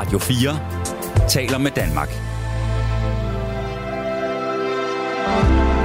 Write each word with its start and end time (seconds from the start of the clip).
Radio 0.00 0.18
4 0.18 1.28
taler 1.28 1.58
med 1.58 1.70
Danmark. 1.70 2.08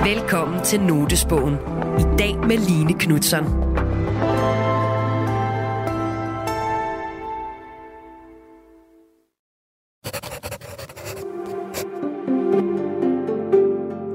Velkommen 0.08 0.64
til 0.64 0.82
Notesbogen. 0.82 1.54
I 2.00 2.18
dag 2.20 2.38
med 2.38 2.58
Line 2.58 2.94
Knutzon. 2.94 3.44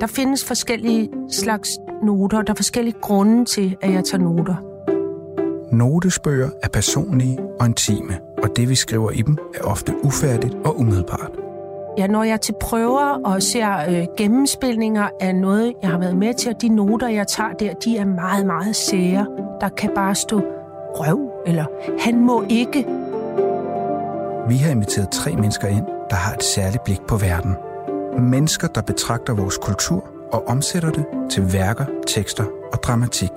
Der 0.01 0.07
findes 0.07 0.45
forskellige 0.45 1.09
slags 1.31 1.69
noter. 2.03 2.43
Der 2.43 2.53
er 2.53 2.57
forskellige 2.57 2.97
grunde 3.03 3.45
til, 3.45 3.77
at 3.81 3.93
jeg 3.93 4.05
tager 4.05 4.25
noter. 4.25 4.57
Notesbøger 5.73 6.51
er 6.63 6.69
personlige 6.69 7.39
og 7.61 7.67
intime, 7.67 8.21
og 8.43 8.57
det 8.57 8.69
vi 8.69 8.75
skriver 8.75 9.11
i 9.11 9.23
dem 9.23 9.39
er 9.55 9.65
ofte 9.65 9.95
ufærdigt 10.03 10.55
og 10.65 10.81
umiddelbart. 10.81 11.31
Ja, 11.99 12.07
når 12.07 12.25
jeg 12.25 12.33
er 12.33 12.37
til 12.37 12.55
prøver 12.61 13.21
og 13.25 13.43
ser 13.43 13.77
øh, 13.89 14.07
gennemspilninger 14.17 15.09
af 15.21 15.35
noget, 15.35 15.75
jeg 15.83 15.91
har 15.91 15.99
været 15.99 16.17
med 16.17 16.35
til, 16.35 16.55
og 16.55 16.63
de 16.63 16.69
noter, 16.69 17.09
jeg 17.09 17.27
tager 17.27 17.53
der, 17.53 17.75
de 17.75 17.97
er 17.97 18.05
meget, 18.05 18.47
meget 18.47 18.77
sære. 18.77 19.27
Der 19.61 19.69
kan 19.69 19.91
bare 19.95 20.15
stå 20.15 20.43
røv, 20.95 21.31
eller 21.47 21.65
han 22.01 22.21
må 22.21 22.45
ikke. 22.49 22.87
Vi 24.49 24.57
har 24.57 24.71
inviteret 24.71 25.09
tre 25.11 25.35
mennesker 25.35 25.69
ind, 25.69 25.87
der 26.11 26.17
har 26.17 26.35
et 26.35 26.43
særligt 26.43 26.85
blik 26.85 27.01
på 27.09 27.17
verden. 27.17 27.55
Mennesker, 28.19 28.69
der 28.69 28.83
betragter 28.83 29.35
vores 29.35 29.59
kultur 29.59 30.05
og 30.33 30.49
omsætter 30.49 30.91
det 30.91 31.05
til 31.31 31.53
værker, 31.53 31.85
tekster 32.07 32.45
og 32.73 32.83
dramatik. 32.83 33.33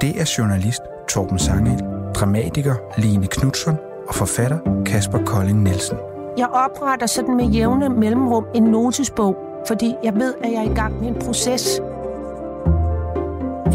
Det 0.00 0.20
er 0.20 0.34
journalist 0.38 0.80
Torben 1.08 1.38
Sangel, 1.38 1.97
dramatiker 2.20 2.74
Line 2.96 3.26
Knudsen 3.26 3.76
og 4.08 4.14
forfatter 4.14 4.58
Kasper 4.86 5.18
Kolding 5.24 5.62
Nielsen. 5.62 5.96
Jeg 6.38 6.46
opretter 6.46 7.06
sådan 7.06 7.36
med 7.36 7.44
jævne 7.44 7.88
mellemrum 7.88 8.46
en 8.54 8.62
notesbog, 8.62 9.36
fordi 9.68 9.94
jeg 10.04 10.14
ved, 10.14 10.34
at 10.44 10.52
jeg 10.52 10.58
er 10.58 10.70
i 10.70 10.74
gang 10.74 11.00
med 11.00 11.08
en 11.08 11.14
proces. 11.14 11.80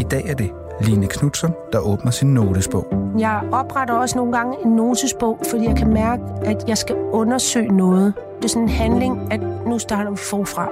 I 0.00 0.02
dag 0.02 0.28
er 0.28 0.34
det 0.34 0.50
Line 0.80 1.06
Knudsen, 1.06 1.50
der 1.72 1.78
åbner 1.78 2.10
sin 2.10 2.34
notesbog. 2.34 2.86
Jeg 3.18 3.42
opretter 3.52 3.94
også 3.94 4.18
nogle 4.18 4.32
gange 4.32 4.56
en 4.64 4.70
notesbog, 4.70 5.38
fordi 5.50 5.64
jeg 5.64 5.76
kan 5.76 5.92
mærke, 5.92 6.22
at 6.42 6.68
jeg 6.68 6.78
skal 6.78 6.96
undersøge 6.96 7.76
noget. 7.76 8.14
Det 8.36 8.44
er 8.44 8.48
sådan 8.48 8.62
en 8.62 8.68
handling, 8.68 9.32
at 9.32 9.40
nu 9.66 9.78
starter 9.78 10.10
vi 10.10 10.16
forfra. 10.16 10.68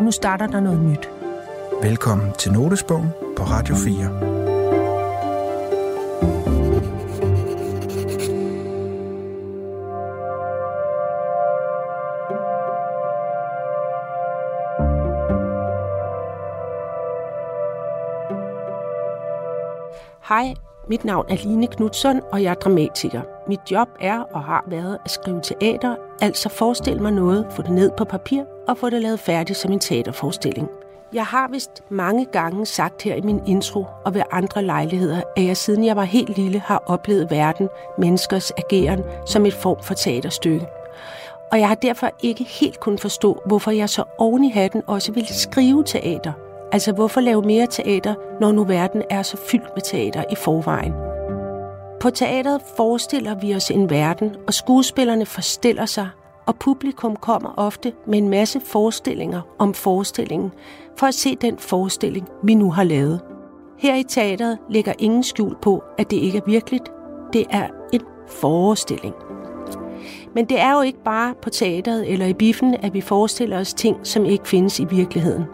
Nu 0.00 0.10
starter 0.10 0.46
der 0.46 0.60
noget 0.60 0.80
nyt. 0.80 1.08
Velkommen 1.82 2.32
til 2.38 2.52
Notesbogen 2.52 3.08
på 3.36 3.42
Radio 3.42 3.74
4. 3.74 4.33
Hej, 20.34 20.54
mit 20.88 21.04
navn 21.04 21.26
er 21.28 21.36
Line 21.36 21.66
Knudsen, 21.66 22.20
og 22.32 22.42
jeg 22.42 22.50
er 22.50 22.54
dramatiker. 22.54 23.20
Mit 23.48 23.60
job 23.70 23.88
er 24.00 24.20
og 24.20 24.44
har 24.44 24.64
været 24.66 24.98
at 25.04 25.10
skrive 25.10 25.40
teater, 25.40 25.96
altså 26.20 26.48
forestille 26.48 27.02
mig 27.02 27.12
noget, 27.12 27.46
få 27.50 27.62
det 27.62 27.70
ned 27.70 27.90
på 27.96 28.04
papir 28.04 28.42
og 28.68 28.78
få 28.78 28.90
det 28.90 29.02
lavet 29.02 29.20
færdigt 29.20 29.58
som 29.58 29.72
en 29.72 29.80
teaterforestilling. 29.80 30.68
Jeg 31.12 31.26
har 31.26 31.48
vist 31.48 31.82
mange 31.88 32.24
gange 32.24 32.66
sagt 32.66 33.02
her 33.02 33.14
i 33.14 33.20
min 33.20 33.40
intro 33.46 33.86
og 34.04 34.14
ved 34.14 34.22
andre 34.30 34.62
lejligheder, 34.62 35.22
at 35.36 35.44
jeg 35.44 35.56
siden 35.56 35.84
jeg 35.84 35.96
var 35.96 36.04
helt 36.04 36.36
lille 36.38 36.58
har 36.58 36.82
oplevet 36.86 37.30
verden, 37.30 37.68
menneskers 37.98 38.50
ageren 38.50 39.02
som 39.26 39.46
et 39.46 39.54
form 39.54 39.82
for 39.82 39.94
teaterstykke. 39.94 40.66
Og 41.52 41.58
jeg 41.58 41.68
har 41.68 41.74
derfor 41.74 42.10
ikke 42.22 42.44
helt 42.44 42.80
kunnet 42.80 43.00
forstå, 43.00 43.42
hvorfor 43.46 43.70
jeg 43.70 43.88
så 43.88 44.04
oven 44.18 44.44
i 44.44 44.50
hatten 44.50 44.82
også 44.86 45.12
ville 45.12 45.34
skrive 45.34 45.84
teater– 45.84 46.32
Altså, 46.74 46.92
hvorfor 46.92 47.20
lave 47.20 47.42
mere 47.42 47.66
teater, 47.66 48.14
når 48.40 48.52
nu 48.52 48.64
verden 48.64 49.02
er 49.10 49.22
så 49.22 49.36
fyldt 49.36 49.70
med 49.74 49.82
teater 49.82 50.24
i 50.30 50.34
forvejen? 50.34 50.92
På 52.00 52.10
teateret 52.10 52.60
forestiller 52.76 53.34
vi 53.34 53.54
os 53.54 53.70
en 53.70 53.90
verden, 53.90 54.36
og 54.46 54.54
skuespillerne 54.54 55.26
forstiller 55.26 55.86
sig, 55.86 56.08
og 56.46 56.56
publikum 56.56 57.16
kommer 57.16 57.54
ofte 57.56 57.92
med 58.06 58.18
en 58.18 58.28
masse 58.28 58.60
forestillinger 58.66 59.40
om 59.58 59.74
forestillingen, 59.74 60.52
for 60.98 61.06
at 61.06 61.14
se 61.14 61.36
den 61.36 61.58
forestilling, 61.58 62.28
vi 62.42 62.54
nu 62.54 62.70
har 62.70 62.84
lavet. 62.84 63.20
Her 63.78 63.94
i 63.94 64.02
teateret 64.02 64.58
ligger 64.70 64.92
ingen 64.98 65.22
skjul 65.22 65.56
på, 65.62 65.82
at 65.98 66.10
det 66.10 66.16
ikke 66.16 66.38
er 66.38 66.46
virkeligt. 66.46 66.92
Det 67.32 67.44
er 67.50 67.66
en 67.92 68.02
forestilling. 68.28 69.14
Men 70.34 70.44
det 70.44 70.60
er 70.60 70.72
jo 70.72 70.80
ikke 70.80 71.02
bare 71.04 71.34
på 71.42 71.50
teateret 71.50 72.12
eller 72.12 72.26
i 72.26 72.34
biffen, 72.34 72.74
at 72.74 72.94
vi 72.94 73.00
forestiller 73.00 73.60
os 73.60 73.74
ting, 73.74 73.96
som 74.02 74.24
ikke 74.24 74.48
findes 74.48 74.80
i 74.80 74.84
virkeligheden. 74.84 75.44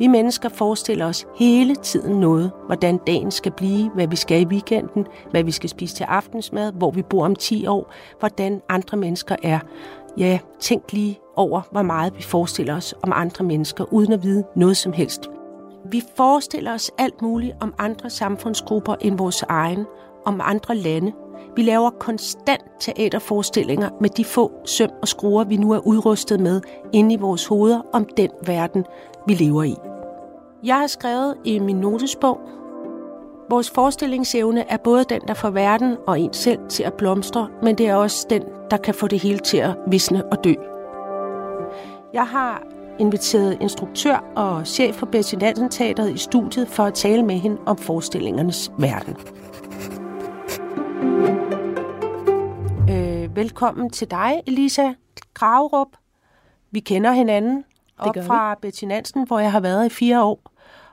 Vi 0.00 0.06
mennesker 0.06 0.48
forestiller 0.48 1.06
os 1.06 1.26
hele 1.36 1.74
tiden 1.74 2.20
noget. 2.20 2.50
Hvordan 2.66 2.98
dagen 3.06 3.30
skal 3.30 3.52
blive, 3.52 3.90
hvad 3.90 4.06
vi 4.06 4.16
skal 4.16 4.40
i 4.40 4.44
weekenden, 4.44 5.06
hvad 5.30 5.44
vi 5.44 5.50
skal 5.50 5.70
spise 5.70 5.94
til 5.94 6.04
aftensmad, 6.04 6.72
hvor 6.72 6.90
vi 6.90 7.02
bor 7.02 7.24
om 7.24 7.36
10 7.36 7.66
år, 7.66 7.92
hvordan 8.18 8.62
andre 8.68 8.96
mennesker 8.96 9.36
er. 9.42 9.58
Ja, 10.18 10.38
tænk 10.60 10.92
lige 10.92 11.18
over, 11.36 11.60
hvor 11.70 11.82
meget 11.82 12.16
vi 12.16 12.22
forestiller 12.22 12.76
os 12.76 12.94
om 13.02 13.12
andre 13.14 13.44
mennesker, 13.44 13.92
uden 13.92 14.12
at 14.12 14.22
vide 14.22 14.44
noget 14.56 14.76
som 14.76 14.92
helst. 14.92 15.28
Vi 15.90 16.02
forestiller 16.16 16.74
os 16.74 16.90
alt 16.98 17.22
muligt 17.22 17.56
om 17.60 17.74
andre 17.78 18.10
samfundsgrupper 18.10 18.94
end 19.00 19.18
vores 19.18 19.42
egen, 19.42 19.86
om 20.26 20.40
andre 20.44 20.74
lande. 20.74 21.12
Vi 21.56 21.62
laver 21.62 21.90
konstant 21.90 22.62
teaterforestillinger 22.80 23.88
med 24.00 24.10
de 24.10 24.24
få 24.24 24.52
søm 24.64 24.90
og 25.02 25.08
skruer, 25.08 25.44
vi 25.44 25.56
nu 25.56 25.72
er 25.72 25.86
udrustet 25.86 26.40
med 26.40 26.60
inde 26.92 27.14
i 27.14 27.18
vores 27.18 27.46
hoveder 27.46 27.80
om 27.92 28.06
den 28.16 28.30
verden, 28.46 28.84
vi 29.26 29.34
lever 29.34 29.62
i. 29.62 29.89
Jeg 30.64 30.76
har 30.78 30.86
skrevet 30.86 31.36
i 31.44 31.58
min 31.58 31.76
notesbog, 31.76 32.40
vores 33.50 33.70
forestillingsevne 33.70 34.70
er 34.70 34.76
både 34.76 35.04
den, 35.04 35.20
der 35.28 35.34
får 35.34 35.50
verden 35.50 35.96
og 36.06 36.20
en 36.20 36.32
selv 36.32 36.58
til 36.68 36.82
at 36.82 36.94
blomstre, 36.94 37.48
men 37.62 37.78
det 37.78 37.88
er 37.88 37.94
også 37.94 38.26
den, 38.30 38.42
der 38.70 38.76
kan 38.76 38.94
få 38.94 39.06
det 39.06 39.20
hele 39.20 39.38
til 39.38 39.56
at 39.56 39.76
visne 39.86 40.32
og 40.32 40.44
dø. 40.44 40.54
Jeg 42.12 42.26
har 42.26 42.62
inviteret 42.98 43.58
instruktør 43.60 44.24
og 44.36 44.66
chef 44.66 44.94
for 44.94 45.36
Nansen 45.40 45.68
Teateret 45.68 46.14
i 46.14 46.18
studiet 46.18 46.68
for 46.68 46.82
at 46.84 46.94
tale 46.94 47.22
med 47.22 47.34
hende 47.34 47.60
om 47.66 47.76
forestillingernes 47.76 48.72
verden. 48.78 49.16
Øh, 52.90 53.36
velkommen 53.36 53.90
til 53.90 54.10
dig, 54.10 54.42
Elisa 54.46 54.92
Graverup. 55.34 55.96
Vi 56.70 56.80
kender 56.80 57.12
hinanden 57.12 57.64
op 57.98 58.16
fra 58.26 58.54
Betty 58.54 58.84
Nansen, 58.84 59.26
hvor 59.26 59.38
jeg 59.38 59.52
har 59.52 59.60
været 59.60 59.86
i 59.86 59.88
fire 59.88 60.24
år. 60.24 60.49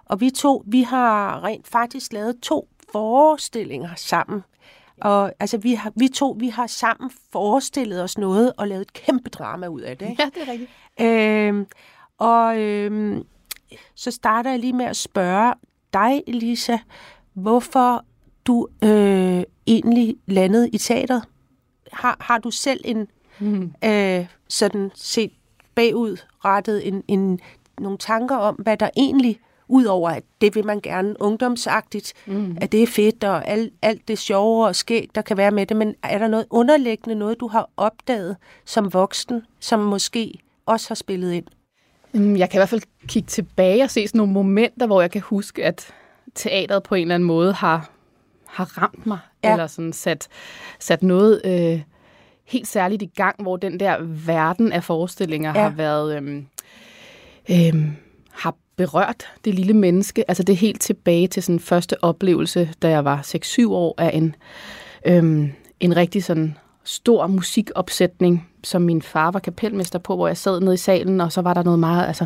Og 0.09 0.21
vi 0.21 0.29
to, 0.29 0.63
vi 0.65 0.81
har 0.81 1.43
rent 1.43 1.67
faktisk 1.67 2.13
lavet 2.13 2.39
to 2.41 2.67
forestillinger 2.91 3.89
sammen. 3.95 4.43
Og 5.01 5.33
altså, 5.39 5.57
vi, 5.57 5.73
har, 5.73 5.91
vi 5.95 6.07
to, 6.07 6.35
vi 6.39 6.47
har 6.47 6.67
sammen 6.67 7.11
forestillet 7.31 8.03
os 8.03 8.17
noget 8.17 8.53
og 8.57 8.67
lavet 8.67 8.81
et 8.81 8.93
kæmpe 8.93 9.29
drama 9.29 9.67
ud 9.67 9.81
af 9.81 9.97
det. 9.97 10.09
Ikke? 10.09 10.23
Ja, 10.23 10.29
det 10.39 10.47
er 10.47 10.51
rigtigt. 10.51 10.71
Øhm, 11.01 11.67
og 12.17 12.59
øhm, 12.59 13.25
så 13.95 14.11
starter 14.11 14.49
jeg 14.49 14.59
lige 14.59 14.73
med 14.73 14.85
at 14.85 14.97
spørge 14.97 15.53
dig, 15.93 16.23
Elisa, 16.27 16.77
hvorfor 17.33 18.05
du 18.45 18.67
øh, 18.83 19.43
egentlig 19.67 20.15
landede 20.25 20.69
i 20.69 20.77
teateret. 20.77 21.23
Har, 21.93 22.17
har 22.19 22.37
du 22.37 22.51
selv 22.51 22.81
en 22.85 23.07
mm. 23.39 23.73
øh, 23.83 24.25
sådan 24.47 24.91
set 24.95 25.31
bagud 25.75 26.17
rettet 26.45 26.87
en, 26.87 27.03
en, 27.07 27.39
nogle 27.79 27.97
tanker 27.97 28.35
om, 28.35 28.55
hvad 28.55 28.77
der 28.77 28.89
egentlig 28.97 29.39
Udover 29.67 30.09
at 30.09 30.23
det 30.41 30.55
vil 30.55 30.65
man 30.65 30.79
gerne 30.79 31.21
ungdomsagtigt, 31.21 32.13
mm. 32.25 32.57
at 32.61 32.71
det 32.71 32.83
er 32.83 32.87
fedt 32.87 33.23
og 33.23 33.47
alt, 33.47 33.73
alt 33.81 34.07
det 34.07 34.19
sjove 34.19 34.67
og 34.67 34.75
skæg, 34.75 35.09
der 35.15 35.21
kan 35.21 35.37
være 35.37 35.51
med 35.51 35.65
det. 35.65 35.77
Men 35.77 35.95
er 36.03 36.17
der 36.17 36.27
noget 36.27 36.45
underliggende, 36.49 37.15
noget 37.15 37.39
du 37.39 37.47
har 37.47 37.69
opdaget 37.77 38.37
som 38.65 38.93
voksen, 38.93 39.41
som 39.59 39.79
måske 39.79 40.39
også 40.65 40.89
har 40.89 40.95
spillet 40.95 41.33
ind? 41.33 41.45
Jeg 42.37 42.49
kan 42.49 42.57
i 42.57 42.59
hvert 42.59 42.69
fald 42.69 42.81
kigge 43.07 43.27
tilbage 43.27 43.83
og 43.83 43.89
se 43.89 44.07
sådan 44.07 44.17
nogle 44.17 44.33
momenter, 44.33 44.85
hvor 44.85 45.01
jeg 45.01 45.11
kan 45.11 45.21
huske, 45.21 45.65
at 45.65 45.93
teateret 46.35 46.83
på 46.83 46.95
en 46.95 47.01
eller 47.01 47.15
anden 47.15 47.27
måde 47.27 47.53
har, 47.53 47.89
har 48.45 48.81
ramt 48.81 49.05
mig, 49.05 49.19
ja. 49.43 49.51
eller 49.51 49.67
sådan 49.67 49.93
sat, 49.93 50.27
sat 50.79 51.03
noget 51.03 51.41
øh, 51.45 51.81
helt 52.45 52.67
særligt 52.67 53.01
i 53.01 53.11
gang, 53.15 53.41
hvor 53.41 53.57
den 53.57 53.79
der 53.79 53.97
verden 54.25 54.71
af 54.71 54.83
forestillinger 54.83 55.53
ja. 55.55 55.61
har 55.61 55.69
været... 55.69 56.23
Øh, 56.23 56.43
øh, 57.49 57.91
berørt 58.77 59.27
det 59.45 59.53
lille 59.53 59.73
menneske. 59.73 60.29
Altså 60.29 60.43
det 60.43 60.53
er 60.53 60.57
helt 60.57 60.81
tilbage 60.81 61.27
til 61.27 61.43
sådan 61.43 61.59
første 61.59 62.03
oplevelse, 62.03 62.69
da 62.81 62.89
jeg 62.89 63.05
var 63.05 63.21
6-7 63.21 63.69
år, 63.69 63.95
af 63.97 64.11
en, 64.13 64.35
øhm, 65.05 65.51
en 65.79 65.95
rigtig 65.95 66.23
sådan 66.23 66.57
stor 66.83 67.27
musikopsætning, 67.27 68.49
som 68.63 68.81
min 68.81 69.01
far 69.01 69.31
var 69.31 69.39
kapelmester 69.39 69.99
på, 69.99 70.15
hvor 70.15 70.27
jeg 70.27 70.37
sad 70.37 70.59
nede 70.59 70.73
i 70.73 70.77
salen, 70.77 71.21
og 71.21 71.31
så 71.31 71.41
var 71.41 71.53
der 71.53 71.63
noget 71.63 71.79
meget, 71.79 72.07
altså 72.07 72.25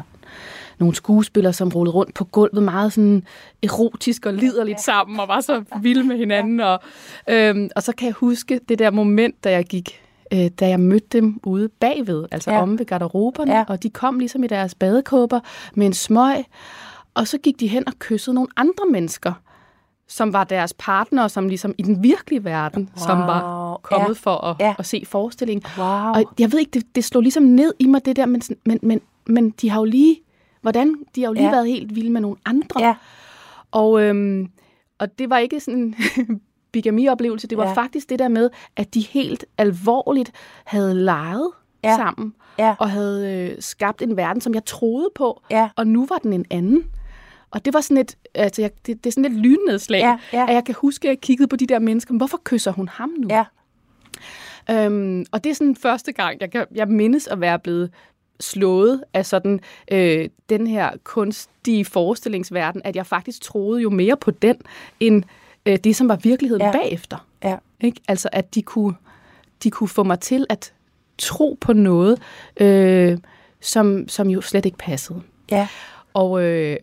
nogle 0.79 0.95
skuespillere, 0.95 1.53
som 1.53 1.69
rullede 1.69 1.95
rundt 1.95 2.13
på 2.13 2.23
gulvet 2.23 2.63
meget 2.63 2.93
sådan 2.93 3.23
erotisk 3.63 4.25
og 4.25 4.33
liderligt 4.33 4.77
ja. 4.77 4.81
sammen, 4.81 5.19
og 5.19 5.27
var 5.27 5.41
så 5.41 5.63
vilde 5.81 6.03
med 6.03 6.17
hinanden. 6.17 6.59
Og, 6.59 6.79
øhm, 7.29 7.69
og 7.75 7.83
så 7.83 7.93
kan 7.95 8.05
jeg 8.05 8.13
huske 8.13 8.59
det 8.69 8.79
der 8.79 8.91
moment, 8.91 9.43
da 9.43 9.51
jeg 9.51 9.65
gik 9.65 10.01
øh, 10.33 10.47
da 10.59 10.67
jeg 10.67 10.79
mødte 10.79 11.07
dem 11.11 11.39
ude 11.43 11.69
bagved, 11.69 12.25
altså 12.31 12.51
ja. 12.51 12.61
om 12.61 12.79
ved 12.79 12.85
garderoberne, 12.85 13.55
ja. 13.55 13.63
og 13.67 13.83
de 13.83 13.89
kom 13.89 14.19
ligesom 14.19 14.43
i 14.43 14.47
deres 14.47 14.75
badekåber 14.75 15.39
med 15.73 15.85
en 15.85 15.93
smøg, 15.93 16.45
og 17.13 17.27
så 17.27 17.37
gik 17.37 17.59
de 17.59 17.67
hen 17.67 17.87
og 17.87 17.93
kyssede 17.99 18.33
nogle 18.33 18.49
andre 18.57 18.85
mennesker, 18.91 19.33
som 20.07 20.33
var 20.33 20.43
deres 20.43 20.73
partner, 20.73 21.27
som 21.27 21.47
ligesom 21.47 21.73
i 21.77 21.81
den 21.81 22.03
virkelige 22.03 22.43
verden, 22.43 22.89
wow. 22.97 23.05
som 23.05 23.17
var 23.17 23.77
kommet 23.81 24.07
ja. 24.07 24.13
for 24.13 24.45
at, 24.45 24.55
ja. 24.59 24.75
at 24.79 24.85
se 24.85 25.03
forestillingen. 25.05 25.63
Wow. 25.77 25.87
Og 25.87 26.23
jeg 26.39 26.51
ved 26.51 26.59
ikke, 26.59 26.71
det, 26.71 26.95
det 26.95 27.03
slog 27.03 27.21
ligesom 27.21 27.43
ned 27.43 27.73
i 27.79 27.87
mig 27.87 28.05
det 28.05 28.15
der, 28.15 28.25
men, 28.25 28.41
men, 28.65 28.79
men, 28.81 29.01
men 29.25 29.49
de 29.49 29.69
har 29.69 29.79
jo 29.79 29.85
lige, 29.85 30.19
hvordan, 30.61 30.95
de 31.15 31.21
har 31.21 31.27
jo 31.27 31.33
lige 31.33 31.45
ja. 31.45 31.51
været 31.51 31.67
helt 31.67 31.95
vilde 31.95 32.09
med 32.09 32.21
nogle 32.21 32.37
andre. 32.45 32.81
Ja. 32.85 32.95
Og, 33.71 34.01
øhm, 34.01 34.51
og 34.99 35.19
det 35.19 35.29
var 35.29 35.37
ikke 35.37 35.59
sådan 35.59 35.95
bigami-oplevelse, 36.71 37.47
det 37.47 37.57
var 37.57 37.67
ja. 37.67 37.73
faktisk 37.73 38.09
det 38.09 38.19
der 38.19 38.27
med, 38.27 38.49
at 38.75 38.93
de 38.93 39.01
helt 39.01 39.45
alvorligt 39.57 40.31
havde 40.65 40.95
leget 40.95 41.51
ja. 41.83 41.95
sammen, 41.95 42.33
ja. 42.59 42.75
og 42.79 42.89
havde 42.89 43.49
øh, 43.51 43.61
skabt 43.61 44.01
en 44.01 44.17
verden, 44.17 44.41
som 44.41 44.53
jeg 44.53 44.65
troede 44.65 45.09
på, 45.15 45.41
ja. 45.49 45.69
og 45.75 45.87
nu 45.87 46.05
var 46.05 46.17
den 46.17 46.33
en 46.33 46.45
anden. 46.49 46.83
Og 47.51 47.65
det 47.65 47.73
var 47.73 47.81
sådan 47.81 47.97
et, 47.97 48.17
altså 48.35 48.61
jeg, 48.61 48.71
det, 48.85 49.03
det 49.03 49.09
er 49.09 49.11
sådan 49.11 49.31
et 49.31 49.37
lynnedslag, 49.37 49.99
ja, 49.99 50.17
ja. 50.33 50.45
at 50.49 50.53
jeg 50.53 50.65
kan 50.65 50.75
huske, 50.77 51.07
at 51.07 51.09
jeg 51.09 51.21
kiggede 51.21 51.47
på 51.47 51.55
de 51.55 51.67
der 51.67 51.79
mennesker, 51.79 52.13
hvorfor 52.13 52.41
kysser 52.43 52.71
hun 52.71 52.87
ham 52.87 53.09
nu? 53.17 53.27
Ja. 53.29 53.43
Øhm, 54.69 55.25
og 55.31 55.43
det 55.43 55.49
er 55.49 55.53
sådan 55.53 55.75
første 55.75 56.11
gang, 56.11 56.41
jeg, 56.41 56.51
kan, 56.51 56.65
jeg 56.75 56.87
mindes 56.87 57.27
at 57.27 57.41
være 57.41 57.59
blevet 57.59 57.91
slået 58.39 59.03
af 59.13 59.25
sådan 59.25 59.59
øh, 59.91 60.29
den 60.49 60.67
her 60.67 60.91
kunstige 61.03 61.85
forestillingsverden, 61.85 62.81
at 62.83 62.95
jeg 62.95 63.05
faktisk 63.05 63.41
troede 63.41 63.81
jo 63.81 63.89
mere 63.89 64.17
på 64.17 64.31
den, 64.31 64.55
end 64.99 65.23
øh, 65.65 65.77
det, 65.83 65.95
som 65.95 66.09
var 66.09 66.15
virkeligheden 66.15 66.61
Ja. 66.65 66.71
bagefter. 66.71 67.27
Ja. 67.43 67.55
Ikke? 67.81 68.01
Altså, 68.07 68.29
at 68.31 68.55
de 68.55 68.61
kunne, 68.61 68.93
de 69.63 69.71
kunne 69.71 69.87
få 69.87 70.03
mig 70.03 70.19
til 70.19 70.45
at 70.49 70.73
tro 71.17 71.57
på 71.61 71.73
noget, 71.73 72.19
øh, 72.57 73.17
som, 73.61 74.07
som 74.07 74.29
jo 74.29 74.41
slet 74.41 74.65
ikke 74.65 74.77
passede. 74.77 75.21
Ja. 75.51 75.67
Og, 76.13 76.43
øh, 76.43 76.77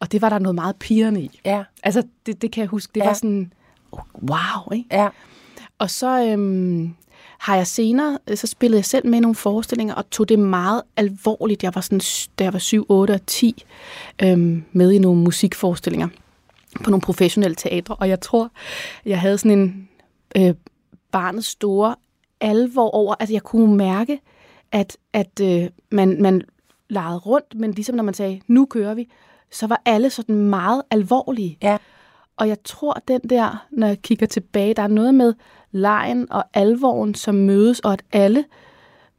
og 0.00 0.12
det 0.12 0.22
var 0.22 0.28
der 0.28 0.38
noget 0.38 0.54
meget 0.54 0.76
pigerne 0.76 1.22
i. 1.22 1.40
Ja. 1.44 1.64
Altså, 1.82 2.02
det, 2.26 2.42
det 2.42 2.52
kan 2.52 2.60
jeg 2.60 2.68
huske. 2.68 2.90
Det 2.94 3.00
Ja. 3.00 3.06
var 3.06 3.12
sådan, 3.12 3.52
oh, 3.92 4.00
wow, 4.22 4.72
ikke? 4.72 4.88
Ja. 4.92 5.08
Og 5.78 5.90
så 5.90 6.26
øhm, 6.28 6.94
har 7.38 7.56
jeg 7.56 7.66
senere, 7.66 8.18
øh, 8.28 8.36
så 8.36 8.46
spillede 8.46 8.78
jeg 8.78 8.84
selv 8.84 9.06
med 9.06 9.18
i 9.18 9.20
nogle 9.20 9.34
forestillinger, 9.34 9.94
og 9.94 10.10
tog 10.10 10.28
det 10.28 10.38
meget 10.38 10.82
alvorligt. 10.96 11.62
Jeg 11.62 11.74
var 11.74 11.80
sådan, 11.80 12.00
da 12.38 12.44
jeg 12.44 12.52
var 12.52 12.58
7, 12.58 12.86
8 12.88 13.12
og 13.12 13.26
10, 13.26 13.64
øhm, 14.22 14.64
med 14.72 14.92
i 14.92 14.98
nogle 14.98 15.20
musikforestillinger 15.20 16.08
på 16.84 16.90
nogle 16.90 17.00
professionelle 17.00 17.54
teatre. 17.54 17.94
Og 17.94 18.08
jeg 18.08 18.20
tror, 18.20 18.50
jeg 19.04 19.20
havde 19.20 19.38
sådan 19.38 19.58
en 19.58 19.88
øh, 20.36 20.54
barnets 21.10 21.48
store 21.48 21.94
alvor 22.40 22.90
over, 22.90 23.14
at 23.20 23.30
jeg 23.30 23.42
kunne 23.42 23.76
mærke, 23.76 24.20
at, 24.72 24.96
at 25.12 25.40
øh, 25.42 25.70
man, 25.90 26.22
man 26.22 26.42
legede 26.88 27.18
rundt, 27.18 27.54
men 27.54 27.72
ligesom 27.72 27.94
når 27.94 28.04
man 28.04 28.14
sagde, 28.14 28.40
nu 28.46 28.66
kører 28.66 28.94
vi, 28.94 29.08
så 29.50 29.66
var 29.66 29.82
alle 29.84 30.10
sådan 30.10 30.34
meget 30.34 30.82
alvorlige. 30.90 31.58
Ja. 31.62 31.78
Og 32.36 32.48
jeg 32.48 32.56
tror, 32.64 33.02
den 33.08 33.20
der, 33.20 33.66
når 33.70 33.86
jeg 33.86 34.02
kigger 34.02 34.26
tilbage, 34.26 34.74
der 34.74 34.82
er 34.82 34.86
noget 34.86 35.14
med 35.14 35.34
lejen 35.70 36.32
og 36.32 36.44
alvoren, 36.54 37.14
som 37.14 37.34
mødes, 37.34 37.80
og 37.80 37.92
at 37.92 38.02
alle 38.12 38.44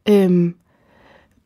øhm, 0.08 0.56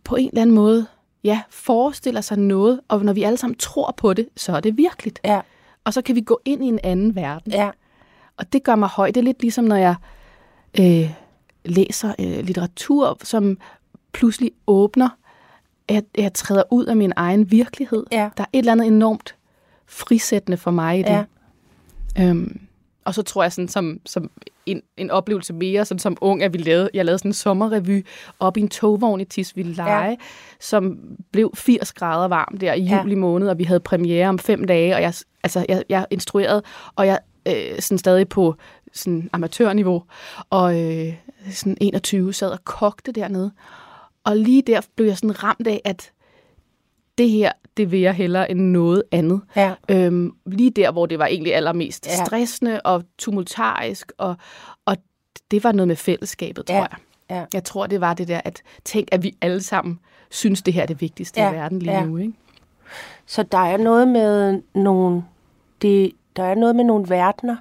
på 0.05 0.17
en 0.17 0.29
eller 0.29 0.43
anden 0.43 0.55
måde 0.55 0.87
ja, 1.25 1.43
forestiller 1.51 2.21
sig 2.21 2.39
noget, 2.39 2.81
og 2.89 3.05
når 3.05 3.13
vi 3.13 3.23
alle 3.23 3.37
sammen 3.37 3.59
tror 3.59 3.95
på 3.97 4.15
det, 4.15 4.29
så 4.37 4.57
er 4.57 4.61
det 4.61 4.77
virkeligt. 4.77 5.21
Ja. 5.25 5.41
Og 5.85 5.95
så 5.95 6.03
kan 6.03 6.15
vi 6.15 6.21
gå 6.21 6.41
ind 6.45 6.65
i 6.65 6.67
en 6.67 6.79
anden 6.85 7.15
verden. 7.15 7.53
Ja. 7.53 7.71
Og 8.37 8.53
det 8.53 8.63
gør 8.63 8.75
mig 8.75 8.89
høj. 8.89 9.07
Det 9.07 9.17
er 9.17 9.25
lidt 9.25 9.43
ligesom, 9.43 9.65
når 9.65 9.77
jeg 9.77 9.95
øh, 10.81 11.11
læser 11.65 12.15
øh, 12.19 12.45
litteratur, 12.45 13.19
som 13.23 13.59
pludselig 14.13 14.51
åbner, 14.67 15.09
at 15.89 16.05
jeg 16.17 16.35
træder 16.35 16.63
ud 16.71 16.87
af 16.87 16.97
min 16.97 17.13
egen 17.17 17.51
virkelighed. 17.51 18.07
Ja. 18.13 18.31
Der 18.37 18.43
er 18.43 18.49
et 18.53 18.59
eller 18.59 18.73
andet 18.73 18.87
enormt 18.87 19.37
frisættende 19.87 20.57
for 20.57 20.71
mig 20.71 20.99
i 20.99 21.03
det. 21.03 21.27
Ja. 22.17 22.29
Øhm, 22.29 22.61
og 23.05 23.15
så 23.15 23.23
tror 23.23 23.43
jeg 23.43 23.53
sådan, 23.53 23.69
som, 23.69 24.01
som 24.07 24.31
en, 24.67 24.83
en 24.97 25.11
oplevelse 25.11 25.53
mere, 25.53 25.85
sådan 25.85 25.99
som 25.99 26.17
ung, 26.21 26.43
at 26.43 26.53
vi 26.53 26.59
lavede, 26.59 26.91
jeg 26.95 27.05
lavede 27.05 27.19
sådan 27.19 27.29
en 27.29 27.33
sommerrevy 27.33 28.07
op 28.41 28.57
i 28.57 28.61
en 28.61 28.69
togvogn 28.69 29.21
i 29.21 29.25
Tisvilde 29.25 29.73
Leje, 29.73 30.09
Ja. 30.11 30.17
som 30.61 30.99
blev 31.33 31.51
80 31.55 31.93
grader 31.93 32.29
varm 32.29 32.59
der 32.59 32.73
i 32.73 32.83
Ja. 32.83 32.99
juli 33.03 33.15
måned, 33.15 33.49
og 33.49 33.59
vi 33.59 33.65
havde 33.65 33.81
premiere 33.81 34.29
om 34.29 34.39
fem 34.39 34.65
dage, 34.67 34.95
og 34.95 35.03
jeg, 35.03 35.15
altså, 35.45 35.67
jeg, 35.69 35.85
jeg 35.89 36.07
instruerede, 36.11 36.63
og 36.97 37.07
jeg 37.07 37.19
øh, 37.49 37.79
sådan 37.81 37.99
stadig 37.99 38.29
på 38.29 38.55
sådan 38.93 39.31
amatørniveau, 39.33 40.03
og 40.51 40.81
øh, 40.81 41.15
sådan 41.51 41.77
21 41.81 42.33
sad 42.35 42.51
og 42.51 42.65
kogte 42.65 43.13
dernede. 43.13 43.53
Og 44.25 44.37
lige 44.37 44.63
der 44.63 44.81
blev 44.97 45.07
jeg 45.07 45.17
sådan 45.17 45.45
ramt 45.45 45.67
af, 45.67 45.81
at 45.85 46.11
det 47.21 47.31
her, 47.31 47.53
det 47.77 47.91
vil 47.93 48.01
jeg 48.01 48.15
hellere 48.15 48.51
end 48.51 48.61
noget 48.61 49.03
andet. 49.13 49.41
Ja. 49.57 49.75
Øhm, 49.89 50.33
lige 50.47 50.71
der, 50.71 50.91
hvor 50.93 51.07
det 51.07 51.19
var 51.19 51.27
egentlig 51.27 51.55
allermest 51.55 52.07
Ja. 52.07 52.25
stressende 52.25 52.81
og 52.85 53.05
tumultarisk, 53.19 54.13
og, 54.19 54.35
og 54.87 54.97
det 55.51 55.65
var 55.65 55.73
noget 55.73 55.89
med 55.89 55.97
fællesskabet, 55.97 56.67
tror 56.67 56.75
Ja. 56.77 56.81
jeg. 56.81 56.97
Ja. 57.31 57.45
Jeg 57.55 57.65
tror, 57.65 57.87
det 57.87 58.01
var 58.01 58.15
det 58.15 58.29
der, 58.29 58.41
at 58.45 58.63
tænk, 58.85 59.09
at 59.13 59.23
vi 59.23 59.35
alle 59.41 59.63
sammen 59.63 59.99
synes, 60.31 60.63
det 60.63 60.75
her 60.75 60.83
er 60.83 60.87
det 60.87 61.01
vigtigste 61.01 61.41
Ja. 61.41 61.51
i 61.51 61.55
verden 61.55 61.79
lige 61.79 61.93
Ja. 61.99 62.05
nu. 62.05 62.17
Ikke? 62.17 62.33
Så 63.27 63.43
der 63.43 63.59
er 63.59 63.77
noget 63.77 64.09
med 64.09 64.63
nogle, 64.75 65.25
det, 65.83 66.13
der 66.37 66.43
er 66.43 66.55
noget 66.55 66.77
med 66.77 66.85
nogle 66.85 67.09
verdener. 67.09 67.57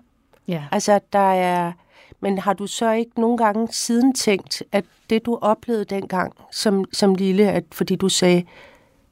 Ja. 0.47 0.63
Altså, 0.71 0.99
der 1.13 1.31
er... 1.33 1.71
Men 2.21 2.37
har 2.37 2.53
du 2.53 2.67
så 2.67 2.91
ikke 2.91 3.19
nogle 3.21 3.37
gange 3.37 3.67
siden 3.71 4.13
tænkt, 4.13 4.63
at 4.71 4.85
det, 5.09 5.25
du 5.25 5.39
oplevede 5.41 5.85
dengang 5.85 6.33
som, 6.51 6.85
som 6.93 7.15
lille, 7.15 7.51
at 7.51 7.63
fordi 7.71 7.95
du 7.95 8.09
sagde, 8.09 8.43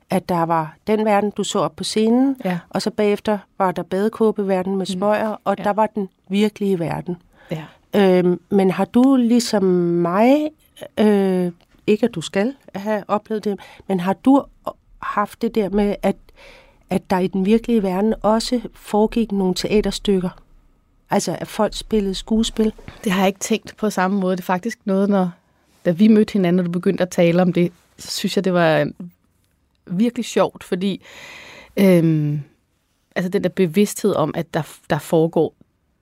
at 0.10 0.30
der 0.30 0.44
var 0.44 0.76
den 0.88 1.06
verden, 1.06 1.32
du 1.38 1.44
så 1.44 1.60
op 1.60 1.76
på 1.76 1.84
scenen, 1.84 2.36
Ja. 2.46 2.60
og 2.70 2.82
så 2.82 2.92
bagefter 2.92 3.38
var 3.58 3.72
der 3.72 3.84
badekåbeverden 3.84 4.76
med 4.76 4.86
smøger, 4.86 5.36
og 5.44 5.56
Ja. 5.58 5.64
der 5.64 5.74
var 5.74 5.88
den 5.88 6.10
virkelige 6.30 6.80
verden. 6.80 7.18
ja. 7.52 7.64
Øhm, 7.96 8.40
men 8.50 8.72
har 8.72 8.86
du 8.86 9.16
ligesom 9.16 9.64
mig, 9.64 10.50
øh, 10.98 11.52
ikke 11.88 12.06
at 12.06 12.16
du 12.16 12.22
skal 12.22 12.54
have 12.76 13.04
oplevet 13.08 13.44
det, 13.44 13.60
men 13.88 14.00
har 14.00 14.14
du 14.14 14.44
haft 15.02 15.42
det 15.42 15.56
der 15.56 15.70
med, 15.70 15.96
at, 16.04 16.16
at 16.90 17.10
der 17.10 17.20
i 17.20 17.28
den 17.28 17.46
virkelige 17.46 17.84
verden 17.84 18.14
også 18.22 18.62
foregik 18.74 19.32
nogle 19.32 19.54
teaterstykker? 19.56 20.30
Altså, 21.10 21.38
at 21.40 21.48
folk 21.48 21.74
spillede 21.76 22.16
skuespil? 22.16 22.74
Det 23.04 23.12
har 23.12 23.20
jeg 23.22 23.28
ikke 23.28 23.40
tænkt 23.40 23.78
på 23.78 23.90
samme 23.90 24.20
måde. 24.20 24.36
Det 24.36 24.42
er 24.42 24.46
faktisk 24.46 24.80
noget, 24.86 25.10
når 25.10 25.30
da 25.86 25.92
vi 25.92 26.08
mødte 26.08 26.34
hinanden, 26.34 26.60
og 26.60 26.66
du 26.66 26.72
begyndte 26.72 27.02
at 27.04 27.10
tale 27.10 27.42
om 27.42 27.54
det, 27.54 27.72
så 27.98 28.12
synes 28.12 28.36
jeg, 28.36 28.44
det 28.44 28.54
var 28.54 28.92
virkelig 29.90 30.26
sjovt, 30.26 30.64
fordi 30.64 31.02
øhm, 31.78 32.42
altså 33.16 33.30
den 33.30 33.44
der 33.44 33.50
bevidsthed 33.50 34.16
om, 34.16 34.32
at 34.36 34.54
der, 34.54 34.78
der 34.90 35.00
foregår 35.00 35.56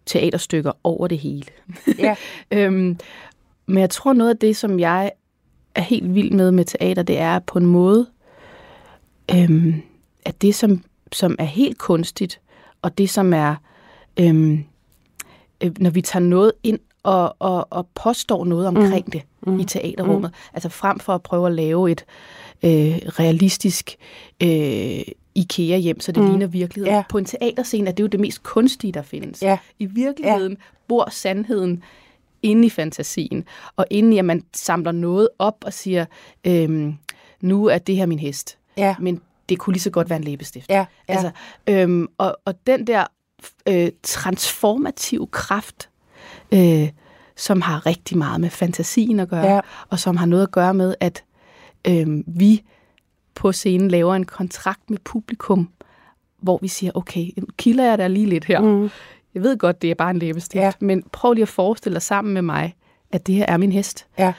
teaterstykker 0.05 0.71
over 0.83 1.07
det 1.07 1.19
hele. 1.19 1.45
Ja. 1.97 2.15
øhm, 2.51 2.99
men 3.65 3.77
jeg 3.77 3.89
tror, 3.89 4.13
noget 4.13 4.29
af 4.29 4.37
det, 4.37 4.57
som 4.57 4.79
jeg 4.79 5.11
er 5.75 5.81
helt 5.81 6.15
vild 6.15 6.31
med 6.31 6.51
med 6.51 6.65
teater, 6.65 7.03
det 7.03 7.19
er 7.19 7.39
på 7.39 7.59
en 7.59 7.65
måde, 7.65 8.07
øhm, 9.31 9.81
at 10.25 10.41
det, 10.41 10.55
som, 10.55 10.83
som 11.11 11.35
er 11.39 11.45
helt 11.45 11.77
kunstigt, 11.77 12.39
og 12.81 12.97
det, 12.97 13.09
som 13.09 13.33
er, 13.33 13.55
øhm, 14.19 14.65
øh, 15.63 15.71
når 15.79 15.89
vi 15.89 16.01
tager 16.01 16.23
noget 16.23 16.51
ind 16.63 16.79
og, 17.03 17.35
og, 17.39 17.67
og 17.69 17.87
påstår 17.87 18.45
noget 18.45 18.67
omkring 18.67 19.05
mm. 19.05 19.11
det 19.11 19.21
mm. 19.47 19.59
i 19.59 19.63
teaterrummet, 19.63 20.31
mm. 20.31 20.51
altså 20.53 20.69
frem 20.69 20.99
for 20.99 21.15
at 21.15 21.23
prøve 21.23 21.47
at 21.47 21.53
lave 21.53 21.91
et 21.91 22.01
øh, 22.01 22.05
realistisk 22.63 23.95
øh, 24.43 25.01
IKEA-hjem, 25.35 25.99
så 25.99 26.11
det 26.11 26.23
mm. 26.23 26.29
ligner 26.29 26.47
virkeligheden. 26.47 26.95
Ja. 26.95 27.03
På 27.09 27.17
en 27.17 27.25
teaterscene 27.25 27.89
er 27.89 27.93
det 27.93 28.03
jo 28.03 28.07
det 28.07 28.19
mest 28.19 28.43
kunstige, 28.43 28.91
der 28.91 29.01
findes. 29.01 29.41
Ja. 29.41 29.57
I 29.79 29.85
virkeligheden 29.85 30.51
ja. 30.51 30.57
bor 30.87 31.09
sandheden 31.11 31.83
inde 32.43 32.65
i 32.65 32.69
fantasien, 32.69 33.43
og 33.75 33.85
inde 33.89 34.15
i, 34.15 34.19
at 34.19 34.25
man 34.25 34.43
samler 34.53 34.91
noget 34.91 35.29
op 35.39 35.55
og 35.65 35.73
siger, 35.73 36.05
øhm, 36.47 36.95
nu 37.41 37.65
er 37.65 37.77
det 37.77 37.95
her 37.95 38.05
min 38.05 38.19
hest. 38.19 38.57
Ja. 38.77 38.95
Men 38.99 39.21
det 39.49 39.59
kunne 39.59 39.73
lige 39.73 39.81
så 39.81 39.89
godt 39.89 40.09
være 40.09 40.17
en 40.17 40.23
læbestift. 40.23 40.69
Ja, 40.69 40.75
ja. 40.77 40.85
Altså, 41.13 41.31
øhm, 41.67 42.07
og, 42.17 42.37
og 42.45 42.53
den 42.67 42.87
der 42.87 43.05
øh, 43.67 43.89
transformative 44.03 45.27
kraft, 45.27 45.89
øh, 46.51 46.89
som 47.35 47.61
har 47.61 47.85
rigtig 47.85 48.17
meget 48.17 48.41
med 48.41 48.49
fantasien 48.49 49.19
at 49.19 49.29
gøre, 49.29 49.53
Ja. 49.53 49.59
og 49.89 49.99
som 49.99 50.17
har 50.17 50.25
noget 50.25 50.43
at 50.43 50.51
gøre 50.51 50.73
med, 50.73 50.95
at 50.99 51.23
øh, 51.87 52.23
vi 52.27 52.61
på 53.35 53.51
scenen 53.51 53.87
laver 53.91 54.15
en 54.15 54.25
kontrakt 54.25 54.89
med 54.89 54.97
publikum, 55.03 55.69
hvor 56.37 56.59
vi 56.61 56.67
siger, 56.67 56.91
okay, 56.95 57.27
kilder 57.57 57.83
jeg 57.85 57.97
der 57.97 58.07
lige 58.07 58.25
lidt 58.25 58.45
her. 58.45 58.59
Mm. 58.61 58.89
Jeg 59.33 59.43
ved 59.43 59.57
godt, 59.57 59.81
det 59.81 59.91
er 59.91 59.95
bare 59.95 60.11
en 60.11 60.19
læbestift, 60.19 60.61
Ja. 60.61 60.71
men 60.79 61.03
prøv 61.11 61.33
lige 61.33 61.41
at 61.41 61.47
forestille 61.49 61.93
dig 61.93 62.01
sammen 62.01 62.33
med 62.33 62.41
mig, 62.41 62.75
at 63.11 63.27
det 63.27 63.35
her 63.35 63.45
er 63.47 63.57
min 63.57 63.71
hest. 63.71 64.07
Ja, 64.17 64.33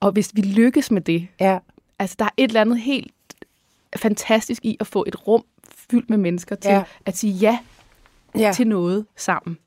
Og 0.00 0.12
hvis 0.12 0.30
vi 0.34 0.40
lykkes 0.40 0.90
med 0.90 1.00
det, 1.00 1.28
ja, 1.40 1.58
altså 1.98 2.16
der 2.18 2.24
er 2.24 2.28
et 2.36 2.48
eller 2.48 2.60
andet 2.60 2.80
helt 2.80 3.12
fantastisk 3.96 4.64
i 4.64 4.76
at 4.80 4.86
få 4.86 5.04
et 5.08 5.28
rum 5.28 5.44
fyldt 5.90 6.10
med 6.10 6.18
mennesker 6.18 6.56
til 6.56 6.70
Ja. 6.70 6.82
at 7.06 7.16
sige 7.16 7.32
ja 7.34 7.58
Ja. 8.38 8.52
til 8.54 8.66
noget 8.66 9.06
sammen. 9.16 9.58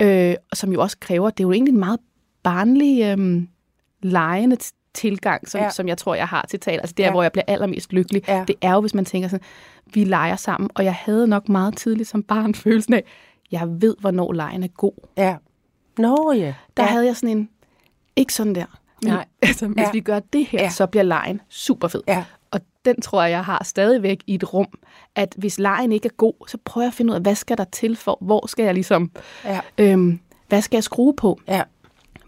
Øh, 0.00 0.34
og 0.50 0.56
som 0.56 0.72
jo 0.72 0.80
også 0.82 0.96
kræver, 1.00 1.30
det 1.30 1.40
er 1.40 1.44
jo 1.48 1.52
egentlig 1.52 1.72
en 1.72 1.78
meget 1.78 2.00
barnlig, 2.42 3.02
øh, 3.18 3.42
legende 4.02 4.56
t- 4.62 4.81
tilgang, 4.94 5.48
som, 5.50 5.60
Ja. 5.60 5.70
som 5.70 5.88
jeg 5.88 5.98
tror, 5.98 6.14
jeg 6.14 6.28
har 6.28 6.46
til 6.50 6.60
teater. 6.60 6.80
Altså 6.80 6.94
det 6.96 7.02
er, 7.02 7.06
Ja. 7.06 7.12
hvor 7.12 7.22
jeg 7.22 7.32
bliver 7.32 7.44
allermest 7.48 7.92
lykkelig. 7.92 8.28
Ja. 8.28 8.44
Det 8.48 8.56
er 8.62 8.72
jo, 8.72 8.80
hvis 8.80 8.94
man 8.94 9.04
tænker 9.04 9.28
sådan, 9.28 9.44
vi 9.94 10.04
leger 10.04 10.36
sammen. 10.36 10.70
Og 10.74 10.84
jeg 10.84 10.94
havde 10.94 11.28
nok 11.28 11.48
meget 11.48 11.76
tidligt 11.76 12.08
som 12.08 12.22
barn 12.22 12.54
følelsen 12.64 12.94
af, 12.94 13.04
jeg 13.52 13.68
ved, 13.82 13.96
hvornår 14.00 14.32
lejen 14.32 14.62
er 14.62 14.68
god. 14.68 14.92
Ja. 15.16 15.36
Nå 15.98 16.32
ja. 16.36 16.54
Der 16.76 16.82
ja. 16.82 16.88
havde 16.88 17.06
jeg 17.06 17.16
sådan 17.16 17.36
en, 17.36 17.48
ikke 18.16 18.34
sådan 18.34 18.54
der. 18.54 18.64
Men, 19.02 19.12
Nej. 19.12 19.24
altså, 19.42 19.66
hvis 19.66 19.82
Ja. 19.82 19.90
vi 19.92 20.00
gør 20.00 20.18
det 20.18 20.46
her, 20.46 20.62
ja. 20.62 20.70
så 20.70 20.86
bliver 20.86 21.02
lejen 21.04 21.40
super 21.48 21.88
fed. 21.88 22.02
Ja. 22.08 22.24
Og 22.50 22.60
den 22.84 23.00
tror 23.00 23.22
jeg, 23.22 23.30
jeg 23.30 23.44
har 23.44 23.64
stadigvæk 23.64 24.22
i 24.26 24.34
et 24.34 24.54
rum, 24.54 24.66
at 25.14 25.34
hvis 25.38 25.58
lejen 25.58 25.92
ikke 25.92 26.06
er 26.06 26.12
god, 26.16 26.48
så 26.48 26.58
prøver 26.64 26.82
jeg 26.84 26.88
at 26.88 26.94
finde 26.94 27.10
ud 27.10 27.14
af, 27.16 27.22
hvad 27.22 27.34
skal 27.34 27.58
der 27.58 27.64
til 27.64 27.96
for, 27.96 28.18
hvor 28.20 28.46
skal 28.46 28.64
jeg 28.64 28.74
ligesom, 28.74 29.10
Ja. 29.44 29.60
øhm, 29.78 30.20
hvad 30.48 30.62
skal 30.62 30.76
jeg 30.76 30.84
skrue 30.84 31.14
på? 31.16 31.40
Ja. 31.48 31.62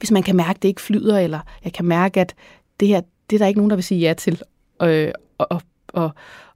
Hvis 0.05 0.11
man 0.11 0.23
kan 0.23 0.37
mærke, 0.37 0.57
at 0.57 0.63
det 0.63 0.69
ikke 0.69 0.81
flyder, 0.81 1.19
eller 1.19 1.41
jeg 1.65 1.73
kan 1.73 1.85
mærke, 1.85 2.21
at 2.21 2.35
det 2.81 2.89
her, 2.89 3.01
det 3.31 3.37
er 3.37 3.39
der 3.39 3.47
ikke 3.47 3.59
nogen, 3.59 3.71
der 3.71 3.77
vil 3.77 3.85
sige 3.85 4.01
ja 4.01 4.15
til, 4.15 4.43
øh, 4.83 5.13
og, 5.39 5.47
og, 5.51 5.63
og, 5.89 6.11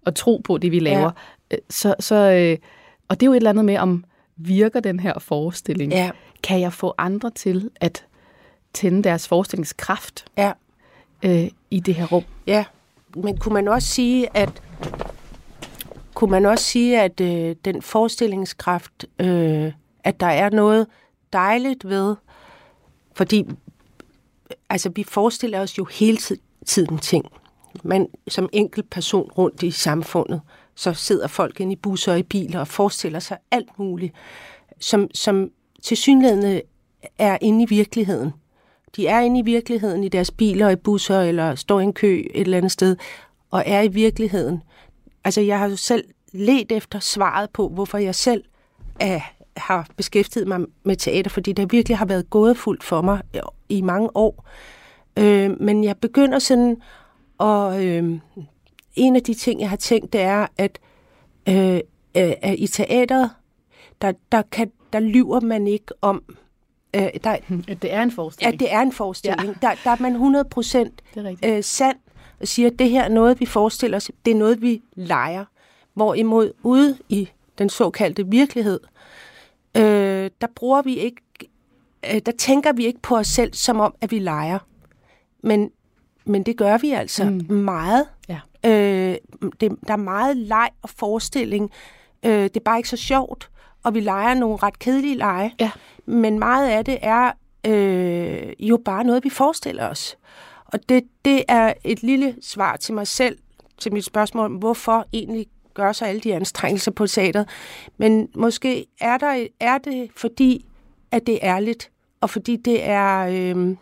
og 0.06 0.14
tro 0.14 0.40
på 0.44 0.58
det, 0.58 0.72
vi 0.72 0.78
laver. 0.78 1.10
Ja. 1.50 1.56
Så, 1.70 1.94
så, 2.00 2.14
øh, 2.14 2.58
og 3.08 3.20
det 3.20 3.26
er 3.26 3.26
jo 3.26 3.32
et 3.32 3.36
eller 3.36 3.50
andet 3.50 3.64
med, 3.64 3.78
om 3.78 4.04
virker 4.36 4.80
den 4.80 5.00
her 5.00 5.18
forestilling? 5.18 5.92
Ja. 5.92 6.10
Kan 6.42 6.60
jeg 6.60 6.72
få 6.72 6.94
andre 6.98 7.30
til 7.30 7.70
at 7.80 8.06
tænde 8.72 9.02
deres 9.02 9.28
forestillingskraft 9.28 10.24
Ja. 10.38 10.52
øh, 11.22 11.48
i 11.70 11.80
det 11.80 11.94
her 11.94 12.06
rum? 12.06 12.24
Ja, 12.46 12.64
men 13.14 13.38
kunne 13.38 13.54
man 13.54 13.68
også 13.68 13.88
sige, 13.88 14.36
at 14.36 14.62
kunne 16.14 16.30
man 16.30 16.46
også 16.46 16.64
sige, 16.64 17.00
at 17.00 17.20
øh, 17.20 17.56
den 17.64 17.82
forestillingskraft, 17.82 19.04
øh, 19.18 19.72
at 20.04 20.20
der 20.20 20.26
er 20.26 20.50
noget 20.50 20.86
dejligt 21.32 21.88
ved, 21.88 22.16
fordi 23.18 23.44
altså, 24.68 24.90
vi 24.94 25.02
forestiller 25.02 25.60
os 25.60 25.78
jo 25.78 25.84
hele 25.84 26.18
tiden 26.66 26.98
ting. 26.98 27.24
Man 27.84 28.08
som 28.28 28.48
enkelt 28.52 28.90
person 28.90 29.30
rundt 29.38 29.62
i 29.62 29.70
samfundet, 29.70 30.40
så 30.74 30.94
sidder 30.94 31.26
folk 31.26 31.60
inde 31.60 31.72
i 31.72 31.76
busser 31.76 32.12
og 32.12 32.18
i 32.18 32.22
biler 32.22 32.60
og 32.60 32.68
forestiller 32.68 33.18
sig 33.18 33.38
alt 33.50 33.78
muligt, 33.78 34.14
som, 34.80 35.08
som 35.14 35.50
til 35.82 35.96
synligheden 35.96 36.60
er 37.18 37.38
inde 37.40 37.62
i 37.62 37.66
virkeligheden. 37.68 38.32
De 38.96 39.06
er 39.06 39.20
inde 39.20 39.40
i 39.40 39.42
virkeligheden 39.42 40.04
i 40.04 40.08
deres 40.08 40.30
biler 40.30 40.66
og 40.66 40.72
i 40.72 40.76
busser, 40.76 41.20
eller 41.20 41.54
står 41.54 41.80
i 41.80 41.82
en 41.82 41.92
kø 41.92 42.26
et 42.34 42.40
eller 42.40 42.56
andet 42.56 42.72
sted, 42.72 42.96
og 43.50 43.62
er 43.66 43.82
i 43.82 43.88
virkeligheden. 43.88 44.62
Altså, 45.24 45.40
jeg 45.40 45.58
har 45.58 45.68
jo 45.68 45.76
selv 45.76 46.04
let 46.32 46.72
efter 46.72 46.98
svaret 46.98 47.50
på, 47.50 47.68
hvorfor 47.68 47.98
jeg 47.98 48.14
selv 48.14 48.44
er, 49.00 49.20
har 49.60 49.86
beskæftiget 49.96 50.48
mig 50.48 50.60
med 50.84 50.96
teater, 50.96 51.30
fordi 51.30 51.52
det 51.52 51.72
virkelig 51.72 51.98
har 51.98 52.06
været 52.06 52.30
gådefuldt 52.30 52.84
for 52.84 53.02
mig 53.02 53.20
i 53.68 53.80
mange 53.82 54.16
år. 54.16 54.46
Øh, 55.18 55.60
men 55.60 55.84
jeg 55.84 55.96
begynder 55.96 56.38
sådan, 56.38 56.76
og 57.38 57.84
øh, 57.86 58.18
en 58.96 59.16
af 59.16 59.22
de 59.22 59.34
ting, 59.34 59.60
jeg 59.60 59.70
har 59.70 59.76
tænkt, 59.76 60.12
det 60.12 60.20
er, 60.20 60.46
at, 60.58 60.78
øh, 61.48 61.80
øh, 62.16 62.32
i 62.58 62.66
teateret, 62.66 63.30
der, 64.02 64.12
der, 64.32 64.42
kan, 64.52 64.70
der 64.92 65.00
lyver 65.00 65.40
man 65.40 65.66
ikke 65.66 65.86
om, 66.02 66.22
øh, 66.96 67.08
der, 67.24 67.30
At 67.68 67.82
det 67.82 67.92
er 67.94 68.02
en 68.02 68.10
forestilling. 68.12 68.54
at 68.54 68.60
det 68.60 68.72
er 68.72 68.80
en 68.80 68.92
forestilling. 68.92 69.46
Ja. 69.62 69.68
Der, 69.68 69.74
der 69.84 69.90
er 69.90 69.96
man 70.00 70.12
100 70.12 70.44
procent 70.44 71.02
Det 71.14 71.20
er 71.20 71.28
rigtigt. 71.28 71.52
øh, 71.56 71.64
sand 71.64 71.96
og 72.40 72.48
siger, 72.48 72.70
at 72.70 72.78
det 72.78 72.90
her 72.90 73.02
er 73.04 73.08
noget, 73.08 73.40
vi 73.40 73.46
forestiller 73.46 73.96
os. 73.96 74.10
Det 74.24 74.30
er 74.30 74.34
noget, 74.34 74.62
vi 74.62 74.82
leger. 74.96 75.44
Hvorimod 75.94 76.52
ude 76.62 76.98
i 77.08 77.28
den 77.58 77.68
såkaldte 77.68 78.26
virkelighed, 78.26 78.80
øh, 78.82 78.88
der 80.40 80.46
bruger 80.54 80.82
vi 80.82 80.94
ikke, 80.94 81.22
øh, 82.14 82.20
der 82.26 82.32
tænker 82.38 82.72
vi 82.72 82.86
ikke 82.86 83.00
på 83.02 83.16
os 83.16 83.26
selv 83.26 83.54
som 83.54 83.80
om, 83.80 83.94
at 84.00 84.10
vi 84.10 84.18
leger. 84.18 84.58
Men, 85.42 85.70
men 86.24 86.42
det 86.42 86.56
gør 86.56 86.78
vi 86.78 86.90
altså 86.90 87.24
mm. 87.24 87.54
meget. 87.54 88.06
Ja. 88.28 88.40
Øh, 88.64 89.16
det, 89.60 89.76
der 89.86 89.92
er 89.92 89.96
meget 89.96 90.36
leg 90.36 90.68
og 90.82 90.90
forestilling. 90.90 91.70
Øh, 92.22 92.42
det 92.42 92.56
er 92.56 92.60
bare 92.64 92.78
ikke 92.78 92.88
så 92.88 92.96
sjovt, 92.96 93.50
og 93.82 93.94
vi 93.94 94.00
leger 94.00 94.34
nogle 94.34 94.56
ret 94.56 94.78
kedelige 94.78 95.16
lege. 95.16 95.54
Ja. 95.60 95.70
Men 96.06 96.38
meget 96.38 96.68
af 96.68 96.84
det 96.84 96.98
er 97.02 97.32
øh, 97.66 98.52
jo 98.60 98.76
bare 98.84 99.04
noget, 99.04 99.24
vi 99.24 99.30
forestiller 99.30 99.88
os. 99.88 100.18
Og 100.64 100.88
det, 100.88 101.04
det 101.24 101.44
er 101.48 101.72
et 101.84 102.02
lille 102.02 102.36
svar 102.40 102.76
til 102.76 102.94
mig 102.94 103.06
selv, 103.06 103.38
til 103.78 103.92
mit 103.92 104.04
spørgsmål 104.04 104.58
hvorfor 104.58 105.06
egentlig 105.12 105.46
gør 105.78 105.92
sig 105.92 106.08
alle 106.08 106.20
de 106.20 106.34
anstrengelser 106.34 106.90
på 106.90 107.06
teateret. 107.06 107.48
Men 107.98 108.28
måske 108.34 108.86
er, 109.00 109.18
der, 109.18 109.46
er 109.60 109.78
det 109.78 110.10
fordi, 110.16 110.66
at 111.10 111.26
det 111.26 111.34
er 111.34 111.54
ærligt, 111.56 111.90
og 112.20 112.30
fordi 112.30 112.56
det 112.56 112.88
er, 112.88 113.26
øh, 113.26 113.76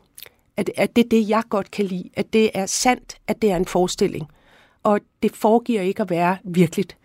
at, 0.56 0.70
at 0.76 0.96
det 0.96 1.04
er 1.04 1.08
det, 1.08 1.28
jeg 1.28 1.42
godt 1.48 1.70
kan 1.70 1.84
lide. 1.84 2.10
At 2.14 2.32
det 2.32 2.50
er 2.54 2.66
sandt, 2.66 3.16
at 3.26 3.42
det 3.42 3.50
er 3.50 3.56
en 3.56 3.66
forestilling. 3.66 4.28
Og 4.82 5.00
det 5.22 5.36
foregiver 5.36 5.80
ikke 5.80 6.02
at 6.02 6.10
være 6.10 6.36
virkeligt. 6.44 6.96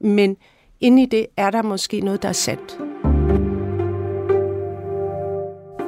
Men 0.00 0.36
inde 0.80 1.02
i 1.02 1.06
det 1.06 1.26
er 1.36 1.50
der 1.50 1.62
måske 1.62 2.00
noget, 2.00 2.22
der 2.22 2.28
er 2.28 2.32
sandt. 2.32 2.78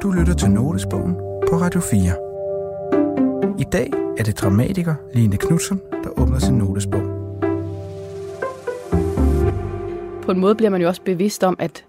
Du 0.03 0.11
lytter 0.11 0.33
til 0.33 0.51
Notesbogen 0.51 1.13
på 1.49 1.55
Radio 1.55 1.81
4. 1.81 3.59
I 3.59 3.63
dag 3.63 3.89
er 4.17 4.23
det 4.23 4.37
dramatiker 4.37 4.95
Line 5.13 5.37
Knudsen, 5.37 5.81
der 6.03 6.09
åbner 6.21 6.39
sin 6.39 6.53
notesbog. 6.53 7.12
En 10.35 10.41
måde 10.41 10.55
bliver 10.55 10.69
man 10.69 10.81
jo 10.81 10.87
også 10.87 11.01
bevidst 11.01 11.43
om, 11.43 11.55
at 11.59 11.85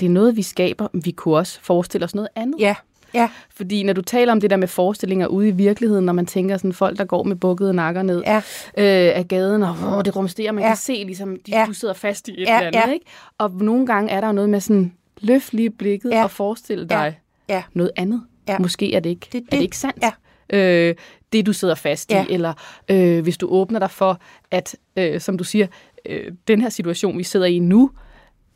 det 0.00 0.06
er 0.06 0.10
noget, 0.10 0.36
vi 0.36 0.42
skaber, 0.42 0.88
men 0.92 1.04
vi 1.04 1.10
kunne 1.10 1.36
også 1.36 1.58
forestille 1.62 2.04
os 2.04 2.14
noget 2.14 2.28
andet. 2.36 2.60
Ja, 2.60 2.74
ja, 3.14 3.30
Fordi 3.56 3.82
når 3.82 3.92
du 3.92 4.02
taler 4.02 4.32
om 4.32 4.40
det 4.40 4.50
der 4.50 4.56
med 4.56 4.68
forestillinger 4.68 5.26
ude 5.26 5.48
i 5.48 5.50
virkeligheden, 5.50 6.04
når 6.06 6.12
man 6.12 6.26
tænker 6.26 6.56
sådan 6.56 6.72
folk, 6.72 6.98
der 6.98 7.04
går 7.04 7.22
med 7.22 7.36
bukkede 7.36 7.74
nakker 7.74 8.02
ned 8.02 8.22
ja, 8.26 8.36
øh, 8.36 9.16
af 9.18 9.24
gaden, 9.28 9.62
og 9.62 9.74
hvor 9.74 10.02
det 10.02 10.16
rumsterer, 10.16 10.52
man 10.52 10.64
Ja. 10.64 10.68
kan 10.70 10.76
se, 10.76 10.92
ligesom, 11.06 11.36
de, 11.46 11.50
Ja. 11.50 11.64
du 11.66 11.72
sidder 11.72 11.94
fast 11.94 12.28
i 12.28 12.32
et 12.32 12.38
Ja, 12.38 12.56
eller 12.56 12.66
andet. 12.66 12.88
ja. 12.88 12.92
Ikke? 12.92 13.06
Og 13.38 13.50
nogle 13.50 13.86
gange 13.86 14.10
er 14.10 14.20
der 14.20 14.32
noget 14.32 14.50
med 14.50 14.60
sådan, 14.60 14.92
løft 15.20 15.52
lige 15.52 15.70
blikket 15.70 16.10
Ja. 16.10 16.24
og 16.24 16.30
forestille 16.30 16.86
Ja. 16.90 16.96
dig 16.96 17.18
ja. 17.48 17.62
noget 17.74 17.90
andet. 17.96 18.22
Ja. 18.48 18.58
Måske 18.58 18.94
er 18.94 19.00
det 19.00 19.10
ikke, 19.10 19.28
Det- 19.32 19.38
er 19.38 19.40
det 19.44 19.52
det- 19.52 19.60
ikke 19.62 19.76
sandt. 19.78 20.02
ja. 20.02 20.10
Øh, 20.58 20.94
det, 21.32 21.46
du 21.46 21.52
sidder 21.52 21.74
fast 21.74 22.10
Ja. 22.10 22.24
i, 22.28 22.32
eller 22.32 22.52
øh, 22.88 23.22
hvis 23.22 23.38
du 23.38 23.48
åbner 23.48 23.78
dig 23.78 23.90
for, 23.90 24.20
at, 24.50 24.76
øh, 24.96 25.20
som 25.20 25.38
du 25.38 25.44
siger, 25.44 25.66
øh, 26.06 26.32
den 26.48 26.60
her 26.60 26.68
situation, 26.68 27.18
vi 27.18 27.22
sidder 27.22 27.46
i 27.46 27.58
nu, 27.58 27.90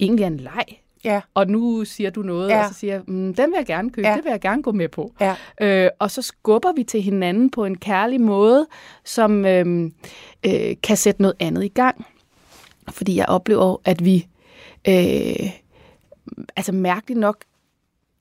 egentlig 0.01 0.23
er 0.23 0.27
en 0.27 0.37
leg. 0.41 0.65
Ja, 1.05 1.21
Og 1.35 1.47
nu 1.47 1.85
siger 1.85 2.11
du 2.11 2.23
noget, 2.23 2.49
Ja. 2.49 2.63
og 2.65 2.69
så 2.75 2.79
siger 2.81 2.93
jeg, 2.95 3.03
mm, 3.07 3.35
den 3.35 3.51
vil 3.51 3.57
jeg 3.57 3.67
gerne 3.67 3.91
købe, 3.91 4.09
Ja. 4.09 4.15
det 4.17 4.25
vil 4.25 4.31
jeg 4.31 4.41
gerne 4.41 4.63
gå 4.63 4.73
med 4.73 4.89
på. 4.89 5.13
ja, 5.21 5.35
Øh, 5.61 5.91
og 5.99 6.11
så 6.11 6.23
skubber 6.23 6.73
vi 6.77 6.83
til 6.85 7.03
hinanden 7.03 7.51
på 7.51 7.65
en 7.65 7.79
kærlig 7.79 8.21
måde, 8.21 8.67
som 9.05 9.47
øh, 9.47 9.91
øh, 10.47 10.77
kan 10.83 10.97
sætte 10.97 11.23
noget 11.23 11.37
andet 11.41 11.65
i 11.65 11.69
gang. 11.69 12.07
Fordi 12.91 13.17
jeg 13.17 13.27
oplever, 13.29 13.77
at 13.85 14.05
vi, 14.05 14.27
øh, 14.89 15.51
altså 16.57 16.73
mærkeligt 16.73 17.21
nok, 17.21 17.45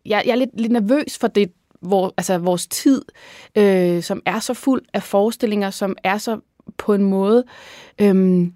jeg, 0.05 0.23
jeg 0.25 0.31
er 0.31 0.35
lidt, 0.35 0.49
lidt 0.61 0.71
nervøs 0.71 1.17
for 1.17 1.27
det, 1.27 1.51
hvor, 1.81 2.13
altså 2.17 2.37
vores 2.37 2.67
tid, 2.67 3.01
øh, 3.55 4.03
som 4.03 4.21
er 4.25 4.39
så 4.39 4.53
fuld 4.53 4.81
af 4.93 5.03
forestillinger, 5.03 5.69
som 5.69 5.95
er 6.03 6.17
så 6.17 6.39
på 6.77 6.93
en 6.93 7.03
måde, 7.03 7.43
øh, 8.01 8.47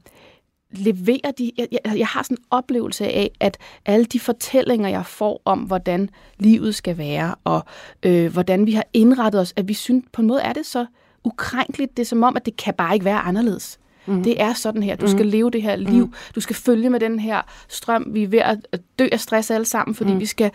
leverer 0.72 1.32
de, 1.38 1.52
jeg, 1.58 1.68
jeg, 1.72 1.98
jeg 1.98 2.08
har 2.08 2.24
sådan 2.24 2.38
en 2.38 2.44
oplevelse 2.52 3.06
af, 3.06 3.32
at 3.40 3.58
alle 3.86 4.06
de 4.06 4.20
fortællinger, 4.20 4.90
jeg 4.90 5.06
får 5.06 5.42
om, 5.46 5.60
hvordan 5.60 6.10
livet 6.38 6.76
skal 6.76 6.98
være, 6.98 7.36
og 7.44 7.66
øh, 8.04 8.34
hvordan 8.34 8.66
vi 8.66 8.72
har 8.72 8.86
indrettet 8.94 9.42
os, 9.42 9.54
at 9.56 9.68
vi 9.68 9.74
synes, 9.74 10.06
på 10.12 10.22
en 10.22 10.28
måde 10.28 10.42
er 10.42 10.54
det 10.54 10.66
så 10.66 10.86
ukrænkeligt, 11.24 11.98
det 11.98 12.04
er 12.04 12.08
som 12.08 12.24
om, 12.24 12.36
at 12.36 12.46
det 12.46 12.58
kan 12.58 12.74
bare 12.74 12.94
ikke 12.94 13.06
være 13.06 13.20
anderledes. 13.20 13.80
Mm. 14.06 14.24
Det 14.24 14.42
er 14.42 14.54
sådan 14.54 14.84
her. 14.84 14.96
Du 14.96 15.08
skal 15.08 15.26
leve 15.26 15.52
det 15.52 15.62
her 15.62 15.76
liv. 15.76 16.14
Du 16.36 16.42
skal 16.42 16.56
følge 16.56 16.90
med 16.90 17.00
den 17.00 17.20
her 17.20 17.42
strøm. 17.68 18.08
Vi 18.08 18.24
er 18.24 18.28
ved 18.28 18.40
at 18.40 18.82
dø 19.00 19.08
af 19.12 19.20
stress 19.20 19.52
alle 19.52 19.66
sammen, 19.66 19.96
fordi 19.96 20.14
mm. 20.14 20.20
vi 20.20 20.26
skal 20.26 20.52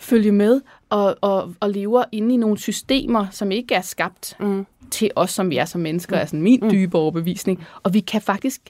følge 0.00 0.32
med 0.32 0.60
og, 0.90 1.16
og, 1.20 1.54
og 1.60 1.70
lever 1.70 2.04
inde 2.12 2.34
i 2.34 2.36
nogle 2.36 2.58
systemer, 2.58 3.26
som 3.30 3.50
ikke 3.50 3.74
er 3.74 3.80
skabt 3.80 4.36
mm. 4.40 4.66
til 4.90 5.10
os, 5.16 5.30
som 5.30 5.50
vi 5.50 5.56
er 5.56 5.64
som 5.64 5.80
mennesker, 5.80 6.16
mm. 6.16 6.20
er 6.20 6.24
sådan 6.24 6.42
min 6.42 6.70
dybe 6.70 6.98
overbevisning. 6.98 7.66
Og 7.82 7.94
vi 7.94 8.00
kan 8.00 8.22
faktisk 8.22 8.60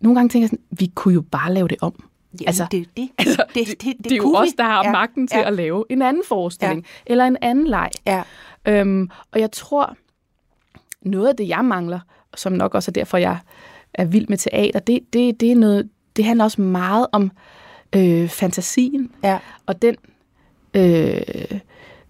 nogle 0.00 0.16
gange 0.18 0.28
tænke 0.28 0.48
sådan, 0.48 0.64
vi 0.70 0.92
kunne 0.94 1.14
jo 1.14 1.20
bare 1.20 1.54
lave 1.54 1.68
det 1.68 1.76
om. 1.80 1.94
Jamen, 2.32 2.48
Altså, 2.48 2.66
det, 2.70 2.88
det, 2.96 3.08
Altså, 3.18 3.44
det, 3.54 3.66
det, 3.68 3.80
det, 3.82 3.96
det, 4.04 4.12
er 4.12 4.16
jo 4.16 4.22
kunne 4.22 4.38
os, 4.38 4.48
der 4.58 4.64
har 4.64 4.84
ja, 4.84 4.92
magten 4.92 5.26
til 5.28 5.38
ja, 5.38 5.46
at 5.46 5.52
lave 5.52 5.84
en 5.90 6.02
anden 6.02 6.22
forestilling, 6.28 6.86
ja. 7.08 7.12
eller 7.12 7.24
en 7.26 7.36
anden 7.42 7.66
leg. 7.66 7.90
Ja, 8.06 8.22
Øhm, 8.68 9.10
og 9.32 9.40
jeg 9.40 9.52
tror, 9.52 9.96
noget 11.02 11.28
af 11.28 11.36
det, 11.36 11.48
jeg 11.48 11.64
mangler, 11.64 12.00
som 12.36 12.52
nok 12.52 12.74
også 12.74 12.90
er 12.90 12.92
derfor, 12.92 13.18
jeg 13.18 13.38
er 13.94 14.04
vild 14.04 14.26
med 14.28 14.38
teater, 14.38 14.80
det, 14.80 15.00
det, 15.12 15.40
det, 15.40 15.50
er 15.52 15.56
noget, 15.56 15.88
det 16.16 16.24
handler 16.24 16.44
også 16.44 16.60
meget 16.60 17.06
om 17.12 17.30
øh, 17.96 18.28
fantasien, 18.28 19.10
ja, 19.24 19.38
og 19.66 19.82
den, 19.82 19.96
øh, 20.74 21.20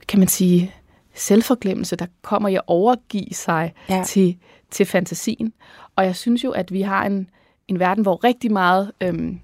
kan 0.08 0.18
man 0.18 0.28
sige, 0.28 0.74
selvforglemmelse, 1.14 1.96
der 1.96 2.06
kommer 2.22 2.48
i 2.48 2.54
at 2.54 2.62
overgive 2.66 3.32
sig 3.32 3.72
Ja. 3.88 4.02
til, 4.06 4.36
til 4.70 4.86
fantasien. 4.86 5.52
Og 5.96 6.04
jeg 6.04 6.16
synes 6.16 6.44
jo, 6.44 6.50
at 6.50 6.72
vi 6.72 6.80
har 6.82 7.06
en, 7.06 7.28
en 7.70 7.78
verden, 7.80 8.02
hvor 8.02 8.24
rigtig 8.24 8.52
meget 8.52 8.92
øhm, 9.00 9.40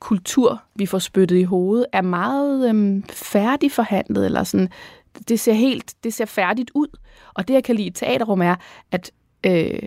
kultur, 0.00 0.62
vi 0.74 0.86
får 0.86 0.98
spyttet 0.98 1.36
i 1.36 1.42
hovedet, 1.42 1.86
er 1.92 2.02
meget 2.02 2.68
øhm, 2.68 3.02
færdigforhandlet, 3.10 4.24
eller 4.24 4.44
sådan, 4.44 4.68
det 5.28 5.40
ser 5.40 5.52
helt, 5.52 5.94
det 6.04 6.14
ser 6.14 6.24
færdigt 6.24 6.70
ud. 6.74 6.98
Og 7.34 7.48
det, 7.48 7.54
jeg 7.54 7.64
kan 7.64 7.74
lide 7.76 7.86
i 7.86 7.90
teaterrum, 7.90 8.42
er, 8.42 8.54
at 8.92 9.10
øh, 9.46 9.78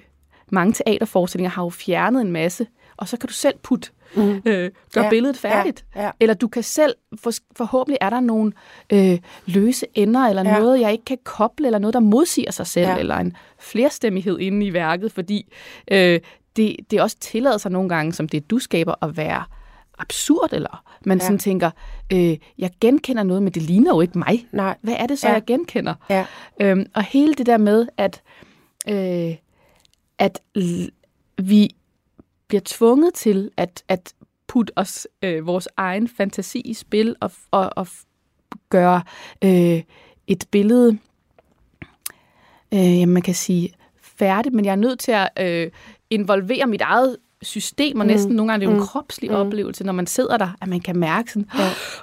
mange 0.52 0.74
teaterforestillinger 0.74 1.50
har 1.50 1.64
jo 1.64 1.70
fjernet 1.70 2.22
en 2.22 2.32
masse, 2.32 2.68
og 2.98 3.08
så 3.08 3.18
kan 3.18 3.28
du 3.28 3.34
selv 3.34 3.56
putte, 3.64 3.90
mm. 4.16 4.42
øh, 4.46 4.72
gøre 4.94 5.04
Ja, 5.04 5.10
billedet 5.10 5.38
færdigt. 5.38 5.86
ja, 5.96 6.04
ja. 6.04 6.12
Eller 6.20 6.34
du 6.34 6.48
kan 6.48 6.64
selv, 6.64 6.96
for, 7.20 7.32
forhåbentlig 7.56 7.98
er 8.02 8.10
der 8.10 8.20
nogle 8.20 8.52
øh, 8.94 9.20
løse 9.46 9.86
ender, 9.94 10.22
eller 10.28 10.44
Ja. 10.50 10.60
noget, 10.60 10.80
jeg 10.80 10.92
ikke 10.92 11.06
kan 11.06 11.18
koble, 11.24 11.66
eller 11.66 11.80
noget, 11.80 11.94
der 11.94 12.00
modsiger 12.00 12.52
sig 12.52 12.68
selv, 12.68 12.88
ja. 12.88 12.98
eller 12.98 13.16
en 13.16 13.36
flerstemmighed 13.60 14.40
inde 14.40 14.66
i 14.66 14.74
værket, 14.74 15.12
fordi 15.12 15.54
øh, 15.92 16.20
det, 16.56 16.75
det 16.91 17.01
også 17.01 17.18
tillader 17.20 17.58
sig 17.58 17.72
nogle 17.72 17.89
gange, 17.89 18.13
som 18.13 18.29
det 18.29 18.50
du 18.50 18.60
skaber, 18.60 19.03
at 19.03 19.18
være 19.18 19.44
absurd, 19.98 20.53
eller 20.53 20.84
man 21.06 21.18
Ja. 21.18 21.24
sådan 21.24 21.39
tænker, 21.39 21.72
øh, 22.13 22.38
jeg 22.58 22.72
genkender 22.82 23.24
noget, 23.24 23.44
men 23.44 23.53
det 23.53 23.62
ligner 23.62 23.91
jo 23.96 24.01
ikke 24.01 24.18
mig. 24.20 24.48
Nej. 24.51 24.77
Hvad 24.82 24.96
er 24.98 25.08
det 25.08 25.20
så, 25.20 25.27
Ja. 25.27 25.34
jeg 25.34 25.44
genkender? 25.46 25.94
Ja. 26.10 26.25
Øhm, 26.62 26.86
og 26.94 27.03
hele 27.03 27.34
det 27.34 27.46
der 27.46 27.58
med, 27.58 27.88
at, 27.98 28.22
øh, 28.89 29.36
at 30.18 30.39
vi 31.44 31.70
bliver 32.48 32.62
tvunget 32.65 33.13
til 33.13 33.51
at, 33.58 33.84
at 33.88 34.13
putte 34.48 34.74
os 34.75 35.08
øh, 35.22 35.48
vores 35.48 35.68
egen 35.77 36.08
fantasi 36.08 36.60
i 36.60 36.74
spil 36.74 37.15
og, 37.20 37.32
og, 37.51 37.70
og 37.75 37.88
gøre 38.70 39.01
øh, 39.44 39.82
et 40.27 40.46
billede, 40.51 40.98
øh, 42.74 43.00
jamen 43.00 43.13
man 43.13 43.22
kan 43.22 43.36
sige, 43.36 43.74
færdigt, 44.01 44.56
men 44.56 44.65
jeg 44.65 44.72
er 44.72 44.75
nødt 44.75 45.00
til 45.00 45.12
at 45.12 45.29
øh, 45.39 45.72
involvere 46.10 46.68
mit 46.68 46.82
eget 46.82 47.18
system, 47.42 48.00
og 48.00 48.06
næsten 48.06 48.36
nogle 48.36 48.51
gange 48.51 48.66
det 48.66 48.72
er 48.72 48.75
jo 48.75 48.82
en 48.82 48.88
kropslig 48.88 49.32
oplevelse, 49.32 49.84
når 49.84 49.94
man 49.94 50.08
sidder 50.08 50.38
der, 50.38 50.50
at 50.62 50.68
man 50.68 50.80
kan 50.80 50.98
mærke 50.98 51.32
sådan, 51.32 51.48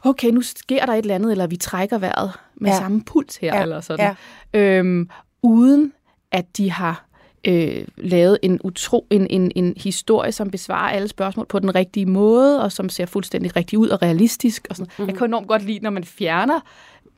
okay, 0.04 0.28
nu 0.30 0.42
sker 0.42 0.86
der 0.86 0.92
et 0.92 0.98
eller 0.98 1.14
andet, 1.14 1.32
eller 1.32 1.46
vi 1.46 1.56
trækker 1.56 1.98
vejret 1.98 2.32
med 2.54 2.70
Ja. 2.70 2.74
ja. 2.74 2.80
samme 2.80 3.02
puls 3.04 3.36
her, 3.36 3.48
Ja. 3.48 3.56
ja. 3.56 3.62
eller 3.62 3.80
sådan. 3.80 4.14
Ja. 4.54 4.60
Øhm, 4.60 5.08
uden 5.42 5.92
at 6.32 6.56
de 6.56 6.70
har 6.70 7.04
øh, 7.48 7.84
lavet 7.96 8.38
en, 8.42 8.60
utro, 8.64 9.06
en, 9.10 9.26
en, 9.30 9.52
en 9.56 9.74
historie, 9.76 10.32
som 10.32 10.50
besvarer 10.50 10.90
alle 10.92 11.08
spørgsmål 11.08 11.46
på 11.46 11.58
den 11.58 11.74
rigtige 11.74 12.06
måde, 12.06 12.62
og 12.62 12.72
som 12.72 12.88
ser 12.88 13.06
fuldstændig 13.06 13.56
rigtig 13.56 13.78
ud 13.78 13.88
og 13.88 14.02
realistisk. 14.02 14.66
Og 14.70 14.76
sådan. 14.76 14.90
Mm-hmm. 14.98 15.08
Jeg 15.10 15.18
kan 15.18 15.26
enormt 15.26 15.48
godt 15.48 15.62
lide, 15.64 15.78
når 15.78 15.90
man 15.90 16.04
fjerner 16.04 16.60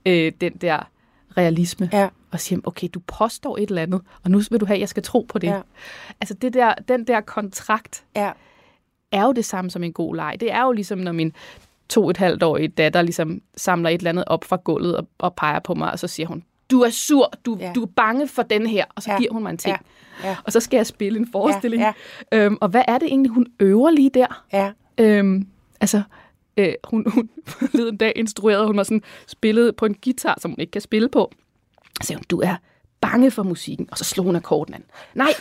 øh, 0.07 0.33
den 0.41 0.53
der 0.53 0.89
realisme, 1.39 1.89
Ja. 1.93 2.09
og 2.31 2.41
siger, 2.41 2.61
okay, 2.65 2.89
du 2.95 3.01
påstår 3.01 3.57
et 3.59 3.69
eller 3.69 3.83
andet, 3.83 4.01
og 4.25 4.31
nu 4.31 4.41
vil 4.51 4.61
du 4.61 4.67
have, 4.67 4.75
at 4.75 4.81
jeg 4.81 4.89
skal 4.89 5.03
tro 5.03 5.27
på 5.29 5.39
det. 5.39 5.49
Ja. 5.49 5.61
Altså 6.21 6.35
det 6.35 6.55
der, 6.55 6.75
den 6.89 7.07
der 7.07 7.21
kontrakt 7.21 8.05
Ja. 8.17 8.31
er 9.13 9.25
jo 9.25 9.33
det 9.33 9.45
samme 9.45 9.71
som 9.71 9.85
en 9.85 9.93
god 9.93 10.17
leg. 10.17 10.37
Det 10.41 10.53
er 10.53 10.63
jo 10.65 10.73
ligesom, 10.73 10.99
når 10.99 11.13
min 11.13 11.33
to 11.89 12.05
og 12.05 12.11
et 12.11 12.17
halvt 12.17 12.43
årige 12.43 12.69
datter 12.69 13.03
ligesom 13.03 13.43
samler 13.57 13.91
et 13.91 13.99
eller 13.99 14.11
andet 14.11 14.25
op 14.27 14.45
fra 14.45 14.57
gulvet 14.65 14.97
og, 14.97 15.07
og 15.19 15.35
peger 15.35 15.59
på 15.59 15.75
mig, 15.75 15.93
og 15.93 15.99
så 15.99 16.07
siger 16.07 16.27
hun, 16.27 16.45
du 16.71 16.81
er 16.81 16.91
sur, 16.91 17.33
du, 17.47 17.57
Ja. 17.61 17.67
ja. 17.67 17.73
du 17.73 17.83
er 17.83 17.87
bange 17.97 18.29
for 18.29 18.43
den 18.43 18.67
her, 18.67 18.85
og 18.95 19.03
så 19.03 19.11
Ja. 19.11 19.15
ja. 19.15 19.19
giver 19.21 19.33
hun 19.33 19.43
mig 19.43 19.51
en 19.51 19.59
ting. 19.59 19.77
Ja. 20.23 20.29
Ja. 20.29 20.37
Og 20.45 20.53
så 20.53 20.61
skal 20.61 20.77
jeg 20.77 20.87
spille 20.87 21.19
en 21.19 21.29
forestilling. 21.33 21.83
Ja, 21.83 21.93
Øhm, 22.33 22.59
og 22.61 22.69
hvad 22.69 22.83
er 22.89 22.99
det 22.99 23.09
egentlig, 23.09 23.31
hun 23.33 23.47
øver 23.61 23.91
lige 23.91 24.11
der? 24.11 24.45
Ja. 24.53 24.71
Øhm, 24.99 25.47
altså, 25.81 26.03
øh, 26.59 26.75
hun, 26.85 27.11
hun 27.11 27.31
forleden 27.47 27.97
dag 27.97 28.13
instruerede 28.17 28.67
hun 28.67 28.77
mig 28.77 28.87
sådan, 28.87 29.03
spillet 29.27 29.77
på 29.77 29.87
en 29.87 29.95
guitar, 30.05 30.39
som 30.41 30.51
hun 30.51 30.61
ikke 30.61 30.71
kan 30.71 30.81
spille 30.81 31.09
på. 31.09 31.33
Så 32.01 32.07
sagde 32.07 32.19
hun, 32.19 32.25
du 32.31 32.41
er 32.41 32.57
bange 33.01 33.31
for 33.31 33.43
musikken. 33.43 33.89
Og 33.91 33.99
så 33.99 34.05
slog 34.05 34.27
hun 34.27 34.37
akkorden 34.37 34.75
an. 34.75 34.85
Nej, 35.15 35.35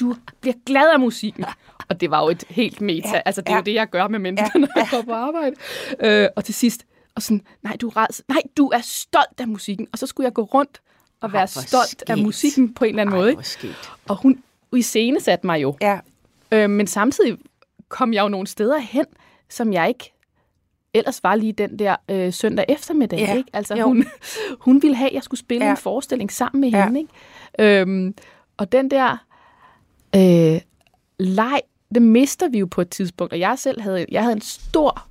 du 0.00 0.16
bliver 0.40 0.54
glad 0.66 0.92
af 0.92 1.00
musikken. 1.00 1.44
Og 1.88 2.00
det 2.00 2.10
var 2.10 2.22
jo 2.22 2.28
et 2.28 2.44
helt 2.48 2.80
meta. 2.80 3.08
Ja, 3.08 3.22
altså, 3.24 3.40
det 3.40 3.48
er 3.48 3.52
ja. 3.52 3.58
jo 3.58 3.62
det, 3.62 3.74
jeg 3.74 3.90
gør 3.90 4.08
med 4.08 4.18
mennesker, 4.18 4.50
ja, 4.54 4.60
når 4.60 4.68
jeg 4.76 4.88
går 4.90 5.02
på 5.02 5.12
arbejde. 5.12 5.56
Øh, 6.00 6.28
og 6.36 6.44
til 6.44 6.54
sidst, 6.54 6.84
og 7.14 7.22
sådan, 7.22 7.42
nej, 7.62 7.76
du 7.80 7.88
er 7.88 7.96
ræds. 7.96 8.22
Nej, 8.28 8.42
du 8.56 8.68
er 8.68 8.80
stolt 8.80 9.40
af 9.40 9.48
musikken. 9.48 9.88
Og 9.92 9.98
så 9.98 10.06
skulle 10.06 10.24
jeg 10.24 10.32
gå 10.32 10.42
rundt 10.42 10.80
og 11.20 11.32
være 11.32 11.48
hvor 11.52 11.62
stolt 11.62 12.02
af 12.02 12.14
skægt. 12.14 12.22
musikken 12.22 12.74
på 12.74 12.84
en 12.84 12.88
eller 12.88 13.02
anden 13.02 13.16
måde. 13.16 13.30
Ikke? 13.30 13.42
skægt. 13.48 13.90
Og 14.08 14.16
hun 14.16 14.42
iscenesatte 14.76 15.46
mig 15.46 15.62
jo. 15.62 15.76
Ja. 15.80 15.98
Øh, 16.52 16.70
men 16.70 16.86
samtidig 16.86 17.38
kom 17.88 18.12
jeg 18.12 18.22
jo 18.22 18.28
nogle 18.28 18.46
steder 18.46 18.78
hen, 18.78 19.04
som 19.48 19.72
jeg 19.72 19.88
ikke 19.88 20.12
ellers 20.94 21.22
var 21.22 21.34
lige 21.34 21.52
den 21.52 21.78
der 21.78 21.96
øh, 22.08 22.32
søndag 22.32 22.64
eftermiddag. 22.68 23.18
Ja, 23.18 23.34
Ikke? 23.36 23.50
Altså, 23.52 23.76
jo. 23.76 23.84
hun, 23.86 24.04
hun 24.66 24.82
ville 24.82 24.96
have, 24.96 25.08
at 25.08 25.14
jeg 25.14 25.22
skulle 25.22 25.40
spille 25.40 25.64
Ja. 25.64 25.66
ja. 25.68 25.70
en 25.70 25.76
forestilling 25.76 26.32
sammen 26.32 26.60
med 26.60 26.68
Ja. 26.70 26.84
hende. 26.84 27.00
Ikke? 27.00 27.80
Øhm, 27.80 28.14
og 28.56 28.72
den 28.72 28.90
der 28.90 29.24
øh, 30.16 30.60
leg, 31.18 31.60
det 31.94 32.02
mister 32.02 32.48
vi 32.48 32.58
jo 32.58 32.66
på 32.70 32.80
et 32.80 32.90
tidspunkt. 32.90 33.32
Og 33.32 33.38
jeg 33.38 33.58
selv 33.58 33.80
havde, 33.80 34.06
jeg 34.12 34.22
havde 34.22 34.34
en 34.34 34.40
stor 34.40 35.04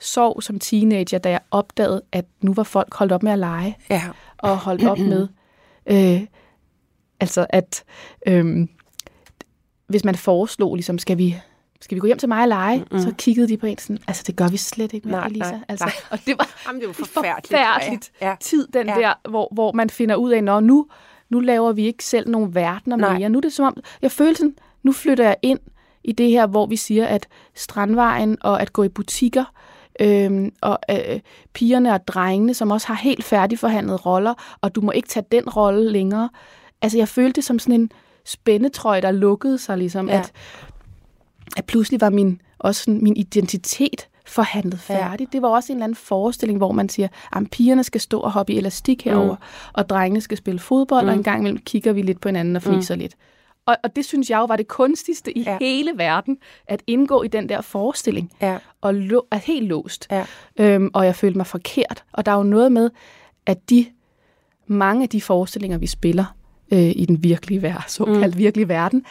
sorg 0.00 0.42
som 0.42 0.58
teenager, 0.58 1.18
da 1.18 1.30
jeg 1.30 1.40
opdagede, 1.50 2.02
at 2.12 2.24
nu 2.40 2.54
var 2.54 2.62
folk 2.62 2.94
holdt 2.94 3.12
op 3.12 3.22
med 3.22 3.32
at 3.32 3.38
lege 3.38 3.76
Ja. 3.90 4.02
og 4.38 4.56
holdt 4.58 4.84
op 4.84 4.98
med, 5.12 5.28
øh, 5.86 6.20
altså 7.20 7.46
at 7.50 7.84
øh, 8.26 8.68
hvis 9.86 10.04
man 10.04 10.14
foreslog, 10.14 10.74
ligesom, 10.74 10.98
skal 10.98 11.18
vi, 11.18 11.36
skal 11.84 11.94
vi 11.94 12.00
gå 12.00 12.06
hjem 12.06 12.18
til 12.18 12.28
mig 12.28 12.42
og 12.42 12.48
lege, 12.48 12.78
mm-hmm. 12.78 12.98
så 13.00 13.12
kiggede 13.18 13.48
de 13.48 13.56
på 13.56 13.66
en 13.66 13.78
sådan, 13.78 13.98
altså 14.08 14.22
det 14.26 14.36
gør 14.36 14.48
vi 14.48 14.56
slet 14.56 14.92
ikke 14.92 15.08
mere, 15.08 15.16
Nej, 15.20 15.26
Elisa. 15.26 15.50
nej, 15.50 15.60
altså, 15.68 15.84
nej. 15.84 15.94
Og 16.10 16.18
det 16.26 16.38
var 16.38 16.48
Jamen, 16.66 16.80
det 16.80 16.88
var 16.88 16.94
forfærdeligt. 16.94 17.46
forfærdeligt 17.46 18.12
Ja, 18.20 18.28
ja. 18.28 18.34
tid, 18.40 18.66
den 18.66 18.86
Ja. 18.86 18.94
der, 18.94 19.28
hvor, 19.30 19.48
hvor 19.52 19.72
man 19.72 19.90
finder 19.90 20.16
ud 20.16 20.30
af, 20.30 20.44
når 20.44 20.60
nu, 20.60 20.86
nu 21.30 21.40
laver 21.40 21.72
vi 21.72 21.86
ikke 21.86 22.04
selv 22.04 22.30
nogle 22.30 22.54
verdener 22.54 22.96
Nej. 22.96 23.18
mere. 23.18 23.28
Nu 23.28 23.38
er 23.38 23.42
det 23.42 23.52
som 23.52 23.64
om, 23.64 23.76
jeg 24.02 24.10
føler 24.12 24.34
sådan, 24.36 24.54
nu 24.82 24.92
flytter 24.92 25.24
jeg 25.24 25.36
ind 25.42 25.58
i 26.04 26.12
det 26.12 26.30
her, 26.30 26.46
hvor 26.46 26.66
vi 26.66 26.76
siger, 26.76 27.06
at 27.06 27.26
Strandvejen 27.54 28.36
og 28.40 28.62
at 28.62 28.72
gå 28.72 28.82
i 28.82 28.88
butikker, 28.88 29.44
øhm, 30.00 30.52
og 30.62 30.78
øh, 30.90 31.20
pigerne 31.52 31.92
og 31.94 32.06
drengene, 32.08 32.54
som 32.54 32.70
også 32.70 32.86
har 32.86 32.94
helt 32.94 33.24
færdigforhandlede 33.24 33.96
roller, 33.96 34.34
og 34.60 34.74
du 34.74 34.80
må 34.80 34.90
ikke 34.90 35.08
tage 35.08 35.26
den 35.32 35.48
rolle 35.50 35.90
længere. 35.92 36.28
Altså, 36.82 36.98
jeg 36.98 37.08
følte 37.08 37.32
det 37.36 37.44
som 37.44 37.58
sådan 37.58 37.80
en 37.80 37.90
spændetrøje, 38.26 39.00
der 39.00 39.10
lukkede 39.10 39.58
sig, 39.58 39.78
ligesom, 39.78 40.08
ja. 40.08 40.18
at, 40.18 40.32
at 41.56 41.64
pludselig 41.64 42.00
var 42.00 42.10
min, 42.10 42.40
også 42.58 42.82
sådan, 42.84 43.02
min 43.02 43.16
identitet 43.16 44.08
forhandlet 44.26 44.80
Ja. 44.88 44.94
færdig. 45.10 45.28
Det 45.32 45.42
var 45.42 45.48
også 45.48 45.72
en 45.72 45.76
eller 45.76 45.84
anden 45.84 45.96
forestilling, 45.96 46.58
hvor 46.58 46.72
man 46.72 46.88
siger, 46.88 47.08
at 47.32 47.50
pigerne 47.50 47.84
skal 47.84 48.00
stå 48.00 48.20
og 48.20 48.30
hoppe 48.32 48.52
i 48.52 48.56
elastik 48.58 49.04
herover, 49.04 49.34
mm. 49.34 49.70
og 49.72 49.88
drengene 49.88 50.20
skal 50.20 50.36
spille 50.38 50.60
fodbold, 50.60 51.04
mm. 51.04 51.08
og 51.08 51.14
en 51.14 51.22
gang 51.22 51.40
imellem 51.40 51.58
kigger 51.58 51.92
vi 51.92 52.02
lidt 52.02 52.20
på 52.20 52.28
hinanden 52.28 52.56
og 52.56 52.62
fniser 52.62 52.94
mm. 52.94 53.00
lidt. 53.00 53.14
Og, 53.66 53.76
og 53.84 53.96
det 53.96 54.04
synes 54.04 54.30
jeg 54.30 54.38
jo 54.38 54.44
var 54.44 54.56
det 54.56 54.68
kunstigste 54.68 55.38
i 55.38 55.42
Ja. 55.42 55.50
ja. 55.52 55.58
hele 55.60 55.90
verden, 55.96 56.38
at 56.66 56.82
indgå 56.86 57.22
i 57.22 57.28
den 57.28 57.48
der 57.48 57.60
forestilling. 57.60 58.30
Ja. 58.40 58.58
Og 58.80 58.94
lo- 58.94 59.26
er 59.30 59.36
helt 59.36 59.66
låst. 59.66 60.06
Ja. 60.10 60.24
Øhm, 60.58 60.90
og 60.94 61.06
jeg 61.06 61.16
følte 61.16 61.36
mig 61.38 61.46
forkert. 61.46 62.04
Og 62.12 62.26
der 62.26 62.32
er 62.32 62.36
jo 62.36 62.42
noget 62.42 62.72
med, 62.72 62.90
at 63.46 63.70
de 63.70 63.86
mange 64.66 65.02
af 65.02 65.08
de 65.08 65.20
forestillinger, 65.20 65.78
vi 65.78 65.86
spiller 65.86 66.24
øh, 66.72 66.78
i 66.96 67.04
den 67.08 67.22
virkelige 67.24 67.62
verden, 67.62 67.82
såkaldt 67.88 68.34
mm. 68.34 68.38
virkelige 68.38 68.68
verden, 68.68 69.04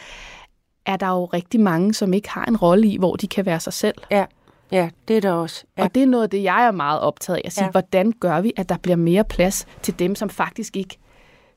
er 0.86 0.96
der 0.96 1.08
jo 1.08 1.24
rigtig 1.24 1.60
mange, 1.60 1.94
som 1.94 2.12
ikke 2.12 2.30
har 2.30 2.44
en 2.44 2.56
rolle 2.56 2.88
i, 2.88 2.96
hvor 2.96 3.16
de 3.16 3.28
kan 3.28 3.46
være 3.46 3.60
sig 3.60 3.72
selv. 3.72 3.94
Ja. 4.10 4.24
Ja, 4.72 4.90
det 5.08 5.16
er 5.16 5.20
der 5.20 5.32
også. 5.32 5.64
Ja. 5.78 5.82
Og 5.82 5.94
det 5.94 6.02
er 6.02 6.06
noget 6.06 6.24
af 6.24 6.30
det, 6.30 6.42
jeg 6.42 6.66
er 6.66 6.70
meget 6.70 7.00
optaget 7.00 7.36
af. 7.36 7.42
At 7.44 7.52
sige, 7.52 7.64
Ja. 7.64 7.70
hvordan 7.70 8.12
gør 8.20 8.40
vi, 8.40 8.52
at 8.56 8.68
der 8.68 8.76
bliver 8.76 8.96
mere 8.96 9.24
plads 9.24 9.66
til 9.82 9.98
dem, 9.98 10.14
som 10.14 10.30
faktisk 10.30 10.76
ikke... 10.76 10.98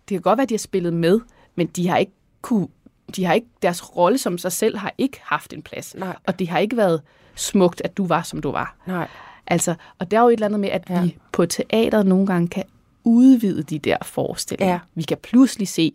Det 0.09 0.15
kan 0.15 0.21
godt 0.21 0.37
være, 0.37 0.43
at 0.43 0.49
de 0.49 0.53
har 0.53 0.59
spillet 0.59 0.93
med, 0.93 1.19
men 1.55 1.67
de 1.67 1.87
har 1.87 1.97
ikke 1.97 2.11
kunne, 2.41 2.67
de 3.15 3.25
har 3.25 3.33
ikke, 3.33 3.47
deres 3.61 3.95
rolle 3.95 4.17
som 4.17 4.37
sig 4.37 4.51
selv 4.51 4.77
har 4.77 4.93
ikke 4.97 5.19
haft 5.23 5.53
en 5.53 5.61
plads. 5.61 5.95
Nej. 5.95 6.15
Og 6.27 6.39
det 6.39 6.47
har 6.49 6.59
ikke 6.59 6.77
været 6.77 7.01
smukt, 7.35 7.81
at 7.85 7.97
du 7.97 8.07
var, 8.07 8.21
som 8.21 8.41
du 8.41 8.51
var. 8.51 8.75
Nej. 8.87 9.07
Altså, 9.47 9.75
og 9.99 10.11
der 10.11 10.17
er 10.17 10.21
jo 10.21 10.27
et 10.27 10.33
eller 10.33 10.45
andet 10.45 10.59
med, 10.59 10.69
at 10.69 10.83
ja. 10.89 11.01
vi 11.01 11.17
på 11.31 11.45
teateret 11.45 12.05
nogle 12.05 12.27
gange 12.27 12.47
kan 12.47 12.63
udvide 13.03 13.63
de 13.63 13.79
der 13.79 13.97
forestillinger. 14.01 14.73
Ja. 14.73 14.79
Vi 14.95 15.03
kan 15.03 15.17
pludselig 15.17 15.67
se 15.67 15.91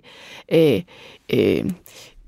øh, 0.53 0.83
øh, 1.33 1.71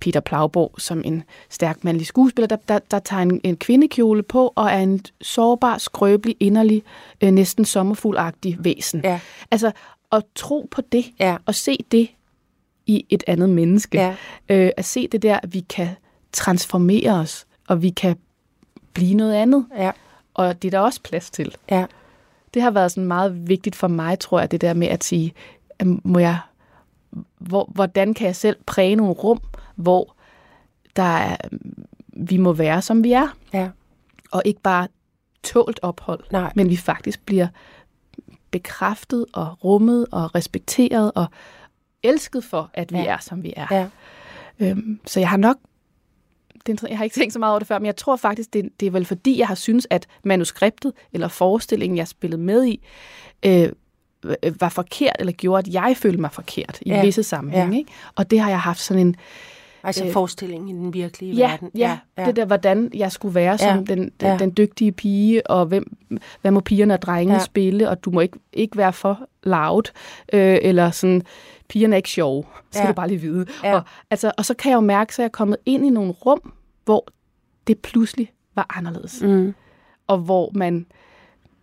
Peter 0.04 0.20
Plauborg 0.20 0.74
som 0.78 1.02
en 1.04 1.22
stærk 1.50 1.84
mandlig 1.84 2.06
skuespiller, 2.06 2.46
der, 2.46 2.56
der, 2.68 2.78
der 2.90 2.98
tager 2.98 3.22
en, 3.22 3.40
en 3.44 3.56
kvindekjole 3.56 4.22
på 4.22 4.52
og 4.56 4.66
er 4.70 4.78
en 4.78 5.00
sårbar, 5.22 5.78
skrøbelig, 5.78 6.36
inderlig, 6.40 6.82
øh, 7.20 7.30
næsten 7.30 7.64
sommerfuglagtig 7.64 8.56
væsen. 8.60 9.00
Ja. 9.04 9.20
Altså, 9.50 9.72
at 10.12 10.22
tro 10.34 10.68
på 10.70 10.80
det, 10.92 11.04
Ja. 11.20 11.36
og 11.46 11.54
se 11.54 11.78
det 11.92 12.08
i 12.86 13.06
et 13.10 13.24
andet 13.26 13.48
menneske. 13.50 13.98
Ja. 13.98 14.14
Øh, 14.48 14.70
at 14.76 14.84
se 14.84 15.08
det 15.08 15.22
der, 15.22 15.40
at 15.42 15.54
vi 15.54 15.60
kan 15.60 15.88
transformere 16.32 17.10
os, 17.12 17.46
og 17.68 17.82
vi 17.82 17.90
kan 17.90 18.16
blive 18.92 19.14
noget 19.14 19.34
andet. 19.34 19.66
Ja. 19.76 19.90
Og 20.34 20.62
det 20.62 20.68
er 20.68 20.70
der 20.78 20.78
også 20.78 21.00
plads 21.02 21.30
til. 21.30 21.54
Ja. 21.70 21.84
Det 22.54 22.62
har 22.62 22.70
været 22.70 22.90
sådan 22.92 23.04
meget 23.08 23.48
vigtigt 23.48 23.76
for 23.76 23.88
mig, 23.88 24.18
tror 24.18 24.40
jeg, 24.40 24.50
det 24.50 24.60
der 24.60 24.74
med 24.74 24.88
at 24.88 25.04
sige, 25.04 25.32
må 25.84 26.18
jeg, 26.18 26.38
hvor, 27.38 27.70
hvordan 27.74 28.14
kan 28.14 28.26
jeg 28.26 28.36
selv 28.36 28.56
præge 28.66 28.96
nogle 28.96 29.12
rum, 29.12 29.40
hvor 29.74 30.16
der 30.96 31.02
er, 31.02 31.37
vi 32.16 32.37
må 32.37 32.52
være, 32.52 32.82
som 32.82 33.04
vi 33.04 33.12
er, 33.12 33.37
Ja. 33.52 33.68
og 34.32 34.42
ikke 34.44 34.60
bare 34.60 34.88
tålt 35.42 35.80
ophold, 35.82 36.20
Nej. 36.32 36.52
men 36.54 36.68
vi 36.70 36.76
faktisk 36.76 37.26
bliver, 37.26 37.46
bekræftet 38.50 39.26
og 39.32 39.64
rummet 39.64 40.06
og 40.12 40.34
respekteret 40.34 41.12
og 41.14 41.26
elsket 42.02 42.44
for, 42.44 42.70
at 42.74 42.92
vi 42.92 42.98
Ja. 42.98 43.04
er, 43.04 43.18
som 43.20 43.42
vi 43.42 43.52
er. 43.56 43.66
Ja. 43.70 43.87
Øhm, 44.58 45.00
så 45.06 45.20
jeg 45.20 45.28
har 45.28 45.37
nok, 45.37 45.56
det, 46.66 46.82
jeg 46.88 46.96
har 46.98 47.04
ikke 47.04 47.14
tænkt 47.14 47.32
så 47.32 47.38
meget 47.38 47.50
over 47.52 47.58
det 47.58 47.68
før, 47.68 47.78
men 47.78 47.87
jeg 47.87 47.96
tror 47.96 48.16
faktisk, 48.16 48.52
det, 48.52 48.68
det 48.80 48.87
er 48.87 48.90
vel 48.90 49.04
fordi, 49.04 49.38
jeg 49.38 49.48
har 49.48 49.54
synes, 49.54 49.87
at 49.90 50.06
manuskriptet 50.24 50.92
eller 51.12 51.28
forestillingen, 51.28 51.96
jeg 51.96 52.08
spillede 52.08 52.42
med 52.42 52.64
i, 52.66 52.84
øh, 53.46 53.68
øh, 54.24 54.60
var 54.60 54.68
forkert, 54.68 55.16
eller 55.18 55.32
gjorde, 55.32 55.58
at 55.68 55.74
jeg 55.74 55.96
følte 55.96 56.20
mig 56.20 56.32
forkert 56.32 56.78
i 56.82 56.88
Ja. 56.90 57.04
visse 57.04 57.22
sammenhænge. 57.22 57.72
Ja. 57.72 57.78
Ikke? 57.78 57.92
Og 58.14 58.30
det 58.30 58.40
har 58.40 58.48
jeg 58.50 58.60
haft 58.60 58.80
sådan 58.80 59.06
en, 59.06 59.16
Altså 59.84 60.04
Øh, 60.04 60.12
forestillingen 60.12 60.68
i 60.68 60.72
den 60.72 60.94
virkelige 60.94 61.34
ja, 61.34 61.50
verden. 61.50 61.70
ja, 61.76 61.98
ja, 62.18 62.26
det 62.26 62.36
der, 62.36 62.44
hvordan 62.44 62.90
jeg 62.94 63.12
skulle 63.12 63.34
være 63.34 63.58
som 63.58 63.68
Ja, 63.68 63.94
den, 63.94 63.98
den, 63.98 64.10
ja. 64.22 64.36
den 64.38 64.52
dygtige 64.56 64.92
pige, 64.92 65.46
og 65.50 65.66
hvem, 65.66 65.96
hvad 66.40 66.50
må 66.50 66.60
pigerne 66.60 66.94
og 66.94 67.02
drengene 67.02 67.34
Ja. 67.38 67.44
spille, 67.44 67.90
og 67.90 68.04
du 68.04 68.10
må 68.10 68.20
ikke, 68.20 68.38
ikke 68.52 68.76
være 68.76 68.92
for 68.92 69.20
loud, 69.42 69.82
øh, 70.32 70.58
eller 70.62 70.90
sådan, 70.90 71.22
pigerne 71.68 71.94
er 71.94 71.96
ikke 71.96 72.10
sjove, 72.10 72.44
skal 72.70 72.82
ja. 72.84 72.88
du 72.88 72.94
bare 72.94 73.08
lige 73.08 73.20
vide. 73.20 73.46
Ja. 73.64 73.74
Og, 73.74 73.82
altså, 74.10 74.32
og 74.38 74.44
så 74.44 74.54
kan 74.54 74.70
jeg 74.70 74.76
jo 74.76 74.80
mærke, 74.80 75.10
at 75.10 75.18
jeg 75.18 75.24
er 75.24 75.28
kommet 75.28 75.56
ind 75.66 75.86
i 75.86 75.90
nogle 75.90 76.12
rum, 76.12 76.52
hvor 76.84 77.06
det 77.66 77.78
pludselig 77.78 78.32
var 78.54 78.66
anderledes. 78.76 79.22
Mm. 79.22 79.54
Og 80.06 80.18
hvor 80.18 80.50
man 80.54 80.86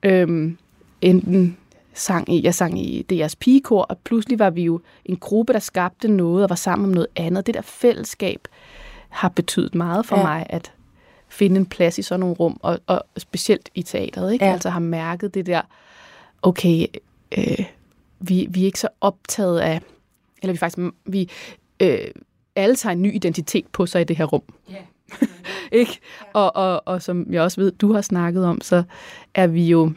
øhm, 0.03 0.57
enten 1.01 1.57
sang 1.93 2.33
i, 2.33 2.43
jeg 2.43 2.55
sang 2.55 2.79
i 2.79 3.05
DR's 3.13 3.33
pigekor, 3.39 3.81
og 3.81 3.97
pludselig 3.97 4.39
var 4.39 4.49
vi 4.49 4.63
jo 4.63 4.81
en 5.05 5.17
gruppe, 5.17 5.53
der 5.53 5.59
skabte 5.59 6.07
noget 6.07 6.43
og 6.43 6.49
var 6.49 6.55
sammen 6.55 6.85
om 6.85 6.91
noget 6.91 7.07
andet. 7.15 7.45
Det 7.47 7.53
der 7.53 7.61
fællesskab 7.61 8.47
har 9.09 9.29
betydet 9.29 9.75
meget 9.75 10.05
for 10.05 10.17
Ja. 10.17 10.23
mig, 10.23 10.45
at 10.49 10.71
finde 11.29 11.57
en 11.57 11.65
plads 11.65 11.97
i 11.97 12.01
sådan 12.01 12.19
nogle 12.19 12.35
rum, 12.35 12.59
og, 12.61 12.79
og 12.87 13.03
specielt 13.17 13.69
i 13.75 13.81
teateret, 13.81 14.33
ikke? 14.33 14.45
Ja. 14.45 14.51
Altså 14.53 14.69
har 14.69 14.79
mærket 14.79 15.33
det 15.33 15.45
der, 15.45 15.61
okay, 16.41 16.85
øh, 17.37 17.65
vi, 18.19 18.47
vi 18.49 18.61
er 18.61 18.65
ikke 18.65 18.79
så 18.79 18.87
optaget 19.01 19.59
af, 19.59 19.81
eller 20.41 20.53
vi 20.53 20.57
faktisk, 20.57 20.87
vi 21.05 21.29
øh, 21.79 21.97
alle 22.55 22.75
tager 22.75 22.93
en 22.93 23.01
ny 23.01 23.15
identitet 23.15 23.67
på 23.67 23.85
sig 23.85 24.01
i 24.01 24.03
det 24.03 24.17
her 24.17 24.25
rum. 24.25 24.43
ikke? 25.71 25.99
Og, 26.33 26.55
og, 26.55 26.81
og 26.85 27.01
som 27.01 27.27
jeg 27.29 27.41
også 27.41 27.61
ved, 27.61 27.71
du 27.71 27.93
har 27.93 28.01
snakket 28.01 28.45
om, 28.45 28.61
så 28.61 28.83
er 29.33 29.47
vi 29.47 29.65
jo, 29.65 29.91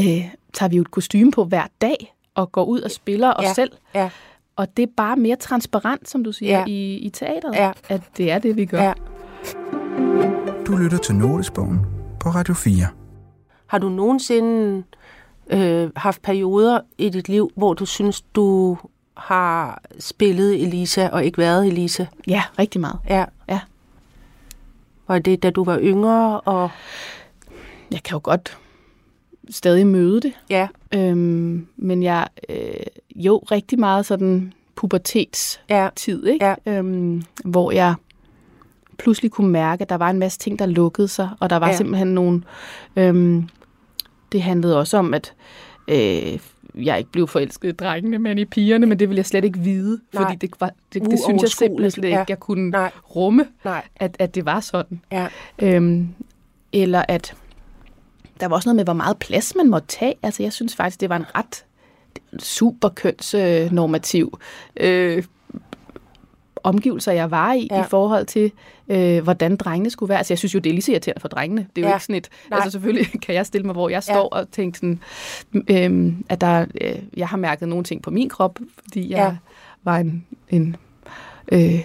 øh, 0.00 0.24
tager 0.52 0.70
vi 0.70 0.76
jo 0.76 0.82
et 0.82 0.90
kostume 0.90 1.30
på 1.32 1.44
hver 1.44 1.66
dag, 1.80 2.14
og 2.34 2.52
går 2.52 2.64
ud 2.64 2.80
og 2.80 2.90
spiller 2.90 3.32
os 3.32 3.44
Ja. 3.44 3.52
selv. 3.54 3.72
Ja. 3.94 4.10
Og 4.56 4.76
det 4.76 4.82
er 4.82 4.92
bare 4.96 5.16
mere 5.16 5.36
transparent, 5.36 6.08
som 6.08 6.24
du 6.24 6.32
siger, 6.32 6.58
Ja. 6.58 6.64
i, 6.66 6.94
i 6.96 7.08
teateret, 7.10 7.54
Ja. 7.54 7.72
at 7.88 8.00
det 8.16 8.30
er 8.30 8.38
det, 8.38 8.56
vi 8.56 8.64
gør. 8.64 8.82
Ja. 8.82 8.92
Du 10.66 10.76
lytter 10.76 10.98
til 10.98 11.14
Notesbogen 11.14 11.80
på 12.20 12.28
Radio 12.28 12.54
4. 12.54 12.86
Har 13.66 13.78
du 13.78 13.88
nogensinde 13.88 14.82
øh, 15.50 15.90
haft 15.96 16.22
perioder 16.22 16.80
i 16.98 17.08
dit 17.08 17.28
liv, 17.28 17.50
hvor 17.56 17.74
du 17.74 17.86
synes, 17.86 18.20
du 18.22 18.78
har 19.16 19.82
spillet 19.98 20.62
Elisa 20.62 21.08
og 21.08 21.24
ikke 21.24 21.38
været 21.38 21.66
Elisa? 21.66 22.06
ja 22.26 22.42
rigtig 22.58 22.80
meget. 22.80 22.98
Ja. 23.08 23.24
Ja. 23.48 23.60
Var 25.08 25.18
det, 25.18 25.42
da 25.42 25.50
du 25.50 25.64
var 25.64 25.78
yngre? 25.82 26.40
Og 26.40 26.70
Jeg 27.92 28.02
kan 28.02 28.12
jo 28.14 28.20
godt 28.22 28.58
stadig 29.50 29.86
møde 29.86 30.20
det, 30.20 30.32
ja, 30.50 30.68
øhm, 30.94 31.66
men 31.76 32.02
jeg 32.02 32.26
øh, 32.48 32.56
jo 33.16 33.38
rigtig 33.38 33.78
meget 33.78 34.06
sådan 34.06 34.52
pubertetstid, 34.74 36.24
ja, 36.24 36.32
ikke? 36.32 36.56
Øhm, 36.66 37.22
hvor 37.44 37.70
jeg 37.72 37.94
pludselig 38.98 39.30
kunne 39.30 39.48
mærke, 39.50 39.82
at 39.82 39.88
der 39.88 39.94
var 39.96 40.10
en 40.10 40.18
masse 40.18 40.38
ting, 40.38 40.58
der 40.58 40.66
lukkede 40.66 41.08
sig, 41.08 41.28
og 41.40 41.50
der 41.50 41.56
var 41.56 41.66
Ja. 41.66 41.70
ja. 41.72 41.76
simpelthen 41.76 42.08
nogle... 42.08 42.42
Øhm, 42.96 43.48
det 44.32 44.42
handlede 44.42 44.78
også 44.78 44.96
om, 44.96 45.14
at 45.14 45.32
øh, 45.88 46.38
jeg 46.84 46.98
ikke 46.98 47.10
blev 47.12 47.28
forelsket 47.28 47.68
i 47.68 47.72
drengene, 47.72 48.18
men 48.18 48.38
i 48.38 48.44
pigerne, 48.44 48.86
men 48.86 48.98
det 48.98 49.08
ville 49.08 49.18
jeg 49.18 49.26
slet 49.26 49.44
ikke 49.44 49.58
vide, 49.58 50.00
Nej. 50.14 50.22
fordi 50.22 50.36
det, 50.36 50.50
var, 50.60 50.70
det, 50.92 51.02
det 51.02 51.18
synes 51.28 51.42
jeg 51.42 51.50
simpelthen 51.50 51.90
slet 51.90 52.04
ikke, 52.04 52.18
Ja. 52.18 52.24
jeg 52.28 52.40
kunne 52.40 52.70
nej, 52.70 52.90
rumme, 53.16 53.46
nej, 53.64 53.82
at, 53.96 54.16
at 54.18 54.34
det 54.34 54.44
var 54.44 54.60
sådan. 54.60 55.00
ja, 55.12 55.26
Øhm, 55.62 56.08
eller 56.72 57.04
at 57.08 57.34
der 58.40 58.48
var 58.48 58.56
også 58.56 58.68
noget 58.68 58.76
med, 58.76 58.84
hvor 58.84 58.92
meget 58.92 59.18
plads 59.18 59.54
man 59.56 59.70
måtte 59.70 59.88
tage. 59.88 60.14
Altså, 60.22 60.42
jeg 60.42 60.52
synes 60.52 60.76
faktisk, 60.76 61.00
det 61.00 61.08
var 61.08 61.16
en 61.16 61.24
ret 61.34 61.64
super 62.42 62.88
kønsnormativ 62.88 64.38
øh, 64.76 65.22
omgivelser, 66.62 67.12
jeg 67.12 67.30
var 67.30 67.52
i, 67.52 67.68
Ja. 67.70 67.80
i 67.84 67.86
forhold 67.88 68.26
til, 68.26 68.52
øh, 68.88 69.22
hvordan 69.22 69.56
drengene 69.56 69.90
skulle 69.90 70.08
være. 70.08 70.18
Altså, 70.18 70.32
jeg 70.32 70.38
synes 70.38 70.54
jo, 70.54 70.58
det 70.58 70.70
er 70.70 70.74
lige 70.74 70.82
så 70.82 70.92
irriterende 70.92 71.20
for 71.20 71.28
drengene. 71.28 71.66
Det 71.76 71.82
er 71.82 71.86
jo 71.86 71.88
Ja. 71.88 71.94
ikke 71.94 72.04
sådan 72.04 72.16
et... 72.16 72.28
Nej. 72.50 72.56
Altså, 72.56 72.70
selvfølgelig 72.70 73.06
kan 73.26 73.34
jeg 73.34 73.46
stille 73.46 73.66
mig, 73.66 73.72
hvor 73.72 73.88
jeg 73.88 74.02
Ja. 74.08 74.14
står 74.14 74.28
og 74.28 74.50
tænke 74.50 74.78
sådan, 74.78 75.00
øh, 75.70 76.12
at 76.28 76.40
der, 76.40 76.66
øh, 76.80 76.96
jeg 77.16 77.28
har 77.28 77.36
mærket 77.36 77.68
nogle 77.68 77.84
ting 77.84 78.02
på 78.02 78.10
min 78.10 78.28
krop, 78.28 78.58
fordi 78.82 79.10
jeg 79.10 79.18
ja. 79.18 79.36
var 79.82 79.96
en, 79.98 80.26
en 80.48 80.76
øh, 81.52 81.80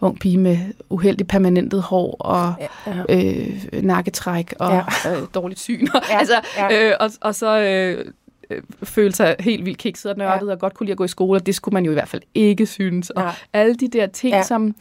ung 0.00 0.18
pige 0.18 0.38
med 0.38 0.58
uheldig 0.90 1.26
permanentet 1.28 1.82
hår 1.82 2.16
og 2.20 2.54
ja, 2.86 3.02
øh, 3.08 3.82
nakketræk 3.82 4.54
og 4.58 4.70
Ja. 4.72 4.82
ja. 5.04 5.16
øh, 5.20 5.26
dårligt 5.34 5.60
syn. 5.60 5.86
Ja, 6.10 6.18
altså, 6.18 6.34
ja. 6.56 6.88
øh, 6.88 6.94
og, 7.00 7.10
og 7.20 7.34
så 7.34 7.60
øh, 7.60 8.04
øh, 8.50 8.62
følte 8.82 9.16
sig 9.16 9.36
helt 9.40 9.64
vildt 9.64 9.78
kikset 9.78 10.10
og 10.12 10.18
nørdet, 10.18 10.46
ja. 10.46 10.52
og 10.52 10.58
godt 10.58 10.74
kunne 10.74 10.84
lide 10.86 10.92
at 10.92 10.98
gå 10.98 11.04
i 11.04 11.08
skole, 11.08 11.38
og 11.40 11.46
det 11.46 11.54
skulle 11.54 11.72
man 11.72 11.84
jo 11.84 11.90
i 11.90 11.94
hvert 11.94 12.08
fald 12.08 12.22
ikke 12.34 12.66
synes. 12.66 13.10
Og 13.10 13.22
Nej. 13.22 13.34
alle 13.52 13.74
de 13.74 13.88
der 13.88 14.06
ting, 14.06 14.30
Ja. 14.32 14.36
ja. 14.36 14.42
som, 14.42 14.74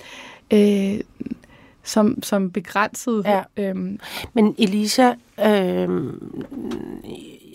øh, 0.54 1.00
som, 1.84 2.24
som 2.24 2.52
begrænsede. 2.52 3.24
Ja. 3.26 3.42
Øhm, 3.58 4.00
Men 4.34 4.56
Elisa, 4.58 5.12
øh, 5.46 5.90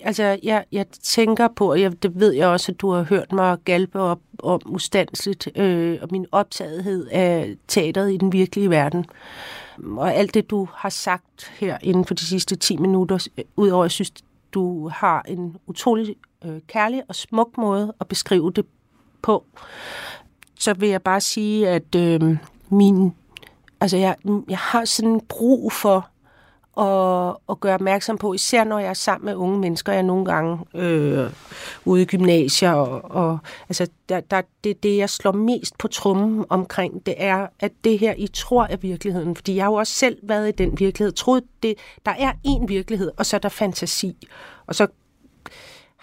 altså 0.05 0.39
jeg, 0.43 0.65
jeg 0.71 0.85
tænker 0.87 1.47
på, 1.47 1.71
og 1.71 1.81
jeg, 1.81 2.03
det 2.03 2.19
ved 2.19 2.31
jeg 2.31 2.47
også, 2.47 2.71
at 2.71 2.81
du 2.81 2.91
har 2.91 3.03
hørt 3.03 3.31
mig 3.31 3.57
galpe 3.65 3.99
op 3.99 4.19
om 4.39 4.61
ustandsligt, 4.65 5.57
øh, 5.57 5.99
og 6.01 6.07
min 6.11 6.25
optagethed 6.31 7.07
af 7.07 7.55
teateret 7.67 8.13
i 8.13 8.17
den 8.17 8.33
virkelige 8.33 8.69
verden. 8.69 9.05
Og 9.97 10.13
alt 10.13 10.33
det, 10.33 10.49
du 10.49 10.67
har 10.73 10.89
sagt 10.89 11.51
her 11.59 11.77
inden 11.81 12.05
for 12.05 12.13
de 12.13 12.25
sidste 12.25 12.55
10 12.55 12.77
minutter, 12.77 13.27
øh, 13.37 13.43
udover 13.55 13.83
at 13.83 13.85
jeg 13.85 13.91
synes, 13.91 14.13
du 14.53 14.87
har 14.89 15.25
en 15.27 15.57
utrolig 15.67 16.15
øh, 16.45 16.61
kærlig 16.67 17.03
og 17.07 17.15
smuk 17.15 17.57
måde 17.57 17.93
at 17.99 18.07
beskrive 18.07 18.51
det 18.51 18.65
på, 19.21 19.45
så 20.59 20.73
vil 20.73 20.89
jeg 20.89 21.01
bare 21.01 21.21
sige, 21.21 21.69
at 21.69 21.95
øh, 21.95 22.37
min, 22.69 23.13
altså 23.81 23.97
jeg, 23.97 24.15
jeg 24.49 24.57
har 24.57 24.85
sådan 24.85 25.11
en 25.11 25.21
brug 25.29 25.71
for 25.71 26.09
at, 26.77 27.35
at 27.49 27.59
gøre 27.59 27.73
opmærksom 27.73 28.17
på, 28.17 28.33
især 28.33 28.63
når 28.63 28.79
jeg 28.79 28.89
er 28.89 28.93
sammen 28.93 29.25
med 29.25 29.35
unge 29.35 29.59
mennesker, 29.59 29.91
jeg 29.91 29.99
er 29.99 30.03
nogle 30.03 30.25
gange 30.25 30.59
øh, 30.73 31.29
ude 31.85 32.01
i 32.01 32.05
gymnasier, 32.05 32.71
og, 32.71 33.11
og 33.11 33.37
altså, 33.69 33.87
der, 34.09 34.19
der, 34.19 34.41
det, 34.63 34.83
det, 34.83 34.97
jeg 34.97 35.09
slår 35.09 35.31
mest 35.31 35.77
på 35.77 35.87
trummen 35.87 36.45
omkring, 36.49 37.05
det 37.05 37.13
er, 37.17 37.47
at 37.59 37.71
det 37.83 37.99
her, 37.99 38.13
I 38.17 38.27
tror 38.27 38.63
er 38.63 38.77
virkeligheden, 38.77 39.35
fordi 39.35 39.55
jeg 39.55 39.63
har 39.63 39.71
jo 39.71 39.75
også 39.75 39.93
selv 39.93 40.17
været 40.23 40.47
i 40.47 40.51
den 40.51 40.79
virkelighed, 40.79 41.11
troet, 41.11 41.43
det, 41.63 41.75
der 42.05 42.11
er 42.11 42.31
én 42.47 42.65
virkelighed, 42.67 43.11
og 43.17 43.25
så 43.25 43.35
er 43.35 43.39
der 43.39 43.49
fantasi, 43.49 44.27
og 44.67 44.75
så 44.75 44.87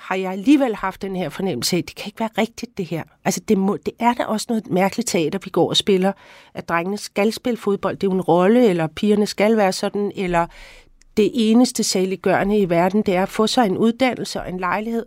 har 0.02 0.14
jeg 0.14 0.32
alligevel 0.32 0.76
haft 0.76 1.02
den 1.02 1.16
her 1.16 1.28
fornemmelse 1.28 1.76
af, 1.76 1.78
at 1.78 1.88
det 1.88 1.96
kan 1.96 2.06
ikke 2.06 2.20
være 2.20 2.30
rigtigt, 2.38 2.78
det 2.78 2.86
her. 2.86 3.02
Altså, 3.24 3.40
det, 3.48 3.58
må, 3.58 3.76
det 3.76 3.94
er 3.98 4.14
da 4.14 4.24
også 4.24 4.46
noget 4.48 4.70
mærkeligt 4.70 5.08
teater, 5.08 5.38
vi 5.44 5.50
går 5.50 5.68
og 5.68 5.76
spiller, 5.76 6.12
at 6.54 6.68
drengene 6.68 6.98
skal 6.98 7.32
spille 7.32 7.56
fodbold, 7.56 7.96
det 7.96 8.06
er 8.06 8.10
jo 8.10 8.14
en 8.14 8.20
rolle, 8.20 8.68
eller 8.68 8.86
pigerne 8.86 9.26
skal 9.26 9.56
være 9.56 9.72
sådan, 9.72 10.12
eller 10.14 10.46
det 11.16 11.30
eneste 11.34 11.84
saliggørende 11.84 12.58
i 12.58 12.70
verden, 12.70 13.02
det 13.02 13.16
er 13.16 13.22
at 13.22 13.28
få 13.28 13.46
sig 13.46 13.66
en 13.66 13.78
uddannelse 13.78 14.40
og 14.40 14.48
en 14.48 14.60
lejlighed, 14.60 15.06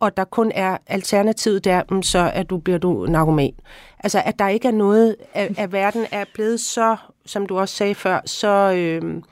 og 0.00 0.16
der 0.16 0.24
kun 0.24 0.52
er 0.54 0.78
alternativet 0.86 1.64
der, 1.64 1.82
mm, 1.90 2.02
så 2.02 2.30
at 2.34 2.50
du 2.50 2.58
bliver 2.58 2.78
du 2.78 3.06
narkoman. 3.08 3.54
Altså, 3.98 4.22
at 4.24 4.38
der 4.38 4.48
ikke 4.48 4.68
er 4.68 4.72
noget, 4.72 5.16
at, 5.34 5.58
at 5.58 5.72
verden 5.72 6.06
er 6.10 6.24
blevet 6.34 6.60
så, 6.60 6.96
som 7.26 7.46
du 7.46 7.58
også 7.58 7.76
sagde 7.76 7.94
før, 7.94 8.20
så 8.26 8.72
øh, 8.72 9.22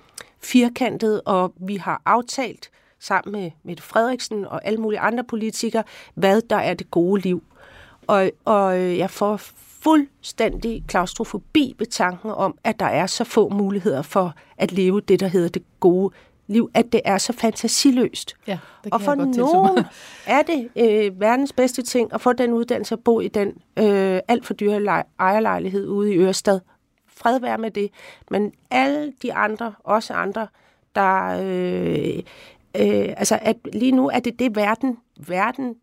firkantet, 0.42 1.20
og 1.24 1.52
vi 1.60 1.76
har 1.76 2.02
aftalt 2.06 2.70
sammen 3.04 3.42
med 3.42 3.50
Mette 3.62 3.82
Frederiksen 3.82 4.44
og 4.44 4.66
alle 4.66 4.80
mulige 4.80 5.00
andre 5.00 5.24
politikere, 5.24 5.82
hvad 6.14 6.42
der 6.42 6.56
er 6.56 6.74
det 6.74 6.90
gode 6.90 7.20
liv. 7.20 7.42
Og, 8.06 8.30
og 8.44 8.78
jeg 8.98 9.10
får 9.10 9.36
fuldstændig 9.82 10.84
klaustrofobi 10.88 11.74
ved 11.78 11.86
tanken 11.86 12.30
om, 12.30 12.58
at 12.64 12.80
der 12.80 12.86
er 12.86 13.06
så 13.06 13.24
få 13.24 13.48
muligheder 13.48 14.02
for 14.02 14.34
at 14.56 14.72
leve 14.72 15.00
det, 15.00 15.20
der 15.20 15.26
hedder 15.26 15.48
det 15.48 15.62
gode 15.80 16.14
liv, 16.46 16.70
at 16.74 16.92
det 16.92 17.00
er 17.04 17.18
så 17.18 17.32
fantasiløst. 17.32 18.36
ja, 18.46 18.58
det 18.84 18.94
Og 18.94 19.00
for 19.00 19.14
nogen 19.14 19.84
er 20.26 20.42
det 20.42 20.68
øh, 20.76 21.20
verdens 21.20 21.52
bedste 21.52 21.82
ting 21.82 22.14
at 22.14 22.20
få 22.20 22.32
den 22.32 22.52
uddannelse 22.52 22.94
og 22.94 23.00
bo 23.04 23.20
i 23.20 23.28
den 23.28 23.48
øh, 23.78 24.20
alt 24.28 24.46
for 24.46 24.54
dyre 24.54 24.80
lej- 24.80 25.06
ejerlejlighed 25.18 25.88
ude 25.88 26.14
i 26.14 26.18
Ørestad. 26.18 26.60
Fred 27.08 27.40
være 27.40 27.58
med 27.58 27.70
det. 27.70 27.90
Men 28.30 28.52
alle 28.70 29.12
de 29.22 29.34
andre, 29.34 29.74
også 29.84 30.14
andre, 30.14 30.46
der... 30.94 31.40
Øh, 31.42 32.22
øh, 32.80 33.14
altså, 33.16 33.38
at 33.42 33.56
lige 33.72 33.92
nu 33.92 34.08
er 34.08 34.20
det 34.20 34.38
det, 34.38 34.56
verden, 34.56 34.96
verden 35.26 35.74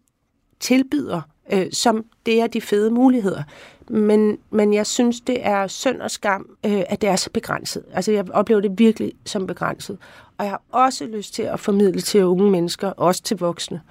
tilbyder 0.60 1.21
øh, 1.51 1.67
som 1.71 2.06
det 2.25 2.41
er 2.41 2.47
de 2.47 2.62
fede 2.62 2.91
muligheder. 2.91 3.43
Men, 3.89 4.38
men 4.49 4.73
jeg 4.73 4.88
synes, 4.88 5.21
det 5.21 5.45
er 5.45 5.67
synd 5.67 6.01
og 6.01 6.12
skam, 6.12 6.58
øh, 6.65 6.84
at 6.89 7.01
det 7.01 7.10
er 7.10 7.15
så 7.15 7.30
begrænset. 7.30 7.84
Altså, 7.93 8.12
jeg 8.12 8.32
oplever 8.32 8.62
det 8.62 8.80
virkelig 8.80 9.13
som 9.25 9.47
begrænset. 9.47 9.97
Og 10.38 10.45
jeg 10.45 10.51
har 10.51 10.62
også 10.71 11.06
lyst 11.06 11.34
til 11.34 11.43
at 11.43 11.60
formidle 11.60 12.01
til 12.01 12.25
unge 12.25 12.51
mennesker, 12.51 12.89
også 12.89 13.23
til 13.23 13.38
voksne. 13.38 13.82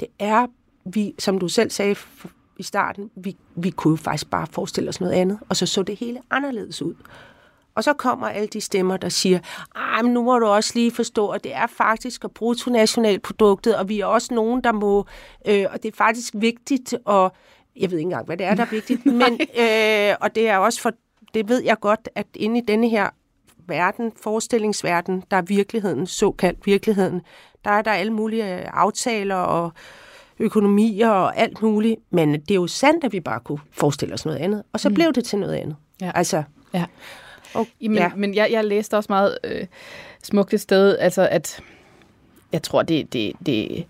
Det 0.00 0.08
er, 0.18 0.46
vi, 0.84 1.14
som 1.18 1.38
du 1.38 1.48
selv 1.48 1.70
sagde 1.70 1.96
i 2.58 2.62
starten, 2.62 3.10
vi, 3.14 3.36
vi 3.54 3.70
kunne 3.70 3.92
jo 3.92 3.96
faktisk 3.96 4.30
bare 4.30 4.46
forestille 4.50 4.88
os 4.88 5.00
noget 5.00 5.12
andet, 5.12 5.38
og 5.48 5.56
så 5.56 5.66
så 5.66 5.82
det 5.82 5.96
hele 5.96 6.20
anderledes 6.30 6.82
ud. 6.82 6.94
Og 7.76 7.84
så 7.84 7.92
kommer 7.92 8.28
alle 8.28 8.46
de 8.46 8.60
stemmer, 8.60 8.96
der 8.96 9.08
siger, 9.08 9.38
men 10.02 10.12
nu 10.12 10.22
må 10.22 10.38
du 10.38 10.46
også 10.46 10.72
lige 10.74 10.90
forstå, 10.90 11.28
at 11.28 11.44
det 11.44 11.54
er 11.54 11.66
faktisk 11.66 12.24
at 12.24 12.30
bruttonationalproduktet, 12.30 13.76
og 13.76 13.88
vi 13.88 14.00
er 14.00 14.06
også 14.06 14.34
nogen, 14.34 14.64
der 14.64 14.72
må, 14.72 15.06
øh, 15.46 15.66
og 15.70 15.82
det 15.82 15.92
er 15.92 15.96
faktisk 15.96 16.34
vigtigt, 16.36 16.94
og 17.04 17.32
jeg 17.76 17.90
ved 17.90 17.98
ikke 17.98 18.06
engang, 18.06 18.26
hvad 18.26 18.36
det 18.36 18.46
er, 18.46 18.54
der 18.54 18.62
er 18.62 18.70
vigtigt, 18.70 19.06
men, 19.06 19.40
øh, 19.62 20.14
og 20.20 20.34
det 20.34 20.48
er 20.48 20.56
også 20.58 20.80
for, 20.80 20.92
det 21.34 21.48
ved 21.48 21.62
jeg 21.62 21.80
godt, 21.80 22.08
at 22.14 22.26
inde 22.34 22.58
i 22.58 22.62
denne 22.68 22.88
her 22.88 23.08
verden, 23.66 24.12
forestillingsverden, 24.22 25.22
der 25.30 25.36
er 25.36 25.42
virkeligheden, 25.42 26.06
såkaldt 26.06 26.66
virkeligheden, 26.66 27.20
der 27.64 27.70
er 27.70 27.82
der 27.82 27.90
alle 27.90 28.12
mulige 28.12 28.44
aftaler 28.68 29.36
og 29.36 29.72
økonomier 30.38 31.08
og 31.08 31.36
alt 31.36 31.62
muligt, 31.62 32.00
men 32.10 32.32
det 32.32 32.50
er 32.50 32.54
jo 32.54 32.66
sandt, 32.66 33.04
at 33.04 33.12
vi 33.12 33.20
bare 33.20 33.40
kunne 33.40 33.60
forestille 33.72 34.14
os 34.14 34.24
noget 34.24 34.38
andet, 34.38 34.62
og 34.72 34.80
så 34.80 34.88
mm. 34.88 34.94
blev 34.94 35.12
det 35.12 35.24
til 35.24 35.38
noget 35.38 35.54
andet. 35.54 35.76
Ja. 36.00 36.10
Altså, 36.14 36.42
ja. 36.74 36.84
Okay, 37.56 37.70
Jamen, 37.80 37.98
ja. 37.98 38.10
Men 38.16 38.34
jeg, 38.34 38.48
jeg 38.50 38.64
læste 38.64 38.96
også 38.96 39.06
meget 39.12 39.38
øh, 39.44 39.66
smukt 40.22 40.54
et 40.54 40.60
sted, 40.60 40.98
altså 40.98 41.28
at 41.30 41.60
jeg 42.52 42.62
tror, 42.62 42.82
det, 42.82 43.12
det, 43.12 43.32
det, 43.46 43.86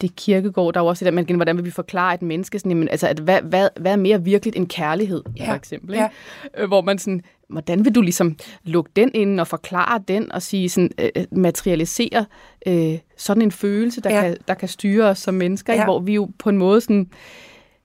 det 0.00 0.16
kirkegård, 0.16 0.74
der 0.74 0.80
er 0.80 0.84
også 0.84 1.04
det 1.04 1.12
der, 1.12 1.22
men 1.22 1.36
hvordan 1.36 1.56
vil 1.56 1.64
vi 1.64 1.70
forklare 1.70 2.14
et 2.14 2.22
menneske, 2.22 2.58
sådan, 2.58 2.70
jamen, 2.70 2.88
altså, 2.88 3.08
at 3.08 3.18
hvad, 3.18 3.42
hvad, 3.42 3.68
hvad 3.80 3.92
er 3.92 3.96
mere 3.96 4.24
virkeligt 4.24 4.56
end 4.56 4.68
kærlighed, 4.68 5.22
ja. 5.36 5.50
for 5.50 5.54
eksempel, 5.54 5.94
ikke? 5.94 6.08
Ja. 6.56 6.62
Øh, 6.62 6.68
hvor 6.68 6.80
man 6.80 6.98
sådan, 6.98 7.22
hvordan 7.48 7.84
vil 7.84 7.94
du 7.94 8.00
ligesom 8.00 8.36
lukke 8.64 8.90
den 8.96 9.10
ind 9.14 9.40
og 9.40 9.46
forklare 9.46 10.02
den 10.08 10.32
og 10.32 10.42
sige 10.42 10.68
sådan, 10.68 10.90
øh, 10.98 11.24
materialisere 11.30 12.26
øh, 12.66 12.98
sådan 13.16 13.42
en 13.42 13.52
følelse, 13.52 14.00
der, 14.00 14.14
ja. 14.14 14.22
kan, 14.22 14.36
der 14.48 14.54
kan 14.54 14.68
styre 14.68 15.08
os 15.08 15.18
som 15.18 15.34
mennesker, 15.34 15.72
ja. 15.72 15.76
ikke? 15.76 15.84
hvor 15.84 16.00
vi 16.00 16.14
jo 16.14 16.30
på 16.38 16.48
en 16.48 16.58
måde 16.58 16.80
sådan, 16.80 17.10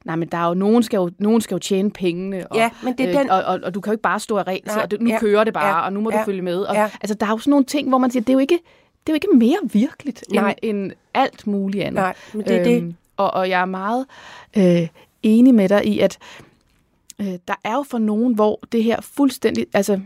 nej, 0.04 0.16
men 0.16 0.28
der 0.28 0.38
er 0.38 0.48
jo, 0.48 0.54
nogen 0.54 0.84
skal 0.84 0.98
jo, 0.98 1.12
nogen 1.20 1.42
skal 1.42 1.56
jo 1.56 1.60
tjene 1.60 1.92
pengene, 1.92 2.48
og, 2.48 2.58
ja, 2.58 2.70
men 2.84 2.94
det 2.98 3.06
er 3.06 3.10
øh, 3.10 3.16
den... 3.16 3.30
og, 3.30 3.44
og, 3.44 3.60
og, 3.64 3.74
du 3.74 3.82
kan 3.82 3.92
jo 3.92 3.94
ikke 3.94 4.02
bare 4.02 4.20
stå 4.20 4.38
af 4.38 4.48
regel, 4.48 4.70
og 4.70 4.88
nu 5.00 5.10
ja, 5.10 5.20
kører 5.20 5.44
det 5.44 5.54
bare, 5.54 5.78
ja, 5.78 5.86
og 5.86 5.94
nu 5.94 6.02
må 6.02 6.12
ja, 6.14 6.20
du 6.20 6.24
følge 6.26 6.42
med. 6.42 6.58
Og, 6.58 6.76
ja. 6.76 6.90
Altså, 7.02 7.14
der 7.14 7.26
er 7.26 7.30
jo 7.30 7.38
sådan 7.38 7.52
nogle 7.52 7.66
ting, 7.66 7.90
hvor 7.90 7.98
man 7.98 8.12
siger, 8.12 8.24
det 8.24 8.30
er 8.30 8.34
jo 8.34 8.40
ikke, 8.40 8.60
det 9.08 9.10
er 9.10 9.14
jo 9.14 9.16
ikke 9.16 9.28
mere 9.34 9.60
virkeligt 9.64 10.24
end, 10.34 10.46
end 10.62 10.92
alt 11.14 11.48
muligt 11.48 11.84
andet. 11.84 12.02
Nej, 12.02 12.14
men 12.34 12.46
det 12.46 12.56
er 12.56 12.76
øhm, 12.76 12.86
det. 12.86 12.96
Og, 13.18 13.34
og 13.34 13.50
jeg 13.50 13.62
er 13.62 13.66
meget 13.66 14.06
øh, 14.58 14.88
enig 15.24 15.56
med 15.56 15.70
dig 15.70 15.86
i, 15.86 16.00
at 16.00 16.18
øh, 17.22 17.38
der 17.48 17.56
er 17.64 17.74
jo 17.74 17.84
for 17.84 17.98
nogen, 17.98 18.36
hvor 18.36 18.60
det 18.72 18.84
her 18.84 19.02
fuldstændig, 19.02 19.66
altså 19.74 20.00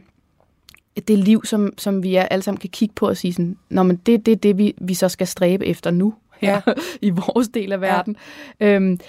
det 1.08 1.18
liv, 1.18 1.46
som, 1.46 1.74
som 1.78 2.04
vi 2.04 2.16
er, 2.16 2.24
alle 2.24 2.44
sammen 2.44 2.60
kan 2.60 2.70
kigge 2.70 2.96
på 2.96 3.08
og 3.08 3.18
sige 3.18 3.34
sådan, 3.34 3.58
Nå, 3.70 3.84
men 3.84 3.96
det 3.96 4.14
er 4.14 4.18
det, 4.18 4.44
det, 4.44 4.58
vi, 4.58 4.74
vi 4.82 4.94
så 4.94 5.10
skal 5.10 5.28
stræbe 5.28 5.66
efter 5.66 5.92
nu 5.92 6.14
her 6.38 6.62
ja. 6.68 6.74
i 7.08 7.10
vores 7.10 7.48
del 7.48 7.72
af 7.72 7.82
verden. 7.82 8.16
Ja. 8.60 8.66
Øhm, 8.66 9.00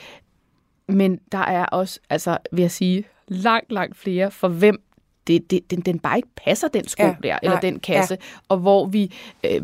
men 0.89 1.21
der 1.33 1.39
er 1.39 1.65
også, 1.65 2.01
altså 2.11 2.39
vil 2.53 2.63
jeg 2.63 2.71
sige, 2.71 3.05
langt, 3.29 3.73
langt 3.73 3.97
flere, 3.97 4.31
for 4.31 4.49
hvem 4.49 4.83
det, 5.27 5.51
det, 5.51 5.71
den, 5.71 5.81
den 5.81 5.99
bare 5.99 6.17
ikke 6.17 6.29
passer, 6.37 6.69
den 6.69 6.89
sko 6.89 7.03
ja, 7.03 7.15
der, 7.23 7.39
eller 7.43 7.55
nej, 7.55 7.61
den 7.61 7.81
kasse, 7.81 8.15
ja. 8.21 8.39
og 8.49 8.59
hvor 8.59 8.87
vi 8.87 9.15
øh, 9.45 9.61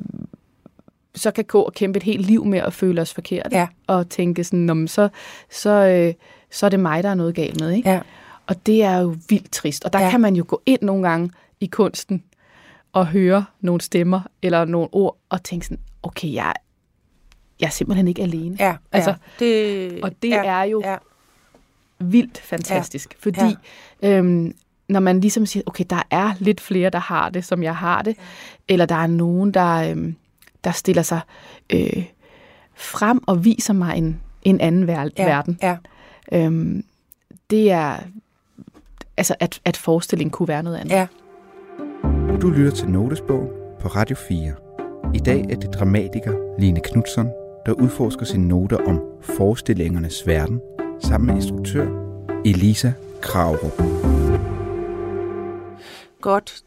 så 1.14 1.30
kan 1.30 1.44
gå 1.44 1.62
og 1.62 1.72
kæmpe 1.72 1.96
et 1.96 2.02
helt 2.02 2.26
liv 2.26 2.44
med 2.44 2.58
at 2.58 2.72
føle 2.72 3.00
os 3.00 3.14
forkert, 3.14 3.52
ja. 3.52 3.68
og 3.86 4.08
tænke 4.08 4.44
sådan, 4.44 4.88
så, 4.88 5.08
så, 5.50 5.70
øh, 5.70 6.14
så 6.50 6.66
er 6.66 6.70
det 6.70 6.80
mig, 6.80 7.02
der 7.02 7.08
er 7.08 7.14
noget 7.14 7.34
galt 7.34 7.60
med. 7.60 7.70
Ikke? 7.70 7.90
Ja. 7.90 8.00
Og 8.46 8.66
det 8.66 8.82
er 8.82 8.98
jo 8.98 9.16
vildt 9.28 9.52
trist. 9.52 9.84
Og 9.84 9.92
der 9.92 10.00
ja. 10.00 10.10
kan 10.10 10.20
man 10.20 10.36
jo 10.36 10.44
gå 10.48 10.62
ind 10.66 10.82
nogle 10.82 11.08
gange 11.08 11.30
i 11.60 11.66
kunsten 11.66 12.24
og 12.92 13.06
høre 13.06 13.44
nogle 13.60 13.80
stemmer 13.80 14.20
eller 14.42 14.64
nogle 14.64 14.88
ord, 14.92 15.18
og 15.28 15.42
tænke 15.42 15.66
sådan, 15.66 15.80
okay, 16.02 16.32
jeg, 16.32 16.52
jeg 17.60 17.66
er 17.66 17.70
simpelthen 17.70 18.08
ikke 18.08 18.22
alene. 18.22 18.56
Ja, 18.60 18.76
altså, 18.92 19.10
ja. 19.10 19.44
Det, 19.44 20.02
og 20.02 20.22
det 20.22 20.30
ja, 20.30 20.44
er 20.44 20.62
jo 20.62 20.82
ja. 20.84 20.96
Vildt 22.12 22.38
fantastisk, 22.38 23.12
ja, 23.12 23.18
fordi 23.30 23.56
ja. 24.02 24.18
Øhm, 24.18 24.54
når 24.88 25.00
man 25.00 25.20
ligesom 25.20 25.46
siger, 25.46 25.62
okay, 25.66 25.84
der 25.90 26.02
er 26.10 26.32
lidt 26.38 26.60
flere, 26.60 26.90
der 26.90 26.98
har 26.98 27.30
det, 27.30 27.44
som 27.44 27.62
jeg 27.62 27.76
har 27.76 28.02
det, 28.02 28.16
eller 28.68 28.86
der 28.86 28.94
er 28.94 29.06
nogen, 29.06 29.54
der, 29.54 29.90
øhm, 29.90 30.16
der 30.64 30.70
stiller 30.70 31.02
sig 31.02 31.20
øh, 31.72 32.04
frem 32.74 33.20
og 33.26 33.44
viser 33.44 33.72
mig 33.72 33.98
en, 33.98 34.20
en 34.42 34.60
anden 34.60 34.88
ver- 34.88 35.10
ja, 35.18 35.24
verden. 35.24 35.58
Ja. 35.62 35.76
Øhm, 36.32 36.84
det 37.50 37.70
er, 37.70 37.96
altså, 39.16 39.34
at, 39.40 39.60
at 39.64 39.76
forestillingen 39.76 40.30
kunne 40.30 40.48
være 40.48 40.62
noget 40.62 40.76
andet. 40.76 40.94
Ja. 40.94 41.06
Du 42.42 42.50
lytter 42.50 42.72
til 42.72 42.88
Notesbog 42.88 43.52
på 43.80 43.88
Radio 43.88 44.16
4. 44.28 44.54
I 45.14 45.18
dag 45.18 45.44
er 45.50 45.56
det 45.56 45.74
dramatiker 45.74 46.58
Line 46.58 46.80
Knudsen, 46.80 47.26
der 47.66 47.72
udforsker 47.72 48.24
sine 48.26 48.48
noter 48.48 48.76
om 48.86 49.00
forestillingernes 49.20 50.26
verden, 50.26 50.60
sammen 51.04 51.26
med 51.26 51.34
instruktør 51.34 51.86
Elisa 52.44 52.92
Kravrup. 53.20 53.82
Godt. 56.20 56.62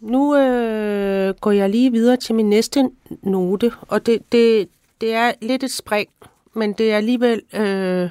Nu 0.00 0.36
øh, 0.36 1.34
går 1.40 1.50
jeg 1.50 1.70
lige 1.70 1.92
videre 1.92 2.16
til 2.16 2.34
min 2.34 2.50
næste 2.50 2.90
note, 3.22 3.72
og 3.88 4.06
det, 4.06 4.32
det, 4.32 4.68
det 5.00 5.14
er 5.14 5.32
lidt 5.42 5.62
et 5.62 5.70
spring, 5.70 6.08
men 6.54 6.72
det 6.72 6.92
er 6.92 6.96
alligevel, 6.96 7.42
øh, 7.54 8.10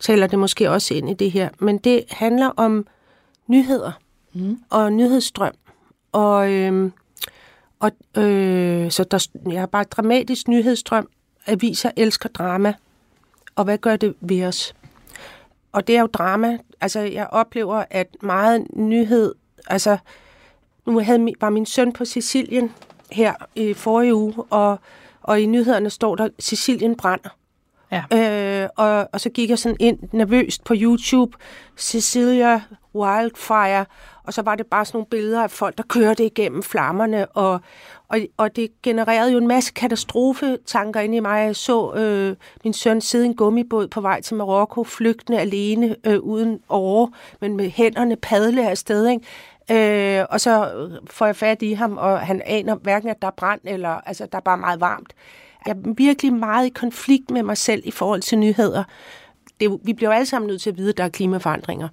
taler 0.00 0.26
det 0.26 0.38
måske 0.38 0.70
også 0.70 0.94
ind 0.94 1.10
i 1.10 1.14
det 1.14 1.30
her, 1.30 1.48
men 1.58 1.78
det 1.78 2.04
handler 2.10 2.50
om 2.56 2.86
nyheder 3.46 3.92
mm. 4.32 4.58
og 4.70 4.92
nyhedsstrøm. 4.92 5.54
Og, 6.12 6.52
øh, 6.52 6.90
og 7.80 7.90
øh, 8.16 8.90
så 8.90 9.04
der, 9.04 9.28
jeg 9.52 9.60
har 9.60 9.66
bare 9.66 9.84
dramatisk 9.84 10.48
nyhedsstrøm. 10.48 11.08
Aviser 11.46 11.90
elsker 11.96 12.28
drama. 12.28 12.74
Og 13.56 13.64
hvad 13.64 13.78
gør 13.78 13.96
det 13.96 14.14
ved 14.20 14.44
os? 14.44 14.74
Og 15.72 15.86
det 15.86 15.96
er 15.96 16.00
jo 16.00 16.06
drama. 16.06 16.58
Altså, 16.80 17.00
jeg 17.00 17.26
oplever, 17.30 17.84
at 17.90 18.06
meget 18.22 18.66
nyhed... 18.72 19.34
Altså, 19.66 19.98
nu 20.86 21.00
havde, 21.00 21.32
var 21.40 21.50
min 21.50 21.66
søn 21.66 21.92
på 21.92 22.04
Sicilien 22.04 22.72
her 23.12 23.34
i 23.54 23.74
forrige 23.74 24.14
uge, 24.14 24.34
og, 24.50 24.78
og 25.22 25.40
i 25.40 25.46
nyhederne 25.46 25.90
står 25.90 26.16
der, 26.16 26.28
Sicilien 26.38 26.96
brænder. 26.96 27.28
Ja. 27.92 28.04
Øh, 28.62 28.68
og, 28.76 29.08
og 29.12 29.20
så 29.20 29.30
gik 29.30 29.50
jeg 29.50 29.58
sådan 29.58 29.76
ind 29.80 29.98
nervøst 30.12 30.64
på 30.64 30.74
YouTube, 30.76 31.36
Cecilia 31.76 32.60
Wildfire, 32.94 33.84
og 34.24 34.34
så 34.34 34.42
var 34.42 34.54
det 34.54 34.66
bare 34.66 34.84
sådan 34.84 34.96
nogle 34.96 35.06
billeder 35.10 35.42
af 35.42 35.50
folk, 35.50 35.78
der 35.78 35.84
kørte 35.88 36.26
igennem 36.26 36.62
flammerne, 36.62 37.26
og, 37.26 37.60
og, 38.08 38.18
og 38.36 38.56
det 38.56 38.82
genererede 38.82 39.32
jo 39.32 39.38
en 39.38 39.48
masse 39.48 39.72
katastrofetanker 39.72 41.00
ind 41.00 41.14
i 41.14 41.20
mig. 41.20 41.46
Jeg 41.46 41.56
så 41.56 41.92
øh, 41.94 42.36
min 42.64 42.72
søn 42.72 43.00
sidde 43.00 43.24
i 43.24 43.28
en 43.28 43.36
gummibåd 43.36 43.88
på 43.88 44.00
vej 44.00 44.20
til 44.20 44.36
Marokko, 44.36 44.84
flygtende 44.84 45.40
alene, 45.40 45.96
øh, 46.06 46.18
uden 46.18 46.60
åre, 46.68 47.10
men 47.40 47.56
med 47.56 47.70
hænderne 47.70 48.16
padle 48.16 48.70
afsted, 48.70 49.08
ikke? 49.08 50.20
Øh, 50.20 50.26
og 50.30 50.40
så 50.40 50.72
øh, 50.72 50.98
får 51.10 51.26
jeg 51.26 51.36
fat 51.36 51.62
i 51.62 51.72
ham, 51.72 51.96
og 51.96 52.20
han 52.20 52.42
aner 52.46 52.74
hverken, 52.74 53.08
at 53.08 53.22
der 53.22 53.28
er 53.28 53.32
brand, 53.36 53.60
eller 53.64 53.88
altså, 53.88 54.26
der 54.32 54.38
er 54.38 54.42
bare 54.42 54.58
meget 54.58 54.80
varmt. 54.80 55.12
Jeg 55.66 55.72
er 55.72 55.94
virkelig 55.96 56.32
meget 56.32 56.66
i 56.66 56.68
konflikt 56.70 57.30
med 57.30 57.42
mig 57.42 57.56
selv 57.56 57.82
i 57.84 57.90
forhold 57.90 58.22
til 58.22 58.38
nyheder. 58.38 58.84
Det, 59.60 59.78
vi 59.82 59.92
bliver 59.92 60.10
jo 60.10 60.14
alle 60.14 60.26
sammen 60.26 60.48
nødt 60.48 60.60
til 60.60 60.70
at 60.70 60.76
vide, 60.76 60.88
at 60.88 60.96
der 60.96 61.04
er 61.04 61.08
klimaforandringer. 61.08 61.88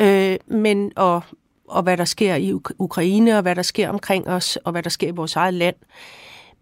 Øh, 0.00 0.36
men, 0.46 0.92
og, 0.96 1.22
og 1.68 1.82
hvad 1.82 1.96
der 1.96 2.04
sker 2.04 2.34
i 2.34 2.52
Ukraine, 2.78 3.36
og 3.36 3.42
hvad 3.42 3.54
der 3.54 3.62
sker 3.62 3.88
omkring 3.88 4.28
os, 4.28 4.56
og 4.56 4.72
hvad 4.72 4.82
der 4.82 4.90
sker 4.90 5.08
i 5.08 5.10
vores 5.10 5.36
eget 5.36 5.54
land. 5.54 5.76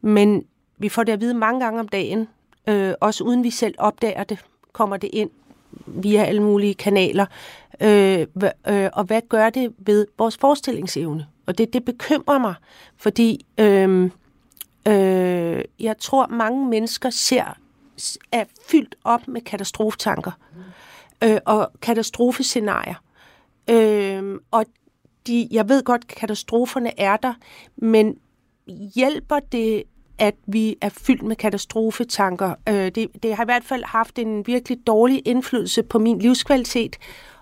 Men 0.01 0.45
vi 0.79 0.89
får 0.89 1.05
det 1.05 1.13
at 1.13 1.21
vide 1.21 1.35
mange 1.35 1.61
gange 1.61 1.81
om 1.81 1.89
dagen, 1.89 2.29
øh, 2.67 2.95
også 3.01 3.25
uden 3.25 3.45
vi 3.45 3.51
selv 3.51 3.75
opdager 3.79 4.25
det, 4.25 4.39
kommer 4.73 4.97
det 4.97 5.11
ind 5.13 5.31
via 5.87 6.25
alle 6.25 6.43
mulige 6.43 6.75
kanaler. 6.75 7.27
Øh, 7.81 8.27
øh, 8.69 8.91
og 8.93 9.05
hvad 9.05 9.21
gør 9.29 9.51
det 9.51 9.75
ved 9.79 10.07
vores 10.19 10.37
forestillingsevne? 10.37 11.27
Og 11.47 11.59
det, 11.59 11.73
det 11.73 11.85
bekymrer 11.85 12.39
mig, 12.39 12.55
fordi 12.97 13.47
øh, 13.59 14.11
øh, 14.89 15.65
jeg 15.81 15.99
tror, 15.99 16.27
mange 16.27 16.67
mennesker 16.67 17.11
ser 17.11 17.59
er 18.33 18.45
fyldt 18.69 18.95
op 19.05 19.29
med 19.29 19.41
katastrofetanker 19.41 20.31
øh, 21.25 21.39
og 21.45 21.71
katastrofescenarier. 21.83 22.95
Øh, 23.71 24.39
og 24.51 24.65
de, 25.27 25.49
jeg 25.51 25.69
ved 25.69 25.83
godt, 25.83 26.07
katastroferne 26.07 27.01
er 27.01 27.17
der, 27.17 27.35
men 27.77 28.17
hjælper 28.95 29.39
det, 29.53 29.83
at 30.19 30.35
vi 30.47 30.77
er 30.81 30.89
fyldt 30.89 31.23
med 31.23 31.37
katastrofetanker? 31.37 32.55
Øh, 32.69 32.75
det, 32.75 33.09
det 33.23 33.37
har 33.37 33.45
i 33.45 33.47
hvert 33.47 33.65
fald 33.65 33.85
haft 33.85 34.19
en 34.19 34.47
virkelig 34.47 34.87
dårlig 34.87 35.23
indflydelse 35.25 35.83
på 35.83 35.99
min 35.99 36.19
livskvalitet. 36.19 36.97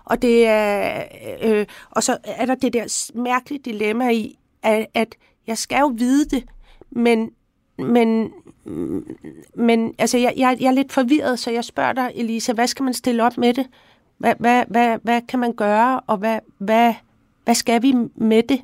Og, 0.05 0.21
det 0.21 0.47
er, 0.47 1.03
øh, 1.41 1.65
og 1.91 2.03
så 2.03 2.17
er 2.23 2.45
der 2.45 2.55
det 2.55 2.73
der 2.73 3.11
mærkelige 3.15 3.61
dilemma 3.65 4.09
i, 4.09 4.39
at, 4.63 4.85
at 4.93 5.15
jeg 5.47 5.57
skal 5.57 5.79
jo 5.79 5.93
vide 5.97 6.25
det, 6.25 6.43
men, 6.91 7.31
men 7.77 8.33
men 9.53 9.95
altså, 9.97 10.17
jeg, 10.17 10.33
jeg, 10.37 10.57
jeg 10.59 10.67
er 10.67 10.71
lidt 10.71 10.91
forvirret, 10.91 11.39
så 11.39 11.51
jeg 11.51 11.63
spørger 11.63 11.93
dig, 11.93 12.11
Elisa, 12.15 12.53
hvad 12.53 12.67
skal 12.67 12.83
man 12.83 12.93
stille 12.93 13.23
op 13.23 13.37
med 13.37 13.53
det? 13.53 13.67
Hvad, 14.17 14.33
hvad, 14.39 14.63
hvad, 14.67 14.97
hvad 15.03 15.21
kan 15.21 15.39
man 15.39 15.53
gøre, 15.53 15.99
og 15.99 16.17
hvad, 16.17 16.39
hvad, 16.57 16.93
hvad 17.51 17.55
skal 17.55 17.81
vi 17.81 17.93
med 18.15 18.43
det? 18.43 18.61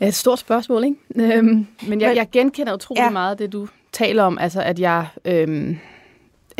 Ja, 0.00 0.08
et 0.08 0.14
stort 0.14 0.38
spørgsmål, 0.38 0.84
ikke? 0.84 1.36
Øhm, 1.36 1.66
men 1.88 2.00
jeg, 2.00 2.16
jeg 2.16 2.28
genkender 2.32 2.74
utrolig 2.74 3.00
Ja. 3.00 3.10
meget 3.10 3.38
det, 3.38 3.52
du 3.52 3.68
taler 3.92 4.22
om. 4.22 4.38
Altså, 4.38 4.62
at 4.62 4.78
jeg 4.78 5.06
øhm, 5.24 5.78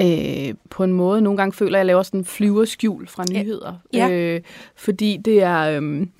øh, 0.01 0.55
på 0.71 0.85
en 0.85 0.93
måde 0.93 1.21
nogle 1.23 1.37
gange 1.37 1.53
føler, 1.53 1.73
at 1.73 1.79
jeg 1.79 1.87
laver 1.87 2.03
sådan 2.03 2.21
en 2.21 2.25
flyverskjul 2.25 3.09
fra 3.09 3.25
nyheder. 3.33 3.75
Ja. 3.93 4.09
Øh, 4.11 4.41
fordi 4.77 5.17
det 5.25 5.43
er... 5.43 5.59
Øhm, 5.59 6.11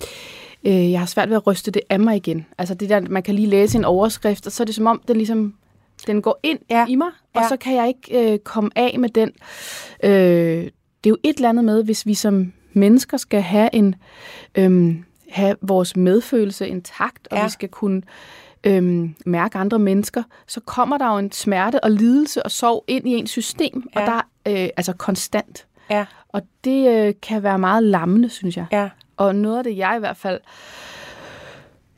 øh, 0.63 0.91
jeg 0.91 0.99
har 0.99 1.07
svært 1.07 1.29
ved 1.29 1.35
at 1.35 1.47
ryste 1.47 1.71
det 1.71 1.81
af 1.89 1.99
mig 1.99 2.15
igen. 2.15 2.45
Altså 2.57 2.73
det 2.73 2.89
der, 2.89 3.01
man 3.09 3.23
kan 3.23 3.35
lige 3.35 3.47
læse 3.47 3.77
en 3.77 3.85
overskrift, 3.85 4.45
og 4.45 4.51
så 4.51 4.63
er 4.63 4.65
det 4.65 4.75
som 4.75 4.87
om, 4.87 5.01
den 5.07 5.17
ligesom 5.17 5.53
den 6.07 6.21
går 6.21 6.39
ind 6.43 6.59
Ja. 6.69 6.85
i 6.89 6.95
mig, 6.95 7.09
og 7.33 7.41
Ja. 7.41 7.47
så 7.47 7.57
kan 7.57 7.75
jeg 7.75 7.87
ikke 7.87 8.33
øh, 8.33 8.39
komme 8.39 8.69
af 8.75 8.95
med 8.99 9.09
den. 9.09 9.31
Øh, 10.03 10.11
det 11.03 11.05
er 11.05 11.09
jo 11.09 11.17
et 11.23 11.35
eller 11.35 11.49
andet 11.49 11.65
med, 11.65 11.83
hvis 11.83 12.05
vi 12.05 12.13
som 12.13 12.53
mennesker 12.73 13.17
skal 13.17 13.41
have 13.41 13.69
en 13.73 13.95
øhm, 14.55 15.03
have 15.29 15.55
vores 15.61 15.95
medfølelse 15.95 16.67
intakt, 16.67 17.27
og 17.31 17.37
Ja. 17.37 17.43
vi 17.43 17.49
skal 17.49 17.69
kunne 17.69 18.01
øhm, 18.63 19.15
mærke 19.25 19.57
andre 19.57 19.79
mennesker, 19.79 20.23
så 20.47 20.59
kommer 20.59 20.97
der 20.97 21.11
jo 21.11 21.17
en 21.17 21.31
smerte 21.31 21.83
og 21.83 21.91
lidelse 21.91 22.43
og 22.43 22.51
sorg 22.51 22.83
ind 22.87 23.07
i 23.07 23.11
ens 23.11 23.29
system, 23.29 23.83
Ja. 23.95 23.99
og 24.01 24.07
der 24.07 24.21
er 24.45 24.63
øh, 24.63 24.69
altså 24.77 24.93
konstant. 24.93 25.65
Ja, 25.89 26.05
Og 26.29 26.41
det 26.63 26.89
øh, 27.07 27.13
kan 27.21 27.43
være 27.43 27.59
meget 27.59 27.83
lammende, 27.83 28.29
synes 28.29 28.57
jeg. 28.57 28.65
ja, 28.71 28.89
Og 29.17 29.35
noget 29.35 29.57
af 29.57 29.63
det, 29.63 29.77
jeg 29.77 29.93
i 29.97 29.99
hvert 29.99 30.17
fald 30.17 30.39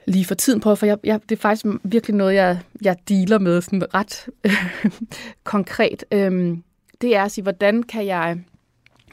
lige 0.08 0.26
for 0.26 0.36
tiden 0.36 0.60
på, 0.60 0.76
for 0.76 0.86
jeg, 0.86 0.98
jeg, 1.04 1.20
det 1.30 1.36
er 1.36 1.42
faktisk 1.42 1.66
virkelig 1.84 2.16
noget, 2.16 2.34
jeg, 2.36 2.60
jeg 2.82 2.96
dealer 3.10 3.40
med 3.40 3.62
sådan 3.62 3.94
ret 3.94 4.30
konkret, 5.44 6.04
øhm, 6.12 6.64
det 7.02 7.16
er 7.16 7.24
at 7.24 7.32
sige, 7.32 7.42
hvordan 7.44 7.84
kan 7.84 8.06
jeg... 8.06 8.38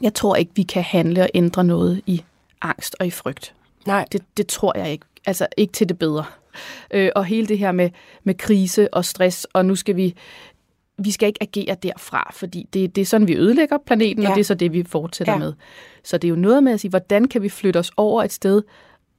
Jeg 0.01 0.13
tror 0.13 0.35
ikke, 0.35 0.51
vi 0.55 0.63
kan 0.63 0.83
handle 0.83 1.21
og 1.23 1.29
ændre 1.33 1.63
noget 1.63 2.01
i 2.05 2.23
angst 2.61 2.95
og 2.99 3.07
i 3.07 3.11
frygt. 3.11 3.53
nej, 3.87 4.05
Det, 4.11 4.21
det 4.37 4.47
tror 4.47 4.77
jeg 4.77 4.91
ikke. 4.91 5.05
Altså 5.25 5.47
ikke 5.57 5.73
til 5.73 5.89
det 5.89 5.99
bedre. 5.99 6.25
Øh, 6.91 7.09
og 7.15 7.25
hele 7.25 7.47
det 7.47 7.57
her 7.59 7.71
med, 7.71 7.89
med 8.23 8.35
krise 8.35 8.93
og 8.93 9.05
stress, 9.05 9.47
og 9.53 9.65
nu 9.65 9.75
skal 9.75 9.95
vi... 9.95 10.15
Vi 11.01 11.11
skal 11.11 11.27
ikke 11.27 11.43
agere 11.43 11.75
derfra, 11.83 12.31
fordi 12.33 12.67
det, 12.73 12.95
det 12.95 13.01
er 13.01 13.05
sådan, 13.05 13.27
vi 13.27 13.35
ødelægger 13.35 13.77
planeten, 13.85 14.23
Ja. 14.23 14.29
og 14.29 14.35
det 14.35 14.41
er 14.41 14.45
så 14.45 14.53
det, 14.53 14.73
vi 14.73 14.83
fortsætter 14.83 15.33
Ja. 15.33 15.39
med. 15.39 15.53
Så 16.03 16.17
det 16.17 16.27
er 16.27 16.29
jo 16.29 16.35
noget 16.35 16.63
med 16.63 16.73
at 16.73 16.79
sige, 16.79 16.89
hvordan 16.89 17.27
kan 17.27 17.41
vi 17.41 17.49
flytte 17.49 17.77
os 17.77 17.91
over 17.97 18.23
et 18.23 18.33
sted, 18.33 18.61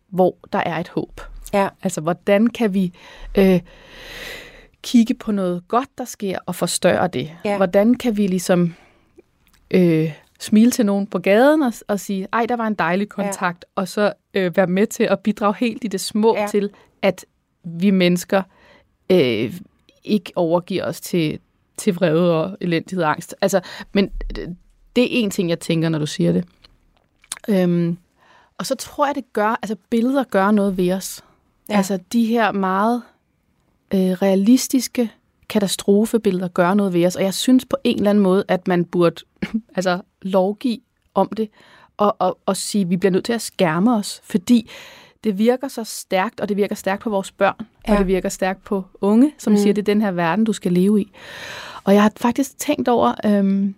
hvor 0.08 0.36
der 0.52 0.58
er 0.58 0.76
et 0.80 0.88
håb? 0.88 1.20
ja, 1.52 1.68
Altså, 1.82 2.00
hvordan 2.00 2.46
kan 2.46 2.74
vi 2.74 2.92
øh, 3.38 3.60
kigge 4.82 5.14
på 5.14 5.32
noget 5.32 5.62
godt, 5.68 5.88
der 5.98 6.04
sker, 6.04 6.38
og 6.46 6.54
forstørre 6.54 7.08
det? 7.08 7.30
Ja. 7.44 7.56
Hvordan 7.56 7.94
kan 7.94 8.16
vi 8.16 8.26
ligesom 8.26 8.74
øh, 9.70 10.12
smile 10.40 10.70
til 10.70 10.86
nogen 10.86 11.06
på 11.06 11.18
gaden 11.18 11.62
og, 11.62 11.72
og 11.88 12.00
sige, 12.00 12.28
ej, 12.32 12.46
der 12.46 12.56
var 12.56 12.66
en 12.66 12.74
dejlig 12.74 13.08
kontakt, 13.08 13.64
ja. 13.76 13.80
og 13.80 13.88
så 13.88 14.12
øh, 14.34 14.56
være 14.56 14.66
med 14.66 14.86
til 14.86 15.04
at 15.04 15.20
bidrage 15.20 15.54
helt 15.58 15.84
i 15.84 15.88
det 15.88 16.00
små 16.00 16.36
Ja. 16.36 16.46
til, 16.50 16.70
at 17.02 17.24
vi 17.64 17.90
mennesker 17.90 18.42
øh, 19.10 19.54
ikke 20.04 20.32
overgiver 20.36 20.84
os 20.84 21.00
til, 21.00 21.38
til 21.76 21.94
vrede 21.94 22.44
og 22.44 22.56
elendighed 22.60 23.04
og 23.04 23.10
angst. 23.10 23.34
Altså, 23.40 23.60
men 23.92 24.10
øh, 24.38 24.48
det 24.96 25.04
er 25.04 25.08
en 25.10 25.30
ting, 25.30 25.50
jeg 25.50 25.60
tænker, 25.60 25.88
når 25.88 25.98
du 25.98 26.06
siger 26.06 26.32
det. 26.32 26.44
Øhm, 27.48 27.98
og 28.58 28.66
så 28.66 28.74
tror 28.74 29.06
jeg, 29.06 29.14
det 29.14 29.32
gør, 29.32 29.58
altså 29.62 29.76
billeder 29.90 30.24
gør 30.24 30.50
noget 30.50 30.76
ved 30.76 30.92
os. 30.92 31.24
Ja. 31.68 31.76
Altså 31.76 31.98
de 32.12 32.26
her 32.26 32.52
meget 32.52 33.02
øh, 33.94 34.00
realistiske 34.00 35.10
katastrofebilleder 35.50 36.48
gør 36.48 36.74
noget 36.74 36.92
ved 36.92 37.06
os, 37.06 37.16
og 37.16 37.22
jeg 37.22 37.34
synes 37.34 37.64
på 37.64 37.76
en 37.84 37.96
eller 37.96 38.10
anden 38.10 38.22
måde, 38.22 38.44
at 38.48 38.68
man 38.68 38.84
burde 38.84 39.24
altså 39.76 40.00
lovgive 40.22 40.78
om 41.14 41.28
det, 41.36 41.48
og, 41.96 42.16
og, 42.18 42.38
og 42.46 42.56
sige, 42.56 42.82
at 42.82 42.90
vi 42.90 42.96
bliver 42.96 43.12
nødt 43.12 43.24
til 43.24 43.32
at 43.32 43.40
skærme 43.40 43.94
os, 43.94 44.20
fordi 44.24 44.70
det 45.24 45.38
virker 45.38 45.68
så 45.68 45.84
stærkt, 45.84 46.40
og 46.40 46.48
det 46.48 46.56
virker 46.56 46.74
stærkt 46.74 47.02
på 47.02 47.10
vores 47.10 47.32
børn. 47.32 47.66
Ja. 47.88 47.92
og 47.92 47.98
det 47.98 48.06
virker 48.06 48.28
stærkt 48.28 48.64
på 48.64 48.84
unge, 49.00 49.32
som 49.38 49.52
mm. 49.52 49.56
siger, 49.56 49.74
det 49.74 49.82
er 49.82 49.94
den 49.94 50.02
her 50.02 50.10
verden, 50.10 50.44
du 50.44 50.52
skal 50.52 50.72
leve 50.72 51.00
i. 51.00 51.12
Og 51.84 51.94
jeg 51.94 52.02
har 52.02 52.12
faktisk 52.16 52.58
tænkt 52.58 52.88
over, 52.88 53.14
øhm, 53.24 53.74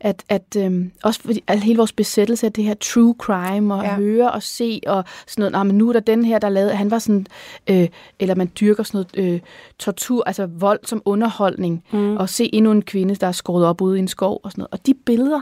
at, 0.00 0.22
at 0.28 0.56
øhm, 0.58 0.92
også 1.02 1.20
fordi 1.20 1.44
al 1.46 1.58
hele 1.58 1.76
vores 1.76 1.92
besættelse 1.92 2.46
af 2.46 2.52
det 2.52 2.64
her 2.64 2.74
true 2.74 3.14
crime, 3.18 3.74
og 3.74 3.84
ja. 3.84 3.94
høre 3.94 4.32
og 4.32 4.42
se, 4.42 4.80
og 4.86 5.04
sådan 5.26 5.42
noget, 5.42 5.52
nah, 5.52 5.66
men 5.66 5.78
nu 5.78 5.88
er 5.88 5.92
der 5.92 6.00
den 6.00 6.24
her, 6.24 6.38
der 6.38 6.48
lavede, 6.48 6.74
han 6.74 6.90
var 6.90 6.98
sådan, 6.98 7.26
øh, 7.66 7.88
eller 8.20 8.34
man 8.34 8.50
dyrker 8.60 8.82
sådan 8.82 9.06
noget 9.16 9.34
øh, 9.34 9.40
tortur, 9.78 10.22
altså 10.26 10.46
vold 10.46 10.80
som 10.84 11.02
underholdning, 11.04 11.84
mm. 11.92 12.16
og 12.16 12.28
se 12.28 12.54
endnu 12.54 12.70
en 12.70 12.82
kvinde, 12.82 13.14
der 13.14 13.26
er 13.26 13.32
skåret 13.32 13.66
op 13.66 13.80
ude 13.80 13.96
i 13.96 14.00
en 14.00 14.08
skov 14.08 14.40
og 14.42 14.50
sådan 14.50 14.60
noget. 14.60 14.72
Og 14.72 14.86
de 14.86 14.94
billeder, 14.94 15.40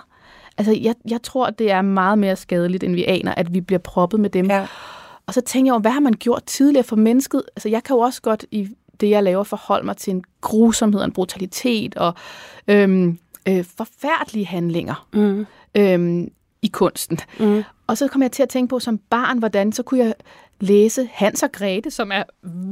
altså 0.59 0.73
jeg, 0.73 0.95
jeg 1.11 1.23
tror, 1.23 1.51
det 1.51 1.71
er 1.71 1.83
meget 1.83 2.19
mere 2.19 2.37
skadeligt, 2.37 2.85
end 2.85 2.95
vi 2.95 3.05
aner, 3.05 3.35
at 3.35 3.55
vi 3.55 3.61
bliver 3.61 3.79
proppet 3.79 4.21
med 4.21 4.31
dem. 4.31 4.47
ja, 4.47 4.67
Og 5.27 5.35
så 5.35 5.41
tænker 5.41 5.69
jeg 5.69 5.73
over, 5.73 5.81
hvad 5.81 5.91
har 5.91 6.01
man 6.01 6.13
gjort 6.13 6.43
tidligere 6.47 6.85
for 6.85 6.97
mennesket? 6.97 7.43
Altså, 7.57 7.69
jeg 7.69 7.83
kan 7.85 7.97
jo 7.97 8.01
også 8.01 8.23
godt 8.23 8.45
i 8.51 8.69
det, 9.01 9.11
jeg 9.11 9.23
laver, 9.23 9.43
forholde 9.45 9.87
mig 9.87 9.97
til 9.97 10.11
en 10.11 10.25
grusomhed 10.41 11.01
og 11.01 11.07
en 11.07 11.13
brutalitet 11.13 11.97
og 11.97 12.15
øhm, 12.69 13.19
øh, 13.49 13.65
forfærdelige 13.79 14.47
handlinger 14.47 15.07
mm, 15.13 15.47
øhm, 15.75 16.31
i 16.63 16.67
kunsten. 16.69 17.19
mm, 17.41 17.63
Og 17.87 17.99
så 17.99 18.09
kom 18.09 18.23
jeg 18.23 18.33
til 18.33 18.43
at 18.43 18.49
tænke 18.49 18.71
på 18.71 18.79
som 18.79 18.99
barn, 18.99 19.39
hvordan 19.39 19.73
så 19.73 19.83
kunne 19.83 20.05
jeg 20.05 20.15
læse 20.61 21.09
Hans 21.13 21.43
og 21.43 21.53
Grete, 21.53 21.91
som 21.91 22.13
er 22.13 22.23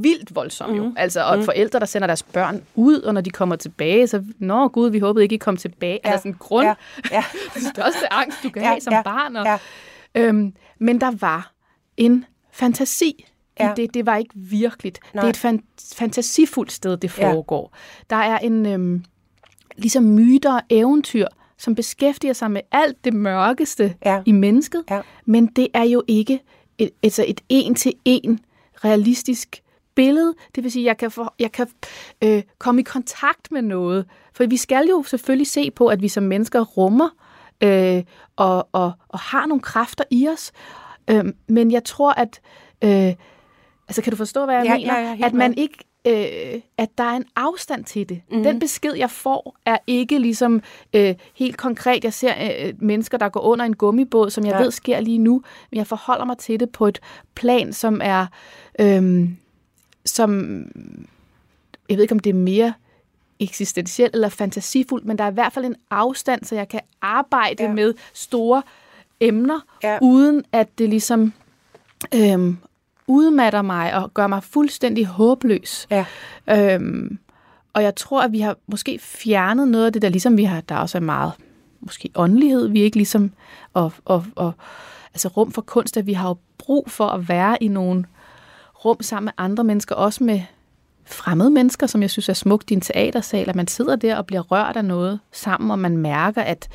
vildt 0.02 0.34
voldsom 0.34 0.74
jo. 0.74 0.84
Mhm. 0.84 0.94
Altså, 0.98 1.24
og 1.24 1.44
forældre, 1.44 1.78
der 1.80 1.86
sender 1.86 2.06
deres 2.06 2.22
børn 2.22 2.62
ud, 2.74 3.00
og 3.00 3.14
når 3.14 3.20
de 3.20 3.30
kommer 3.30 3.56
tilbage, 3.56 4.06
så, 4.06 4.24
nå 4.38 4.68
gud, 4.68 4.90
vi 4.90 4.98
håbede 4.98 5.22
ikke, 5.22 5.34
I 5.34 5.38
kom 5.38 5.56
tilbage. 5.56 5.98
Ja. 6.04 6.10
Altså 6.10 6.22
sådan 6.22 6.32
en 6.32 6.38
grund, 6.38 6.66
ja, 6.66 6.74
ja, 7.12 7.24
den 7.54 7.62
største 7.62 8.12
angst, 8.12 8.38
du 8.42 8.50
kan 8.50 8.62
Ja, 8.62 8.68
have 8.68 8.80
som 8.80 8.92
ja, 8.92 9.02
barn. 9.02 9.36
Og, 9.36 9.46
ja. 9.46 9.58
øhm, 10.14 10.54
men 10.78 11.00
der 11.00 11.10
var 11.20 11.52
en 11.96 12.24
fantasi 12.52 13.24
Ja. 13.60 13.70
i 13.70 13.74
det. 13.76 13.94
Det 13.94 14.06
var 14.06 14.16
ikke 14.16 14.30
virkeligt. 14.34 14.98
Nej. 15.14 15.20
Det 15.22 15.26
er 15.26 15.30
et 15.30 15.36
fan- 15.36 15.64
fantasifuldt 15.96 16.72
sted, 16.72 16.96
det 16.96 17.18
Ja. 17.18 17.32
foregår. 17.32 17.72
Der 18.10 18.16
er 18.16 18.38
en 18.38 18.66
øhm, 18.66 19.04
ligesom 19.76 20.04
myter 20.04 20.52
og 20.54 20.62
eventyr, 20.70 21.26
som 21.58 21.74
beskæftiger 21.74 22.32
sig 22.32 22.50
med 22.50 22.60
alt 22.72 23.04
det 23.04 23.14
mørkeste 23.14 23.94
Ja. 24.04 24.22
i 24.26 24.32
mennesket. 24.32 24.84
Ja. 24.90 25.00
Men 25.26 25.46
det 25.46 25.68
er 25.74 25.82
jo 25.84 26.02
ikke 26.08 26.40
et, 26.78 26.90
altså 27.02 27.24
et 27.28 27.40
en-til-en 27.48 28.40
realistisk 28.84 29.62
billede. 29.94 30.34
Det 30.54 30.64
vil 30.64 30.72
sige, 30.72 30.82
at 30.82 30.86
jeg 30.86 30.96
kan, 30.96 31.10
for, 31.10 31.34
jeg 31.38 31.52
kan 31.52 31.66
øh, 32.24 32.42
komme 32.58 32.80
i 32.80 32.84
kontakt 32.84 33.52
med 33.52 33.62
noget. 33.62 34.06
For 34.34 34.46
vi 34.46 34.56
skal 34.56 34.86
jo 34.90 35.02
selvfølgelig 35.02 35.46
se 35.46 35.70
på, 35.70 35.86
at 35.86 36.02
vi 36.02 36.08
som 36.08 36.22
mennesker 36.22 36.60
rummer 36.60 37.08
øh, 37.62 38.02
og, 38.36 38.68
og, 38.72 38.92
og 39.08 39.18
har 39.18 39.46
nogle 39.46 39.60
kræfter 39.62 40.04
i 40.10 40.28
os. 40.28 40.52
Øh, 41.10 41.24
men 41.48 41.70
jeg 41.70 41.84
tror, 41.84 42.12
at... 42.12 42.40
Øh, 42.84 43.14
altså, 43.88 44.02
kan 44.02 44.10
du 44.10 44.16
forstå, 44.16 44.44
hvad 44.44 44.54
jeg 44.54 44.64
Ja, 44.64 44.76
mener? 44.76 44.98
ja, 44.98 45.16
ja, 45.20 45.26
at 45.26 45.32
man 45.34 45.50
med. 45.50 45.58
ikke... 45.58 45.78
Øh, 46.06 46.60
at 46.78 46.88
der 46.98 47.04
er 47.04 47.16
en 47.16 47.24
afstand 47.36 47.84
til 47.84 48.08
det. 48.08 48.22
Mm. 48.30 48.42
Den 48.42 48.58
besked, 48.58 48.94
jeg 48.94 49.10
får, 49.10 49.56
er 49.66 49.76
ikke 49.86 50.18
ligesom 50.18 50.62
øh, 50.92 51.14
helt 51.34 51.56
konkret. 51.56 52.04
Jeg 52.04 52.12
ser 52.12 52.34
øh, 52.66 52.74
mennesker, 52.78 53.18
der 53.18 53.28
går 53.28 53.40
under 53.40 53.64
en 53.64 53.76
gummibåd, 53.76 54.30
som 54.30 54.44
jeg 54.44 54.52
Ja. 54.52 54.62
ved 54.62 54.70
sker 54.70 55.00
lige 55.00 55.18
nu, 55.18 55.42
men 55.70 55.78
jeg 55.78 55.86
forholder 55.86 56.24
mig 56.24 56.38
til 56.38 56.60
det 56.60 56.70
på 56.70 56.86
et 56.86 57.00
plan, 57.34 57.72
som 57.72 58.00
er... 58.04 58.26
Øh, 58.80 59.28
som 60.04 60.58
jeg 61.88 61.96
ved 61.96 62.02
ikke, 62.02 62.12
om 62.14 62.18
det 62.18 62.30
er 62.30 62.34
mere 62.34 62.72
eksistentielt 63.40 64.14
eller 64.14 64.28
fantasifuldt, 64.28 65.06
men 65.06 65.18
der 65.18 65.24
er 65.24 65.30
i 65.30 65.34
hvert 65.34 65.52
fald 65.52 65.64
en 65.64 65.76
afstand, 65.90 66.44
så 66.44 66.54
jeg 66.54 66.68
kan 66.68 66.80
arbejde 67.02 67.62
ja. 67.62 67.72
med 67.72 67.94
store 68.12 68.62
emner, 69.20 69.60
Ja. 69.82 69.98
uden 70.02 70.44
at 70.52 70.68
det 70.78 70.88
ligesom 70.88 71.32
øhm, 72.14 72.56
udmatter 73.06 73.62
mig 73.62 73.94
og 73.94 74.14
gør 74.14 74.26
mig 74.26 74.42
fuldstændig 74.42 75.06
håbløs. 75.06 75.86
ja, 75.90 76.04
Øhm, 76.50 77.18
og 77.74 77.82
jeg 77.82 77.96
tror, 77.96 78.22
at 78.22 78.32
vi 78.32 78.40
har 78.40 78.56
måske 78.66 78.98
fjernet 79.02 79.68
noget 79.68 79.86
af 79.86 79.92
det 79.92 80.02
der, 80.02 80.08
ligesom 80.08 80.36
vi 80.36 80.44
har, 80.44 80.60
der 80.60 80.76
også 80.76 80.98
er 80.98 81.02
meget 81.02 81.32
måske 81.80 82.10
åndelighed, 82.14 82.68
vi 82.68 82.80
er 82.80 82.84
ikke 82.84 82.96
ligesom, 82.96 83.30
og, 83.74 83.92
og, 84.04 84.24
og 84.36 84.52
altså 85.14 85.28
rum 85.28 85.52
for 85.52 85.62
kunst, 85.62 85.96
at 85.96 86.06
vi 86.06 86.12
har 86.12 86.28
jo 86.28 86.36
brug 86.58 86.90
for 86.90 87.06
at 87.08 87.28
være 87.28 87.62
i 87.62 87.68
nogle 87.68 88.04
rum 88.84 89.02
sammen 89.02 89.24
med 89.24 89.32
andre 89.38 89.64
mennesker, 89.64 89.94
også 89.94 90.24
med 90.24 90.40
fremmede 91.04 91.50
mennesker, 91.50 91.86
som 91.86 92.02
jeg 92.02 92.10
synes 92.10 92.28
er 92.28 92.32
smukt 92.32 92.70
i 92.70 92.74
en 92.74 92.80
teatersal, 92.80 93.48
at 93.48 93.56
man 93.56 93.66
sidder 93.68 93.96
der 93.96 94.16
og 94.16 94.26
bliver 94.26 94.40
rørt 94.42 94.76
af 94.76 94.84
noget 94.84 95.20
sammen, 95.32 95.70
og 95.70 95.78
man 95.78 95.96
mærker, 95.96 96.42
at, 96.42 96.68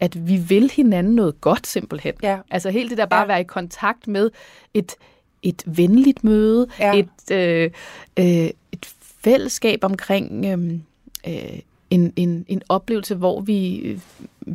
at 0.00 0.28
vi 0.28 0.36
vil 0.36 0.70
hinanden 0.70 1.14
noget 1.14 1.40
godt 1.40 1.66
simpelthen. 1.66 2.14
Ja. 2.22 2.38
Altså 2.50 2.70
helt 2.70 2.90
det 2.90 2.98
der 2.98 3.06
bare 3.06 3.18
Ja. 3.18 3.22
at 3.24 3.28
være 3.28 3.40
i 3.40 3.44
kontakt 3.44 4.08
med 4.08 4.30
et, 4.74 4.94
et 5.42 5.62
venligt 5.66 6.24
møde, 6.24 6.66
Ja. 6.78 6.94
et, 6.98 7.30
øh, 7.32 7.70
øh, 8.18 8.50
et 8.72 8.94
fællesskab 9.24 9.84
omkring 9.84 10.44
øh, 10.46 10.72
øh, 11.34 11.58
en, 11.90 12.12
en, 12.16 12.44
en 12.48 12.62
oplevelse, 12.68 13.14
hvor 13.14 13.40
vi 13.40 13.76
øh, 13.76 13.98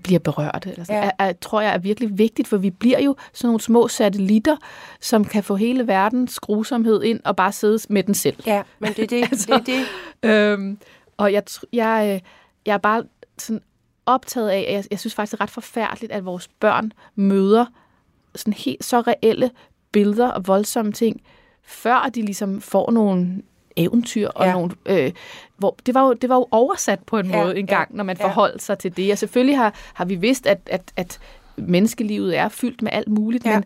bliver 0.04 0.20
berørt. 0.20 0.66
Eller 0.72 0.84
sådan, 0.84 1.04
Ja. 1.04 1.10
er, 1.20 1.26
er, 1.30 1.34
tror 1.34 1.62
jeg 1.62 1.74
er 1.74 1.78
virkelig 1.78 2.18
vigtigt, 2.18 2.48
for 2.48 2.58
vi 2.58 2.70
bliver 2.70 3.00
jo 3.00 3.16
sådan 3.34 3.48
nogle 3.48 3.62
små 3.62 3.88
satellitter, 3.88 4.56
som 5.02 5.26
kan 5.26 5.44
få 5.44 5.56
hele 5.56 5.88
verdens 5.88 6.40
grusomhed 6.40 7.04
ind 7.04 7.20
og 7.26 7.36
bare 7.36 7.52
sidde 7.52 7.80
med 7.90 8.04
den 8.04 8.14
selv. 8.14 8.36
Ja, 8.46 8.62
men 8.80 8.94
det 8.94 9.04
er 9.04 9.08
det. 9.08 9.22
Altså, 9.24 9.62
det, 9.66 9.76
er 9.76 9.86
det. 10.24 10.54
Øhm, 10.54 10.78
og 11.18 11.34
jeg, 11.34 11.44
jeg, 11.74 12.12
øh, 12.16 12.30
jeg 12.66 12.74
er 12.74 12.78
bare 12.78 13.04
sådan 13.38 13.62
optaget 14.06 14.50
af, 14.50 14.66
at 14.68 14.74
jeg, 14.74 14.84
jeg 14.92 15.00
synes 15.00 15.16
faktisk, 15.16 15.32
det 15.32 15.40
er 15.40 15.44
ret 15.44 15.50
forfærdeligt, 15.50 16.12
at 16.12 16.26
vores 16.26 16.48
børn 16.48 16.92
møder 17.16 17.66
sådan 18.36 18.54
helt 18.54 18.86
så 18.86 19.02
reelle 19.02 19.52
billeder 19.98 20.28
og 20.32 20.48
voldsomme 20.48 20.92
ting, 20.92 21.22
før 21.64 22.10
de 22.16 22.22
ligesom 22.22 22.62
får 22.62 22.92
nogle 22.92 23.42
eventyr 23.76 24.28
og 24.28 24.46
Ja. 24.46 24.54
nogle 24.54 24.72
øh, 24.86 25.12
hvor 25.58 25.76
det 25.86 25.94
var 25.94 26.08
jo 26.08 26.14
det 26.14 26.30
var 26.30 26.36
jo 26.36 26.48
oversat 26.52 27.00
på 27.00 27.18
en 27.18 27.26
Ja, 27.30 27.44
måde 27.44 27.58
en 27.60 27.68
gang, 27.68 27.90
ja, 27.92 27.98
når 27.98 28.04
man 28.04 28.18
ja. 28.20 28.26
forholdt 28.26 28.62
sig 28.62 28.78
til 28.78 28.98
det. 28.98 29.12
Og 29.12 29.18
selvfølgelig 29.18 29.58
har 29.58 29.74
har 29.94 30.06
vi 30.06 30.16
vidst 30.16 30.48
at 30.48 30.60
at 30.66 30.92
at 30.96 31.20
menneskelivet 31.56 32.38
er 32.38 32.50
fyldt 32.50 32.82
med 32.82 32.92
alt 32.94 33.08
muligt, 33.08 33.46
Ja. 33.46 33.54
men 33.54 33.64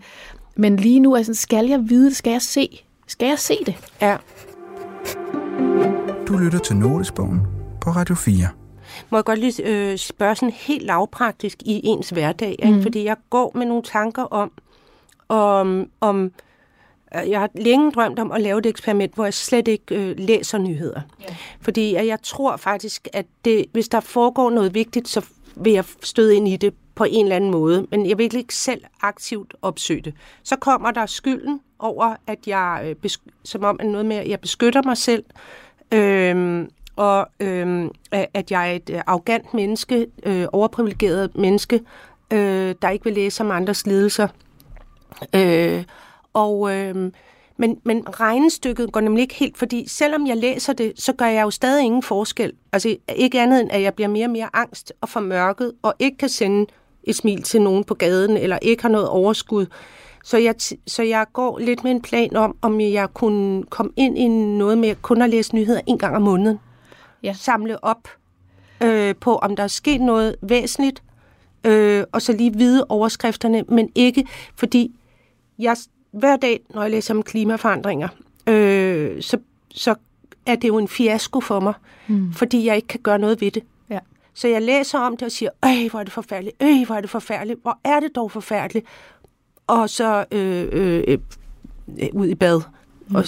men 0.55 0.75
lige 0.75 0.99
nu 0.99 1.13
er 1.13 1.21
sådan, 1.23 1.35
skal 1.35 1.65
jeg 1.67 1.89
vide? 1.89 2.13
Skal 2.13 2.31
jeg 2.31 2.41
se? 2.41 2.83
Skal 3.07 3.27
jeg 3.27 3.39
se 3.39 3.53
det? 3.65 3.75
Ja. 4.01 4.17
Du 6.27 6.37
lytter 6.37 6.59
til 6.59 6.75
Notesbogen 6.75 7.41
på 7.81 7.89
Radio 7.89 8.15
4. 8.15 8.47
Må 9.09 9.17
jeg 9.17 9.25
godt 9.25 9.39
lige 9.39 9.63
øh, 9.67 9.97
spørge 9.97 10.35
sådan 10.35 10.53
helt 10.53 10.83
lavpraktisk 10.85 11.57
i 11.65 11.81
ens 11.83 12.09
hverdag, 12.09 12.49
ikke? 12.59 12.71
Mhm. 12.73 12.81
fordi 12.81 13.03
jeg 13.03 13.15
går 13.29 13.51
med 13.55 13.65
nogle 13.65 13.83
tanker 13.83 14.23
om, 14.23 14.51
om, 15.31 15.89
om 16.01 16.31
øh, 17.15 17.29
jeg 17.29 17.39
har 17.39 17.49
længe 17.55 17.91
drømt 17.91 18.19
om 18.19 18.31
at 18.31 18.41
lave 18.41 18.59
et 18.59 18.65
eksperiment, 18.65 19.15
hvor 19.15 19.23
jeg 19.23 19.33
slet 19.33 19.67
ikke 19.67 19.95
øh, 19.95 20.15
læser 20.17 20.57
nyheder. 20.57 21.01
Ja. 21.21 21.35
Fordi 21.61 21.95
at 21.95 22.07
jeg 22.07 22.19
tror 22.23 22.57
faktisk, 22.57 23.07
at 23.13 23.25
det, 23.45 23.65
hvis 23.71 23.89
der 23.89 23.99
foregår 23.99 24.49
noget 24.49 24.73
vigtigt, 24.73 25.07
så 25.07 25.25
vil 25.55 25.73
jeg 25.73 25.83
støde 26.03 26.35
ind 26.35 26.47
i 26.47 26.57
det 26.57 26.73
på 26.95 27.03
en 27.09 27.25
eller 27.25 27.35
anden 27.35 27.51
måde, 27.51 27.87
men 27.91 28.09
jeg 28.09 28.17
vil 28.17 28.35
ikke 28.35 28.55
selv 28.55 28.81
aktivt 29.01 29.53
opsøge 29.61 30.01
det. 30.01 30.13
Så 30.43 30.55
kommer 30.55 30.91
der 30.91 31.05
skylden 31.05 31.59
over, 31.79 32.15
at 32.27 32.47
jeg, 32.47 32.81
øh, 32.85 32.95
besk- 32.95 33.27
som 33.43 33.63
om 33.63 33.77
at 33.79 33.85
noget 33.85 34.05
med, 34.05 34.15
at 34.15 34.27
jeg 34.27 34.39
beskytter 34.39 34.81
mig 34.85 34.97
selv, 34.97 35.23
øhm, 35.91 36.69
og 36.95 37.29
at 37.39 38.27
at 38.33 38.51
jeg 38.51 38.71
er 38.71 38.75
et 38.75 38.89
øh, 38.89 39.01
arrogant 39.07 39.53
menneske, 39.53 40.07
øh, 40.23 40.47
overprivilegeret 40.51 41.35
menneske, 41.35 41.79
øh, 42.33 42.75
der 42.81 42.89
ikke 42.89 43.05
vil 43.05 43.13
læse 43.13 43.43
om 43.43 43.51
andres 43.51 43.87
lidelser. 43.87 44.27
Øh, 45.35 45.83
og, 46.33 46.75
øh, 46.75 47.11
men, 47.57 47.79
men 47.83 48.19
regnestykket 48.19 48.91
går 48.91 49.01
nemlig 49.01 49.21
ikke 49.21 49.33
helt, 49.33 49.57
fordi 49.57 49.87
selvom 49.87 50.27
jeg 50.27 50.37
læser 50.37 50.73
det, 50.73 50.93
så 50.95 51.13
gør 51.13 51.25
jeg 51.25 51.43
jo 51.43 51.49
stadig 51.49 51.85
ingen 51.85 52.03
forskel. 52.03 52.53
Altså 52.73 52.95
ikke 53.15 53.41
andet 53.41 53.61
end, 53.61 53.71
at 53.71 53.81
jeg 53.81 53.93
bliver 53.93 54.07
mere 54.07 54.25
og 54.25 54.31
mere 54.31 54.49
angst 54.53 54.93
og 55.01 55.09
formørket, 55.09 55.73
og 55.81 55.93
ikke 55.99 56.17
kan 56.17 56.29
sende 56.29 56.65
et 57.03 57.15
smil 57.15 57.43
til 57.43 57.61
nogen 57.61 57.83
på 57.83 57.93
gaden, 57.93 58.37
eller 58.37 58.59
ikke 58.61 58.81
har 58.81 58.89
noget 58.89 59.07
overskud. 59.07 59.65
Så 60.23 60.37
jeg, 60.37 60.55
så 60.87 61.03
jeg 61.03 61.25
går 61.33 61.59
lidt 61.59 61.83
med 61.83 61.91
en 61.91 62.01
plan 62.01 62.35
om, 62.35 62.55
om 62.61 62.81
jeg 62.81 63.13
kunne 63.13 63.63
komme 63.63 63.91
ind 63.95 64.17
i 64.17 64.27
noget 64.27 64.77
med 64.77 64.95
kun 65.01 65.21
at 65.21 65.29
læse 65.29 65.55
nyheder 65.55 65.81
en 65.87 65.97
gang 65.97 66.15
om 66.15 66.21
måneden. 66.21 66.59
Ja. 67.23 67.33
Samle 67.33 67.83
op 67.83 68.07
øh, 68.83 69.15
på, 69.15 69.35
om 69.35 69.55
der 69.55 69.63
er 69.63 69.67
sket 69.67 70.01
noget 70.01 70.35
væsentligt, 70.41 71.03
øh, 71.63 72.03
og 72.11 72.21
så 72.21 72.33
lige 72.33 72.53
vide 72.53 72.85
overskrifterne, 72.89 73.63
men 73.67 73.89
ikke, 73.95 74.27
fordi 74.55 74.91
jeg, 75.61 75.77
hver 76.11 76.35
dag, 76.35 76.59
når 76.69 76.81
jeg 76.81 76.91
læser 76.91 77.13
om 77.13 77.23
klimaforandringer, 77.23 78.07
øh, 78.47 79.21
så, 79.21 79.37
så 79.69 79.95
er 80.45 80.55
det 80.55 80.67
jo 80.67 80.77
en 80.77 80.87
fiasko 80.87 81.41
for 81.41 81.59
mig, 81.59 81.73
mm. 82.07 82.33
fordi 82.33 82.65
jeg 82.65 82.75
ikke 82.75 82.87
kan 82.87 82.99
gøre 82.99 83.19
noget 83.19 83.41
ved 83.41 83.51
det. 83.51 83.63
Ja. 83.89 83.99
Så 84.33 84.47
jeg 84.47 84.61
læser 84.61 84.99
om 84.99 85.17
det 85.17 85.25
og 85.25 85.31
siger, 85.31 85.49
øj, 85.63 85.89
hvor 85.89 85.99
er 85.99 86.03
det 86.03 86.13
forfærdeligt, 86.13 86.55
øj, 86.61 86.85
hvor 86.85 86.95
er 86.95 87.01
det 87.01 87.09
forfærdeligt, 87.09 87.59
hvor 87.61 87.79
er 87.83 87.99
det 87.99 88.15
dog 88.15 88.31
forfærdeligt. 88.31 88.85
Og 89.67 89.89
så 89.89 90.25
øh, 90.31 90.67
øh, 90.71 91.03
øh, 91.07 92.09
ud 92.13 92.27
i 92.27 92.35
bad 92.35 92.61
mm. 93.07 93.15
og, 93.15 93.23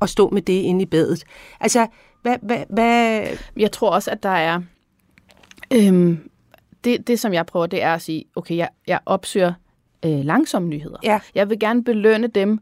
og 0.00 0.08
stå 0.08 0.28
med 0.30 0.42
det 0.42 0.52
inde 0.52 0.82
i 0.82 0.86
badet. 0.86 1.24
Altså, 1.60 1.86
hvad, 2.22 2.36
hvad, 2.42 2.64
hvad, 2.70 3.26
Jeg 3.56 3.72
tror 3.72 3.90
også, 3.90 4.10
at 4.10 4.22
der 4.22 4.28
er... 4.28 4.60
Øhm, 5.74 6.30
det, 6.84 7.06
det, 7.06 7.20
som 7.20 7.32
jeg 7.32 7.46
prøver, 7.46 7.66
det 7.66 7.82
er 7.82 7.94
at 7.94 8.02
sige, 8.02 8.24
okay, 8.36 8.56
jeg, 8.56 8.68
jeg 8.86 9.00
opsøger 9.06 9.52
øh, 10.06 10.24
langsomme 10.24 10.68
nyheder. 10.68 10.96
Ja. 11.02 11.20
Jeg 11.34 11.50
vil 11.50 11.58
gerne 11.58 11.84
belønne 11.84 12.26
dem, 12.26 12.58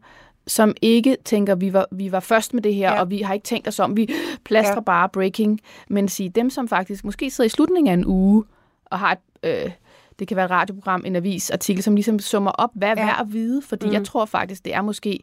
som 0.47 0.73
ikke 0.81 1.17
tænker, 1.25 1.55
vi 1.55 1.73
var, 1.73 1.85
vi 1.91 2.11
var 2.11 2.19
først 2.19 2.53
med 2.53 2.61
det 2.61 2.75
her, 2.75 2.91
Ja. 2.93 2.99
og 3.01 3.09
vi 3.09 3.21
har 3.21 3.33
ikke 3.33 3.43
tænkt 3.43 3.67
os 3.67 3.79
om, 3.79 3.97
vi 3.97 4.09
plastrer 4.43 4.75
Ja. 4.75 4.79
bare 4.81 5.09
breaking, 5.09 5.59
men 5.87 6.07
sige 6.07 6.29
dem, 6.29 6.49
som 6.49 6.67
faktisk 6.67 7.03
måske 7.05 7.29
sidder 7.31 7.45
i 7.45 7.49
slutningen 7.49 7.89
af 7.89 7.93
en 7.93 8.05
uge, 8.05 8.43
og 8.85 8.99
har 8.99 9.11
et, 9.11 9.19
øh, 9.65 9.71
det 10.19 10.27
kan 10.27 10.37
være 10.37 10.45
et 10.45 10.51
radioprogram, 10.51 11.03
en 11.05 11.15
avis, 11.15 11.49
artikel, 11.49 11.83
som 11.83 11.95
ligesom 11.95 12.19
summer 12.19 12.51
op, 12.51 12.69
hvad 12.73 12.87
er 12.87 12.93
Ja. 12.97 13.05
værd 13.05 13.17
at 13.21 13.33
vide, 13.33 13.61
fordi 13.61 13.85
mm. 13.87 13.93
jeg 13.93 14.03
tror 14.05 14.25
faktisk, 14.25 14.65
det 14.65 14.73
er 14.75 14.81
måske 14.81 15.19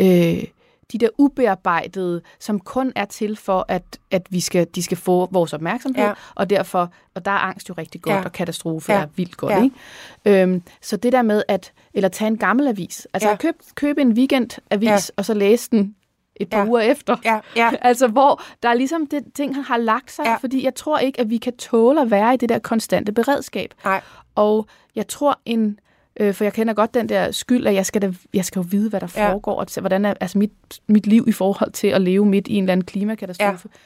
øh, 0.00 0.44
de 0.92 0.98
der 0.98 1.08
ubearbejdede, 1.18 2.20
som 2.40 2.60
kun 2.60 2.92
er 2.96 3.04
til 3.04 3.36
for, 3.36 3.64
at, 3.68 3.82
at 4.10 4.26
vi 4.30 4.40
skal, 4.40 4.66
de 4.74 4.82
skal 4.82 4.96
få 4.96 5.28
vores 5.30 5.52
opmærksomhed, 5.52 6.04
Ja. 6.04 6.12
og 6.34 6.50
derfor, 6.50 6.92
og 7.14 7.24
der 7.24 7.30
er 7.30 7.38
angst 7.38 7.68
jo 7.68 7.74
rigtig 7.78 8.02
godt, 8.02 8.14
Ja. 8.16 8.24
og 8.24 8.32
katastrofe 8.32 8.92
Ja. 8.92 9.00
er 9.00 9.06
vildt 9.16 9.36
godt, 9.36 9.52
Ja. 9.52 9.62
ikke? 9.62 10.42
Øhm, 10.42 10.62
så 10.82 10.96
det 10.96 11.12
der 11.12 11.22
med 11.22 11.42
at, 11.48 11.72
eller 11.94 12.08
tage 12.08 12.28
en 12.28 12.38
gammel 12.38 12.68
avis, 12.68 13.06
altså 13.14 13.28
Ja. 13.28 13.32
ja. 13.32 13.36
køb, 13.36 13.54
køb 13.74 13.98
en 13.98 14.12
weekendavis, 14.12 14.88
Ja. 14.88 14.96
og 15.16 15.24
så 15.24 15.34
læse 15.34 15.70
den 15.70 15.94
et 16.36 16.50
par 16.50 16.58
Ja. 16.58 16.66
uger 16.66 16.80
efter. 16.80 17.16
ja, 17.24 17.40
ja, 17.56 17.70
Altså, 17.80 18.08
hvor 18.08 18.42
der 18.62 18.68
er 18.68 18.74
ligesom 18.74 19.06
det 19.06 19.24
ting, 19.34 19.54
han 19.54 19.64
har 19.64 19.76
lagt 19.76 20.12
sig, 20.12 20.24
ja. 20.24 20.36
fordi 20.36 20.64
jeg 20.64 20.74
tror 20.74 20.98
ikke, 20.98 21.20
at 21.20 21.30
vi 21.30 21.36
kan 21.36 21.56
tåle 21.56 22.00
at 22.00 22.10
være 22.10 22.34
i 22.34 22.36
det 22.36 22.48
der 22.48 22.58
konstante 22.58 23.12
beredskab. 23.12 23.74
nej, 23.84 24.00
Og 24.34 24.66
jeg 24.96 25.08
tror 25.08 25.40
en, 25.44 25.78
øh, 26.20 26.34
for 26.34 26.44
jeg 26.44 26.52
kender 26.52 26.74
godt 26.74 26.94
den 26.94 27.08
der 27.08 27.30
skyld, 27.30 27.66
at 27.66 27.74
jeg 27.74 27.86
skal, 27.86 28.02
da, 28.02 28.12
jeg 28.34 28.44
skal 28.44 28.60
jo 28.60 28.66
vide, 28.70 28.90
hvad 28.90 29.00
der 29.00 29.12
Ja. 29.16 29.32
foregår, 29.32 29.54
og 29.60 29.66
hvordan 29.80 30.04
er 30.04 30.14
altså 30.20 30.38
mit, 30.38 30.52
mit 30.86 31.06
liv 31.06 31.24
i 31.28 31.32
forhold 31.32 31.72
til 31.72 31.86
at 31.88 32.00
leve 32.00 32.26
midt 32.26 32.48
i 32.48 32.54
en 32.54 32.64
eller 32.64 32.72
anden 32.72 32.84
klimakatastrofe. 32.86 33.68
Ja. 33.74 33.78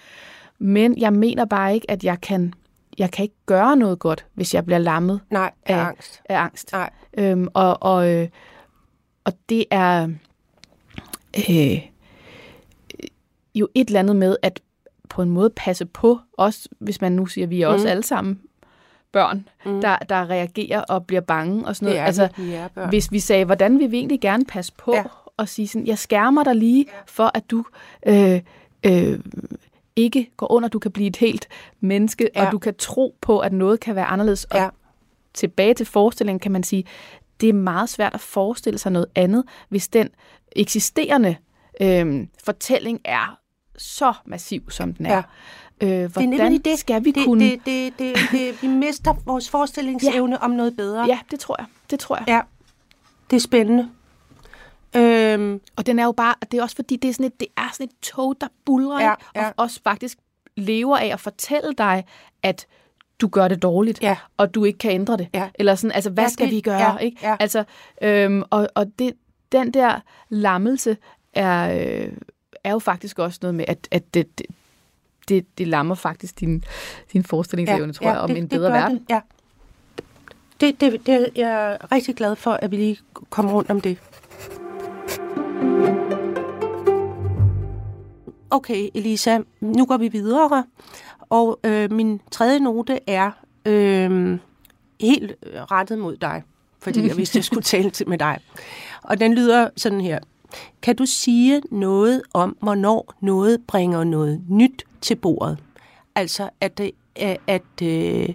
Men 0.59 0.99
jeg 0.99 1.13
mener 1.13 1.45
bare 1.45 1.75
ikke, 1.75 1.91
at 1.91 2.05
jeg 2.05 2.21
kan, 2.21 2.55
jeg 2.99 3.11
kan 3.11 3.23
ikke 3.23 3.35
gøre 3.47 3.77
noget 3.77 3.99
godt, 3.99 4.27
hvis 4.35 4.55
jeg 4.55 4.65
bliver 4.65 4.79
lammet 4.79 5.21
nej, 5.31 5.51
af 5.67 5.77
Ja. 5.77 5.89
angst. 5.89 6.23
af 6.29 6.39
angst. 6.39 6.73
Nej. 6.73 6.91
Øhm, 7.19 7.49
og, 7.55 7.83
og, 7.83 8.11
øh, 8.13 8.29
og 9.25 9.33
det 9.49 9.65
er 9.71 10.09
øh, 11.51 11.81
jo 13.55 13.69
et 13.75 13.87
eller 13.87 14.01
andet 14.01 14.17
med 14.17 14.37
at 14.43 14.61
på 15.09 15.23
en 15.23 15.31
måde 15.31 15.51
passe 15.57 15.87
på 15.87 16.19
os, 16.39 16.69
hvis 16.79 17.01
man 17.01 17.13
nu 17.13 17.27
siger, 17.27 17.47
at 17.47 17.51
vi 17.51 17.63
er 17.63 17.67
også 17.67 17.87
Mm. 17.87 17.91
alle 17.91 18.03
sammen 18.03 18.41
børn, 19.15 19.49
Mm. 19.67 19.81
der, 19.81 19.97
der 19.99 20.31
reagerer 20.31 20.81
og 20.81 21.07
bliver 21.07 21.21
bange 21.21 21.67
og 21.67 21.77
sådan 21.77 21.87
noget. 21.87 21.95
Det 21.95 22.01
er 22.01 22.07
altså, 22.07 22.29
vi 22.37 22.53
er 22.53 22.69
børn. 22.69 22.89
hvis 22.89 23.13
vi 23.13 23.21
sagde, 23.21 23.45
hvordan 23.45 23.79
vil 23.79 23.91
vi 23.91 23.97
egentlig 23.99 24.21
gerne 24.21 24.45
passe 24.45 24.73
på, 24.79 24.95
Ja. 24.95 25.03
og 25.37 25.49
sige 25.49 25.69
sådan, 25.69 25.87
jeg 25.87 25.99
skærmer 25.99 26.45
dig 26.45 26.57
lige, 26.57 26.87
for 27.07 27.31
at 27.35 27.51
du 27.51 27.65
øh, 28.07 28.41
øh, 28.87 29.19
ikke 29.97 30.31
går 30.37 30.53
under, 30.53 30.69
du 30.69 30.79
kan 30.79 30.91
blive 30.91 31.09
et 31.09 31.17
helt 31.17 31.49
menneske, 31.81 32.29
Ja. 32.37 32.47
og 32.47 32.53
du 32.53 32.59
kan 32.59 32.75
tro 32.79 33.17
på, 33.21 33.39
at 33.39 33.53
noget 33.53 33.81
kan 33.81 33.95
være 33.95 34.05
anderledes. 34.07 34.45
Og 34.45 34.59
Ja. 34.59 34.69
tilbage 35.35 35.75
til 35.75 35.87
forestillingen 35.87 36.41
kan 36.41 36.53
man 36.53 36.63
sige, 36.63 36.85
det 37.41 37.49
er 37.49 37.53
meget 37.53 37.89
svært 37.89 38.15
at 38.15 38.21
forestille 38.21 38.79
sig 38.79 38.93
noget 38.93 39.07
andet, 39.15 39.45
hvis 39.69 39.89
den 39.89 40.09
eksisterende 40.53 41.37
øh, 41.81 42.27
fortælling 42.45 43.01
er 43.05 43.39
så 43.77 44.13
massiv, 44.27 44.71
som 44.71 44.95
den 44.95 45.07
er. 45.07 45.15
Ja. 45.15 45.23
Øh, 45.81 45.89
det 45.89 46.03
er 46.05 46.09
hvordan 46.09 46.29
nemlig 46.29 46.65
det. 46.65 46.79
skal 46.79 47.05
vi 47.05 47.11
det, 47.11 47.25
kunne... 47.25 47.45
Det, 47.45 47.61
det, 47.67 47.99
det, 47.99 48.17
det, 48.33 48.63
vi 48.63 48.67
mister 48.69 49.15
vores 49.27 49.51
forestillingsevne 49.51 50.43
om 50.45 50.51
noget 50.51 50.77
bedre. 50.77 51.05
Ja, 51.07 51.19
det 51.31 51.41
tror 51.41 51.57
jeg. 51.59 51.67
Det 51.91 52.01
tror 52.01 52.17
jeg. 52.17 52.25
ja. 52.29 52.41
Det 53.31 53.37
er 53.37 53.41
spændende. 53.41 53.91
Øhm, 54.97 55.61
Og 55.77 55.87
den 55.87 55.99
er 55.99 56.05
jo 56.05 56.13
bare, 56.13 56.35
det 56.53 56.59
er 56.59 56.63
også 56.63 56.77
fordi, 56.77 56.97
det 56.97 57.09
er 57.09 57.13
sådan 57.13 57.27
et, 57.27 57.41
det 57.41 57.49
er 57.57 57.69
sådan 57.73 57.85
et 57.87 57.93
tog, 58.03 58.37
der 58.41 58.47
bulrer, 58.65 59.01
Ja, 59.01 59.15
ja. 59.37 59.47
og 59.47 59.53
også 59.57 59.81
faktisk 59.85 60.19
lever 60.57 60.97
af 60.97 61.07
at 61.07 61.21
fortælle 61.21 61.73
dig, 61.79 62.05
at 62.43 62.67
du 63.21 63.29
gør 63.29 63.49
det 63.49 63.63
dårligt, 63.63 64.03
Ja. 64.03 64.17
og 64.37 64.55
du 64.55 64.65
ikke 64.65 64.79
kan 64.79 64.91
ændre 64.93 65.17
det. 65.17 65.29
Ja. 65.35 65.49
Eller 65.55 65.75
sådan, 65.75 65.93
altså, 65.95 66.11
hvad 66.11 66.25
Ja, 66.25 66.29
skal 66.29 66.51
vi 66.51 66.61
gøre? 66.61 66.81
ja, 66.93 66.97
ikke? 66.99 67.19
ja. 67.23 67.37
Altså, 67.41 67.65
øhm, 68.03 68.43
og 68.51 68.69
og 68.75 68.87
det, 68.99 69.13
den 69.53 69.75
der 69.75 70.01
lammelse 70.29 70.97
er, 71.33 71.75
øh, 72.05 72.13
er 72.65 72.71
jo 72.73 72.79
faktisk 72.79 73.19
også 73.19 73.39
noget 73.43 73.55
med, 73.55 73.65
at, 73.69 73.89
at 73.91 74.15
det, 74.15 74.39
det, 74.39 74.47
det, 75.29 75.59
det 75.59 75.69
lammer 75.69 75.95
faktisk 75.95 76.41
din, 76.41 76.65
din 77.13 77.25
forestillingsevne, 77.25 77.93
tror 77.93 78.07
jeg, 78.07 78.19
om 78.19 78.29
det, 78.29 78.37
en 78.37 78.43
det 78.43 78.51
bedre 78.51 78.71
gør 78.71 78.79
verden. 78.79 78.99
Det, 78.99 79.05
ja. 79.11 79.21
Det, 80.61 80.81
det, 80.81 81.07
det, 81.07 81.29
jeg 81.37 81.73
er 81.73 81.93
rigtig 81.93 82.17
glad 82.17 82.37
for, 82.37 82.51
at 82.51 82.71
vi 82.71 82.77
lige 82.77 82.99
kom 83.31 83.47
rundt 83.47 83.71
om 83.71 83.81
det. 83.81 83.99
Okay, 88.51 88.89
Elisa, 88.95 89.39
nu 89.61 89.87
går 89.87 89.97
vi 89.97 90.09
videre. 90.09 90.65
Og 91.21 91.61
øh, 91.65 91.93
min 91.93 92.21
tredje 92.31 92.61
note 92.61 93.01
er 93.07 93.31
øh, 93.67 94.39
helt 95.01 95.35
rettet 95.71 95.99
mod 95.99 96.17
dig, 96.17 96.43
fordi 96.79 97.09
jeg 97.09 97.17
vidste, 97.17 97.37
jeg 97.37 97.45
skulle 97.45 97.63
tale 97.75 97.91
til 97.91 98.09
med 98.09 98.19
dig. 98.19 98.39
Og 99.03 99.21
den 99.21 99.35
lyder 99.35 99.69
sådan 99.77 100.01
her. 100.01 100.19
Kan 100.83 100.97
du 100.97 101.07
sige 101.07 101.63
noget 101.71 102.23
om, 102.35 102.57
hvornår 102.61 103.15
noget 103.21 103.61
bringer 103.67 104.05
noget 104.05 104.43
nyt 104.49 104.85
til 105.01 105.17
bordet? 105.17 105.59
Altså, 106.15 106.51
at 106.61 106.79
det 106.79 106.91
at, 107.17 107.37
at 107.47 107.83
øh, 107.83 108.29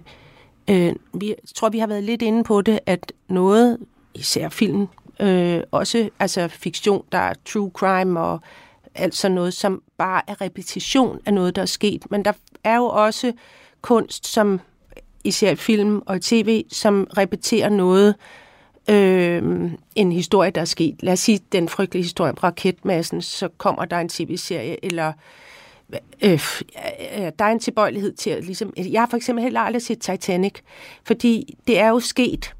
øh, 0.70 0.92
vi 1.14 1.34
tror, 1.54 1.68
vi 1.68 1.78
har 1.78 1.86
været 1.86 2.04
lidt 2.04 2.22
inde 2.22 2.44
på 2.44 2.60
det, 2.60 2.80
at 2.86 3.12
noget, 3.28 3.78
især 4.14 4.48
film, 4.48 4.86
øh, 5.20 5.60
også 5.70 6.08
altså 6.18 6.48
fiktion, 6.48 7.04
der 7.12 7.18
er 7.18 7.34
true 7.44 7.70
crime 7.74 8.20
og 8.20 8.40
alt 8.94 9.14
sådan 9.14 9.34
noget, 9.34 9.54
som 9.54 9.82
bare 9.98 10.22
er 10.26 10.40
repetition 10.40 11.18
af 11.26 11.34
noget, 11.34 11.56
der 11.56 11.62
er 11.62 11.66
sket. 11.66 12.10
Men 12.10 12.24
der 12.24 12.32
er 12.64 12.76
jo 12.76 12.84
også 12.86 13.32
kunst, 13.82 14.26
som 14.26 14.60
især 15.24 15.54
film 15.54 16.02
og 16.06 16.22
tv, 16.22 16.64
som 16.70 17.06
repeterer 17.16 17.68
noget, 17.68 18.08
øh, 18.08 18.14
øh, 18.88 19.70
en 19.94 20.12
historie, 20.12 20.50
der 20.50 20.60
er 20.60 20.64
sket. 20.64 20.96
Lad 21.02 21.12
os 21.12 21.20
sige 21.20 21.40
den 21.52 21.68
frygtelige 21.68 22.02
historie 22.02 22.30
om 22.30 22.38
raketmassen, 22.42 23.22
så 23.22 23.48
kommer 23.58 23.84
der 23.84 23.98
en 23.98 24.08
tv-serie, 24.08 24.84
eller 24.84 25.12
øh, 26.22 26.40
der 27.38 27.44
er 27.44 27.52
en 27.52 27.58
tilbøjelighed 27.58 28.12
til 28.12 28.30
at 28.30 28.44
ligesom... 28.44 28.72
Jeg 28.76 29.00
har 29.00 29.06
for 29.06 29.16
eksempel 29.16 29.42
heller 29.42 29.60
aldrig 29.60 29.82
set 29.82 30.00
Titanic, 30.00 30.54
fordi 31.04 31.58
det 31.66 31.78
er 31.78 31.88
jo 31.88 32.00
sket. 32.00 32.54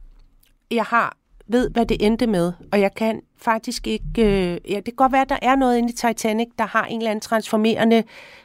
Jeg 0.71 0.85
har 0.85 1.17
ved, 1.47 1.71
hvad 1.71 1.87
det 1.87 2.07
endte 2.07 2.27
med, 2.27 2.53
og 2.73 2.81
jeg 2.81 2.95
kan 2.95 3.21
faktisk 3.37 3.87
ikke... 3.87 4.05
Øh, 4.19 4.59
ja, 4.71 4.77
det 4.77 4.85
kan 4.85 4.95
godt 4.97 5.13
være, 5.13 5.23
at 5.23 5.29
der 5.29 5.39
er 5.43 5.57
noget 5.57 5.79
inde 5.79 5.89
i 5.89 5.93
Titanic, 5.93 6.49
der 6.59 6.67
har 6.67 6.85
en 6.85 6.99
eller 6.99 7.11
anden 7.11 7.21
transformerende 7.21 8.05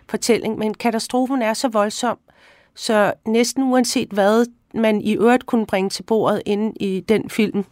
fortælling, 0.09 0.57
men 0.57 0.73
katastrofen 0.73 1.41
er 1.41 1.53
så 1.53 1.67
voldsom, 1.67 2.17
så 2.75 3.13
næsten 3.27 3.63
uanset 3.63 4.09
hvad 4.09 4.45
man 4.75 5.01
i 5.01 5.13
øvrigt 5.13 5.45
kunne 5.45 5.65
bringe 5.65 5.89
til 5.89 6.03
bordet 6.03 6.41
inde 6.45 6.73
i 6.79 6.99
den 6.99 7.29
film, 7.29 7.65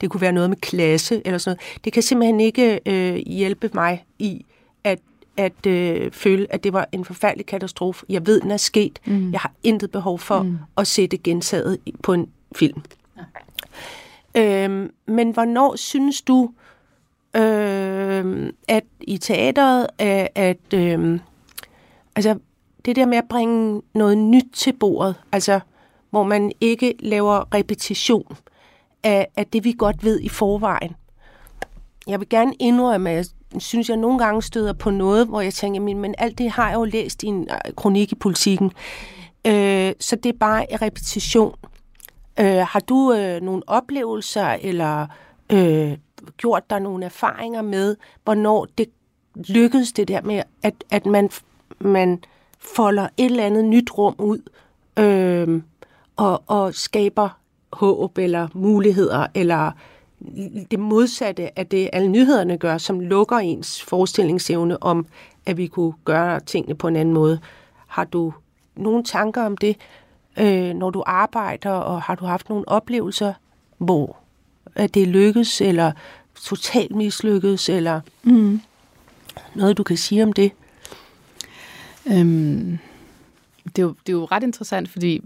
det 0.00 0.10
kunne 0.10 0.20
være 0.20 0.32
noget 0.32 0.50
med 0.50 0.56
klasse 0.56 1.22
eller 1.24 1.38
sådan 1.38 1.56
noget, 1.56 1.84
det 1.84 1.92
kan 1.92 2.02
simpelthen 2.02 2.40
ikke 2.40 2.80
øh, 2.86 3.16
hjælpe 3.16 3.70
mig 3.74 4.04
i 4.18 4.44
at, 4.84 4.98
at 5.36 5.66
øh, 5.66 6.10
føle, 6.12 6.46
at 6.50 6.64
det 6.64 6.72
var 6.72 6.88
en 6.92 7.04
forfærdelig 7.04 7.46
katastrofe. 7.46 8.06
Jeg 8.08 8.26
ved, 8.26 8.40
den 8.40 8.50
er 8.50 8.56
sket. 8.56 8.98
Mm. 9.06 9.32
Jeg 9.32 9.40
har 9.40 9.52
intet 9.62 9.90
behov 9.90 10.18
for 10.18 10.42
mm. 10.42 10.58
at 10.76 10.86
se 10.86 11.06
det 11.06 11.22
gentaget 11.22 11.78
på 12.02 12.12
en 12.12 12.30
film. 12.56 12.82
Ja. 14.34 14.64
Øhm, 14.64 14.90
men 15.06 15.30
hvornår 15.30 15.76
synes 15.76 16.22
du, 16.22 16.50
øh, 17.36 18.52
at 18.68 18.84
i 19.00 19.18
teateret, 19.18 19.86
at, 19.98 20.28
at 20.34 20.74
øh, 20.74 21.20
altså, 22.16 22.38
det 22.84 22.96
der 22.96 23.06
med 23.06 23.18
at 23.18 23.28
bringe 23.28 23.82
noget 23.94 24.18
nyt 24.18 24.46
til 24.52 24.72
bordet, 24.72 25.14
altså 25.32 25.60
hvor 26.10 26.22
man 26.22 26.52
ikke 26.60 26.94
laver 27.00 27.54
repetition 27.54 28.36
af, 29.02 29.28
af 29.36 29.46
det, 29.46 29.64
vi 29.64 29.74
godt 29.78 30.04
ved 30.04 30.20
i 30.20 30.28
forvejen. 30.28 30.96
Jeg 32.06 32.20
vil 32.20 32.28
gerne 32.28 32.54
indrømme, 32.58 33.10
at 33.10 33.16
jeg 33.16 33.26
synes, 33.62 33.88
jeg 33.88 33.96
nogle 33.96 34.18
gange 34.18 34.42
støder 34.42 34.72
på 34.72 34.90
noget, 34.90 35.26
hvor 35.26 35.40
jeg 35.40 35.54
tænker, 35.54 35.80
men, 35.80 35.98
men 35.98 36.14
alt 36.18 36.38
det 36.38 36.50
har 36.50 36.68
jeg 36.68 36.76
jo 36.76 36.84
læst 36.84 37.22
i 37.22 37.26
en 37.26 37.48
øh, 37.50 37.74
kronik 37.76 38.12
i 38.12 38.14
politikken. 38.14 38.72
Øh, 39.46 39.92
så 40.00 40.16
det 40.16 40.26
er 40.26 40.38
bare 40.40 40.72
en 40.72 40.82
repetition. 40.82 41.54
Øh, 42.40 42.66
har 42.68 42.80
du 42.80 43.12
øh, 43.12 43.40
nogle 43.40 43.62
oplevelser, 43.66 44.56
eller 44.60 45.06
øh, 45.52 45.98
gjort 46.36 46.70
dig 46.70 46.80
nogle 46.80 47.04
erfaringer 47.04 47.62
med, 47.62 47.96
hvornår 48.24 48.66
det 48.78 48.88
lykkedes 49.48 49.92
det 49.92 50.08
der 50.08 50.22
med, 50.22 50.42
at, 50.62 50.74
at 50.90 51.06
man, 51.06 51.30
man 51.78 52.24
folder 52.58 53.08
et 53.16 53.24
eller 53.24 53.44
andet 53.44 53.64
nyt 53.64 53.90
rum 53.98 54.14
ud, 54.18 54.38
øh, 54.98 55.62
og, 56.16 56.42
og 56.46 56.74
skaber 56.74 57.28
håb 57.72 58.18
eller 58.18 58.48
muligheder, 58.54 59.26
eller 59.34 59.70
det 60.70 60.78
modsatte 60.78 61.58
af 61.58 61.66
det, 61.66 61.90
alle 61.92 62.08
nyhederne 62.08 62.58
gør, 62.58 62.78
som 62.78 63.00
lukker 63.00 63.36
ens 63.36 63.82
forestillingsevne 63.82 64.82
om, 64.82 65.06
at 65.46 65.56
vi 65.56 65.66
kunne 65.66 65.92
gøre 66.04 66.40
tingene 66.40 66.74
på 66.74 66.88
en 66.88 66.96
anden 66.96 67.14
måde. 67.14 67.38
Har 67.86 68.04
du 68.04 68.32
nogle 68.76 69.04
tanker 69.04 69.42
om 69.42 69.56
det, 69.56 69.76
øh, 70.38 70.74
når 70.74 70.90
du 70.90 71.02
arbejder, 71.06 71.70
og 71.70 72.02
har 72.02 72.14
du 72.14 72.24
haft 72.24 72.48
nogle 72.48 72.68
oplevelser, 72.68 73.32
hvor 73.78 74.16
at 74.74 74.94
det 74.94 75.08
lykkes, 75.08 75.60
eller 75.60 75.92
totalt 76.44 76.94
mislykkes, 76.96 77.68
eller 77.68 78.00
mm. 78.22 78.60
noget, 79.54 79.78
du 79.78 79.82
kan 79.82 79.96
sige 79.96 80.22
om 80.22 80.32
det? 80.32 80.52
Øhm, 82.06 82.78
det, 83.64 83.78
er 83.78 83.82
jo, 83.82 83.94
det 84.06 84.12
er 84.12 84.16
jo 84.16 84.24
ret 84.24 84.42
interessant, 84.42 84.90
fordi 84.90 85.22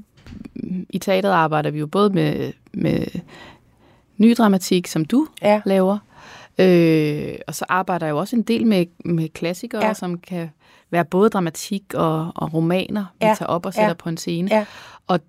i 0.89 0.99
teateret 0.99 1.33
arbejder 1.33 1.71
vi 1.71 1.79
jo 1.79 1.87
både 1.87 2.11
med, 2.11 2.53
med 2.73 3.07
ny 4.17 4.35
dramatik, 4.39 4.87
som 4.87 5.05
du 5.05 5.27
ja. 5.43 5.61
laver, 5.67 5.99
øh, 6.59 7.35
og 7.47 7.55
så 7.55 7.65
arbejder 7.69 8.07
jeg 8.07 8.13
jo 8.13 8.19
også 8.19 8.37
en 8.37 8.43
del 8.43 8.67
med, 8.67 8.87
med 9.05 9.29
klassikere, 9.29 9.87
ja. 9.87 9.95
som 9.95 10.19
kan 10.19 10.51
være 10.91 11.05
både 11.05 11.31
dramatik 11.31 11.95
og, 11.95 12.33
og 12.35 12.55
romaner, 12.55 13.05
vi 13.21 13.27
ja. 13.27 13.35
tager 13.39 13.49
op 13.49 13.67
og 13.67 13.75
sætter 13.75 13.89
ja. 13.89 13.95
på 13.95 14.09
en 14.09 14.17
scene. 14.17 14.55
Ja. 14.55 14.65
Og 15.07 15.21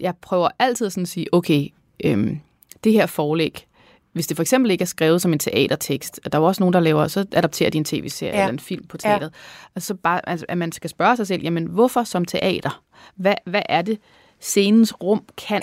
jeg 0.00 0.14
prøver 0.16 0.48
altid 0.58 0.90
sådan 0.90 1.02
at 1.02 1.08
sige, 1.08 1.34
okay, 1.34 1.68
øhm, 2.04 2.40
det 2.84 2.92
her 2.92 3.06
forlæg, 3.06 3.66
hvis 4.12 4.26
det 4.26 4.36
for 4.36 4.42
eksempel 4.42 4.70
ikke 4.70 4.82
er 4.82 4.86
skrevet 4.86 5.22
som 5.22 5.32
en 5.32 5.38
teatertekst, 5.38 6.20
og 6.24 6.32
der 6.32 6.38
er 6.38 6.42
jo 6.42 6.46
også 6.46 6.62
nogen, 6.62 6.72
der 6.72 6.80
laver, 6.80 7.08
så 7.08 7.26
adapterer 7.32 7.70
de 7.70 7.78
en 7.78 7.84
tv-serie 7.84 8.34
ja. 8.34 8.42
eller 8.42 8.52
en 8.52 8.58
film 8.58 8.86
på 8.86 8.96
teateret, 8.96 9.30
ja. 9.32 9.68
altså 9.74 9.94
bare, 9.94 10.28
altså, 10.28 10.46
at 10.48 10.58
man 10.58 10.72
skal 10.72 10.90
spørge 10.90 11.16
sig 11.16 11.26
selv, 11.26 11.42
jamen 11.42 11.64
hvorfor 11.64 12.04
som 12.04 12.24
teater? 12.24 12.82
Hvad, 13.14 13.34
hvad 13.44 13.62
er 13.68 13.82
det, 13.82 13.98
scenens 14.46 15.02
rum 15.02 15.22
kan 15.36 15.62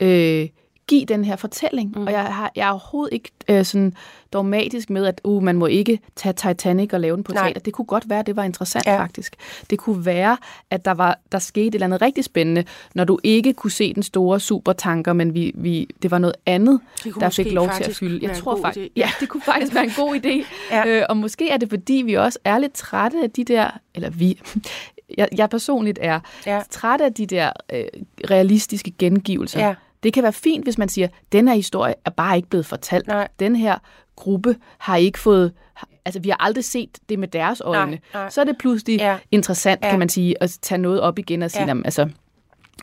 ja. 0.00 0.06
øh, 0.06 0.48
give 0.90 1.04
den 1.04 1.24
her 1.24 1.36
fortælling. 1.36 1.92
Mm. 1.96 2.06
Og 2.06 2.12
jeg, 2.12 2.24
har, 2.24 2.52
jeg 2.56 2.66
er 2.66 2.70
overhovedet 2.70 3.12
ikke 3.12 3.30
øh, 3.48 3.64
sådan 3.64 3.94
dogmatisk 4.32 4.90
med, 4.90 5.06
at 5.06 5.20
uh, 5.24 5.42
man 5.42 5.56
må 5.56 5.66
ikke 5.66 6.00
tage 6.16 6.32
Titanic 6.32 6.92
og 6.92 7.00
lave 7.00 7.16
den 7.16 7.24
på 7.24 7.32
Nej. 7.32 7.44
teater. 7.44 7.60
Det 7.60 7.72
kunne 7.72 7.84
godt 7.84 8.08
være, 8.08 8.18
at 8.18 8.26
det 8.26 8.36
var 8.36 8.44
interessant 8.44 8.86
ja. 8.86 9.00
faktisk. 9.00 9.36
Det 9.70 9.78
kunne 9.78 10.06
være, 10.06 10.36
at 10.70 10.84
der 10.84 10.90
var 10.90 11.18
der 11.32 11.38
skete 11.38 11.66
et 11.66 11.74
eller 11.74 11.86
andet 11.86 12.02
rigtig 12.02 12.24
spændende, 12.24 12.64
når 12.94 13.04
du 13.04 13.18
ikke 13.22 13.52
kunne 13.52 13.70
se 13.70 13.94
den 13.94 14.02
store 14.02 14.40
supertanker, 14.40 15.12
men 15.12 15.34
vi, 15.34 15.52
vi, 15.54 15.88
det 16.02 16.10
var 16.10 16.18
noget 16.18 16.36
andet, 16.46 16.80
der 17.20 17.28
fik 17.28 17.52
lov 17.52 17.70
til 17.76 17.84
at 17.84 17.96
fylde. 17.96 18.26
Jeg 18.26 18.36
tror 18.36 18.60
faktisk, 18.62 18.88
ja, 18.96 19.10
det 19.20 19.28
kunne 19.28 19.42
faktisk 19.42 19.74
være 19.74 19.84
en 19.84 19.92
god 19.96 20.16
idé. 20.24 20.46
ja. 20.70 20.86
øh, 20.86 21.06
og 21.08 21.16
måske 21.16 21.50
er 21.50 21.56
det, 21.56 21.68
fordi 21.68 22.02
vi 22.06 22.14
også 22.14 22.38
er 22.44 22.58
lidt 22.58 22.72
trætte 22.72 23.22
af 23.22 23.30
de 23.30 23.44
der, 23.44 23.70
eller 23.94 24.10
vi, 24.10 24.40
jeg, 25.18 25.28
jeg 25.36 25.50
personligt 25.50 25.98
er 26.02 26.20
ja. 26.46 26.62
træt 26.70 27.00
af 27.00 27.14
de 27.14 27.26
der 27.26 27.52
øh, 27.72 27.84
realistiske 28.30 28.90
gengivelser. 28.98 29.66
Ja. 29.66 29.74
Det 30.02 30.12
kan 30.12 30.22
være 30.22 30.32
fint, 30.32 30.64
hvis 30.64 30.78
man 30.78 30.88
siger, 30.88 31.08
den 31.32 31.48
her 31.48 31.54
historie 31.54 31.94
er 32.04 32.10
bare 32.10 32.36
ikke 32.36 32.48
blevet 32.48 32.66
fortalt. 32.66 33.06
Nej. 33.06 33.28
Den 33.40 33.56
her 33.56 33.78
gruppe 34.16 34.56
har 34.78 34.96
ikke 34.96 35.18
fået... 35.18 35.52
Altså, 36.04 36.20
vi 36.20 36.28
har 36.28 36.36
aldrig 36.40 36.64
set 36.64 36.98
det 37.08 37.18
med 37.18 37.28
deres 37.28 37.60
øjne. 37.60 37.90
Nej, 37.90 38.00
nej. 38.14 38.30
Så 38.30 38.40
er 38.40 38.44
det 38.44 38.58
pludselig 38.58 38.98
ja. 38.98 39.18
interessant, 39.30 39.84
ja. 39.84 39.90
kan 39.90 39.98
man 39.98 40.08
sige, 40.08 40.42
at 40.42 40.58
tage 40.62 40.78
noget 40.78 41.00
op 41.00 41.18
igen 41.18 41.42
og 41.42 41.50
sige, 41.50 41.62
ja. 41.62 41.68
jamen, 41.68 41.84
altså, 41.84 42.08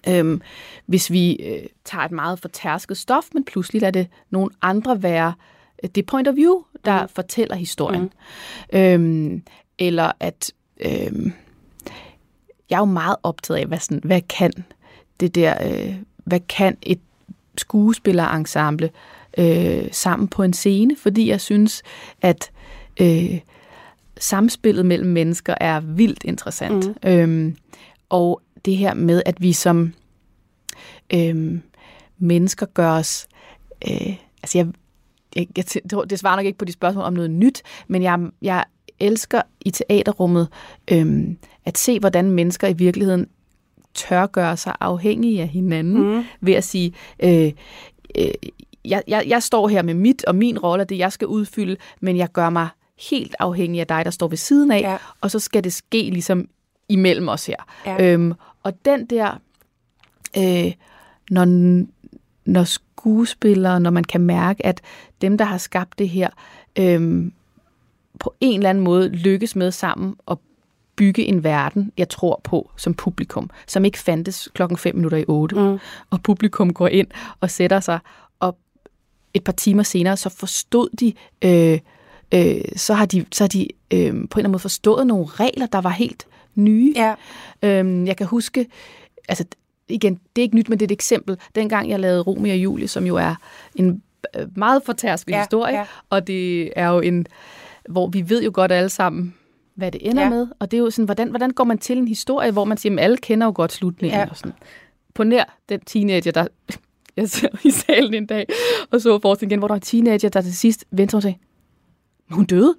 øhm, 0.08 0.42
hvis 0.86 1.12
vi 1.12 1.34
øh, 1.36 1.64
tager 1.86 2.06
et 2.06 2.12
meget 2.12 2.40
fortærsket 2.40 2.98
stof, 2.98 3.26
men 3.34 3.46
pludselig 3.46 3.82
lader 3.82 3.92
det 3.92 4.08
nogle 4.30 4.50
andre 4.62 5.04
være 5.04 5.34
øh, 5.84 5.90
det 5.96 6.06
point 6.06 6.28
of 6.28 6.36
view, 6.36 6.64
der 6.86 7.02
mm. 7.02 7.10
fortæller 7.10 7.56
historien. 7.56 8.12
Mm. 8.74 8.80
Øhm, 8.80 9.44
eller 9.80 10.12
at... 10.20 10.52
Øhm, 10.80 11.34
jeg 12.70 12.76
er 12.76 12.80
jo 12.80 12.86
meget 12.86 13.16
optaget 13.24 13.60
af, 13.60 13.66
hvad, 13.66 13.80
sådan, 13.80 14.02
hvad 14.04 14.22
kan 14.22 14.52
det 15.20 15.36
der, 15.36 15.68
øh, 15.68 15.96
hvad 16.26 16.40
kan 16.40 16.78
et 16.82 17.00
skuespillerensemble 17.58 18.90
øh, 19.38 19.88
sammen 19.92 20.28
på 20.28 20.44
en 20.44 20.54
scene, 20.54 20.96
fordi 20.96 21.30
jeg 21.30 21.42
synes, 21.42 21.84
at 22.22 22.52
øh, 23.02 23.40
samspillet 24.20 24.86
mellem 24.86 25.10
mennesker 25.10 25.56
er 25.62 25.80
vildt 25.80 26.24
interessant. 26.24 26.88
Mm. 26.88 27.10
Øhm, 27.10 27.56
og 28.10 28.42
det 28.66 28.78
her 28.78 28.94
med, 28.94 29.22
at 29.26 29.42
vi 29.42 29.54
som 29.54 29.94
øh, 31.14 31.60
mennesker 32.18 32.66
gør 32.66 32.92
os... 32.92 33.28
Øh, 33.90 34.16
altså 34.44 34.58
jeg, 34.58 34.68
jeg, 35.36 35.48
jeg, 35.58 35.66
det 36.10 36.20
svarer 36.20 36.36
nok 36.36 36.46
ikke 36.46 36.58
på 36.58 36.66
de 36.66 36.72
spørgsmål 36.72 37.04
om 37.04 37.14
noget 37.14 37.32
nyt, 37.32 37.62
men 37.88 38.04
jeg, 38.04 38.20
jeg 38.42 38.64
elsker 39.00 39.42
i 39.62 39.72
teaterrummet 39.72 40.48
øh, 40.92 41.36
at 41.66 41.78
se, 41.78 42.00
hvordan 42.00 42.32
mennesker 42.32 42.68
i 42.68 42.74
virkeligheden 42.74 43.28
tør 43.94 44.26
gøre 44.26 44.58
sig 44.58 44.76
afhængige 44.80 45.42
af 45.42 45.48
hinanden 45.48 46.16
mm. 46.16 46.24
ved 46.42 46.54
at 46.54 46.64
sige, 46.64 46.94
øh, 47.20 47.52
øh, 48.18 48.32
jeg, 48.86 49.04
jeg, 49.08 49.24
jeg 49.28 49.44
står 49.44 49.68
her 49.68 49.82
med 49.82 49.94
mit 49.94 50.26
og 50.26 50.36
min 50.36 50.60
rolle, 50.60 50.86
det 50.86 50.98
jeg 50.98 51.12
skal 51.12 51.28
udfylde, 51.28 51.78
men 52.00 52.18
jeg 52.18 52.32
gør 52.32 52.50
mig 52.50 52.68
helt 53.10 53.36
afhængig 53.40 53.82
af 53.82 53.88
dig, 53.88 54.06
der 54.06 54.12
står 54.12 54.28
ved 54.28 54.38
siden 54.38 54.72
af, 54.72 54.82
ja. 54.82 54.98
og 55.22 55.32
så 55.32 55.40
skal 55.40 55.64
det 55.64 55.74
ske 55.74 56.02
ligesom 56.02 56.48
imellem 56.90 57.28
os 57.28 57.46
her. 57.46 57.56
Ja. 57.86 58.14
Øhm, 58.14 58.34
og 58.64 58.86
den 58.86 59.06
der, 59.06 59.40
øh, 60.38 60.74
når, 61.30 61.46
når 62.46 62.64
skuespillere, 62.64 63.80
når 63.80 63.90
man 63.90 64.04
kan 64.04 64.22
mærke, 64.22 64.66
at 64.66 64.82
dem, 65.22 65.38
der 65.38 65.46
har 65.46 65.58
skabt 65.58 66.00
det 66.00 66.10
her, 66.10 66.30
øh, 66.80 67.32
på 68.20 68.34
en 68.42 68.60
eller 68.60 68.70
anden 68.70 68.84
måde 68.84 69.10
lykkes 69.10 69.56
med 69.56 69.72
sammen 69.72 70.16
at 70.32 70.38
bygge 70.96 71.26
en 71.26 71.44
verden, 71.44 71.92
jeg 71.98 72.10
tror 72.10 72.42
på 72.44 72.72
som 72.78 72.94
publikum, 72.94 73.50
som 73.68 73.86
ikke 73.86 74.00
fandtes 74.00 74.50
klokken 74.54 74.78
5 74.78 74.96
minutter 74.96 75.18
i 75.18 75.26
8. 75.28 75.56
Mm. 75.56 75.80
Og 76.10 76.24
publikum 76.24 76.74
går 76.74 76.88
ind 76.88 77.08
og 77.42 77.52
sætter 77.52 77.80
sig, 77.80 78.00
og 78.40 78.58
et 79.34 79.44
par 79.44 79.52
timer 79.52 79.84
senere, 79.84 80.18
så 80.18 80.30
forstod 80.30 80.90
de, 81.00 81.14
øh, 81.42 81.80
øh, 82.34 82.62
så 82.76 82.94
har 82.94 83.06
de, 83.06 83.26
så 83.32 83.44
har 83.44 83.48
de 83.48 83.68
øh, 83.94 84.00
på 84.00 84.06
en 84.06 84.14
eller 84.14 84.24
anden 84.38 84.52
måde 84.52 84.60
forstået 84.60 85.08
nogle 85.08 85.26
regler, 85.26 85.66
der 85.66 85.82
var 85.82 85.90
helt 85.90 86.28
nye. 86.56 86.94
Ja. 86.96 87.14
Øh, 87.64 88.08
jeg 88.08 88.18
kan 88.18 88.28
huske 88.28 88.68
altså 89.28 89.46
igen, 89.90 90.14
det 90.14 90.42
er 90.42 90.44
ikke 90.44 90.56
nyt, 90.56 90.70
men 90.70 90.80
det 90.80 90.86
er 90.86 90.88
et 90.88 90.92
eksempel. 90.92 91.38
Dengang 91.56 91.90
jeg 91.90 92.00
lavede 92.00 92.22
Romeo 92.22 92.52
og 92.52 92.58
Julie, 92.58 92.88
som 92.88 93.06
jo 93.06 93.16
er 93.16 93.36
en 93.76 94.02
øh, 94.36 94.48
meget 94.58 94.84
fortærskelig 94.86 95.34
ja, 95.34 95.42
historie, 95.42 95.78
ja. 95.78 95.86
og 96.10 96.28
det 96.28 96.72
er 96.76 96.88
jo 96.88 97.00
en, 97.00 97.28
hvor 97.88 98.08
vi 98.08 98.30
ved 98.30 98.44
jo 98.44 98.52
godt 98.54 98.72
alle 98.72 98.90
sammen, 98.90 99.34
hvad 99.76 99.92
det 99.92 100.10
ender 100.10 100.24
ja. 100.24 100.30
med, 100.30 100.48
og 100.60 100.72
det 100.72 100.78
er 100.78 100.82
jo 100.82 100.90
sådan, 100.90 101.06
hvordan, 101.06 101.30
hvordan 101.30 101.50
går 101.50 101.64
man 101.64 101.78
til 101.78 101.98
en 101.98 102.08
historie, 102.08 102.52
hvor 102.52 102.66
man 102.66 102.78
siger, 102.78 102.94
at 102.94 103.04
alle 103.04 103.18
kender 103.18 103.48
jo 103.48 103.54
godt 103.56 103.72
slutningen, 103.72 104.20
ja. 104.20 104.30
og 104.30 104.38
sådan. 104.38 104.54
På 105.14 105.24
nær 105.24 105.58
den 105.70 105.80
teenager, 105.80 106.32
der 106.32 106.48
jeg 107.18 107.30
sad 107.30 107.50
i 107.64 107.72
salen 107.72 108.14
en 108.14 108.26
dag, 108.26 108.46
og 108.92 109.02
så 109.02 109.20
forestillingen 109.20 109.52
igen, 109.52 109.60
hvor 109.60 109.68
der 109.68 109.74
var 109.74 109.78
en 109.78 109.82
teenager, 109.82 110.30
der 110.30 110.42
til 110.42 110.58
sidst 110.58 110.86
vendte 110.92 111.12
sig 111.12 111.18
og 111.18 111.22
sagde, 111.22 111.38
hun 112.30 112.46
døde. 112.46 112.76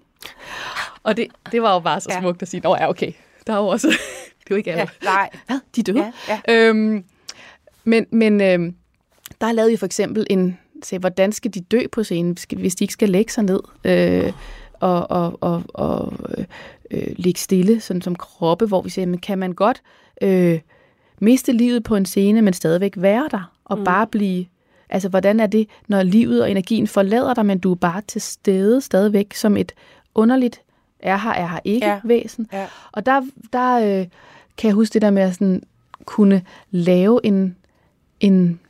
Og 1.02 1.16
det, 1.16 1.26
det 1.52 1.62
var 1.62 1.74
jo 1.74 1.80
bare 1.80 2.00
så 2.00 2.16
smukt 2.20 2.42
ja. 2.42 2.44
at 2.44 2.48
sige, 2.48 2.60
nå 2.60 2.76
ja, 2.76 2.88
okay, 2.88 3.12
der 3.46 3.52
er 3.52 3.56
jo 3.56 3.66
også, 3.66 3.88
det 4.38 4.50
er 4.50 4.50
jo 4.50 4.56
ikke 4.56 4.72
alle. 4.72 4.80
Ja, 5.02 5.08
nej. 5.08 5.30
Hvad? 5.46 5.60
De 5.76 5.82
døde? 5.82 6.12
Ja, 6.28 6.40
ja. 6.48 6.68
Øhm, 6.68 7.04
men 7.84 8.06
men 8.10 8.40
øhm, 8.40 8.74
der 9.40 9.52
lavede 9.52 9.70
vi 9.70 9.76
for 9.76 9.86
eksempel 9.86 10.26
en, 10.30 10.58
se, 10.82 10.98
hvordan 10.98 11.32
skal 11.32 11.54
de 11.54 11.60
dø 11.60 11.80
på 11.92 12.02
scenen, 12.02 12.36
hvis 12.56 12.74
de 12.74 12.84
ikke 12.84 12.92
skal 12.92 13.08
lægge 13.08 13.32
sig 13.32 13.44
ned 13.44 13.60
øh, 13.84 14.32
og, 14.80 15.10
og, 15.10 15.38
og, 15.40 15.62
og 15.74 16.12
øh, 16.90 17.08
ligge 17.16 17.40
stille, 17.40 17.80
sådan 17.80 18.02
som 18.02 18.16
kroppe, 18.16 18.66
hvor 18.66 18.82
vi 18.82 18.90
siger, 18.90 19.06
men 19.06 19.18
kan 19.18 19.38
man 19.38 19.52
godt 19.52 19.82
øh, 20.22 20.60
miste 21.18 21.52
livet 21.52 21.84
på 21.84 21.96
en 21.96 22.06
scene, 22.06 22.42
men 22.42 22.52
stadigvæk 22.52 22.92
være 22.96 23.28
der, 23.30 23.52
og 23.64 23.78
mm. 23.78 23.84
bare 23.84 24.06
blive 24.06 24.46
Altså, 24.90 25.08
hvordan 25.08 25.40
er 25.40 25.46
det, 25.46 25.68
når 25.88 26.02
livet 26.02 26.42
og 26.42 26.50
energien 26.50 26.86
forlader 26.86 27.34
dig, 27.34 27.46
men 27.46 27.58
du 27.58 27.70
er 27.70 27.76
bare 27.76 28.02
til 28.06 28.20
stede 28.20 28.80
stadigvæk 28.80 29.34
som 29.34 29.56
et 29.56 29.72
underligt 30.14 30.60
er 31.00 31.16
her, 31.16 31.30
er 31.30 31.46
her 31.46 31.60
ikke 31.64 31.86
ja. 31.86 32.00
væsen. 32.04 32.46
Ja. 32.52 32.66
Og 32.92 33.06
der, 33.06 33.22
der 33.52 33.76
øh, 33.76 34.06
kan 34.58 34.68
jeg 34.68 34.72
huske 34.74 34.94
det 34.94 35.02
der 35.02 35.10
med 35.10 35.22
at 35.22 35.34
sådan, 35.34 35.62
kunne 36.04 36.42
lave 36.70 37.20
en, 37.26 37.56
en, 38.20 38.60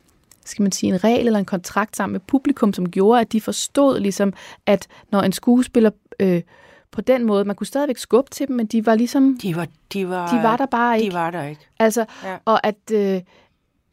skal 0.49 0.63
man 0.63 0.73
sige, 0.73 0.93
en 0.93 1.05
regel 1.05 1.27
eller 1.27 1.39
en 1.39 1.45
kontrakt 1.45 1.97
sammen 1.97 2.13
med 2.13 2.21
publikum, 2.21 2.73
som 2.73 2.91
gjorde, 2.91 3.21
at 3.21 3.33
de 3.33 3.41
forstod 3.41 4.01
ligesom, 4.01 4.33
at 4.67 4.87
når 5.13 5.21
en 5.21 5.33
skuespiller 5.33 5.91
øh, 6.21 6.43
på 6.91 7.01
den 7.01 7.25
måde, 7.25 7.45
man 7.45 7.57
kunne 7.57 7.67
stadigvæk 7.67 7.99
skubbe 7.99 8.31
til 8.31 8.49
dem, 8.49 8.57
men 8.57 8.67
de 8.67 8.87
var 8.87 8.95
ligesom... 8.95 9.39
De 9.43 9.57
var, 9.57 9.67
de 9.93 10.09
var, 10.09 10.37
de 10.37 10.43
var 10.43 10.57
der 10.57 10.67
bare 10.67 11.01
ikke. 11.01 11.11
De 11.11 11.15
var 11.15 11.31
der 11.31 11.45
ikke. 11.45 11.69
Altså, 11.79 12.05
ja. 12.25 12.37
og 12.45 12.67
at, 12.67 12.91
øh, 12.93 13.21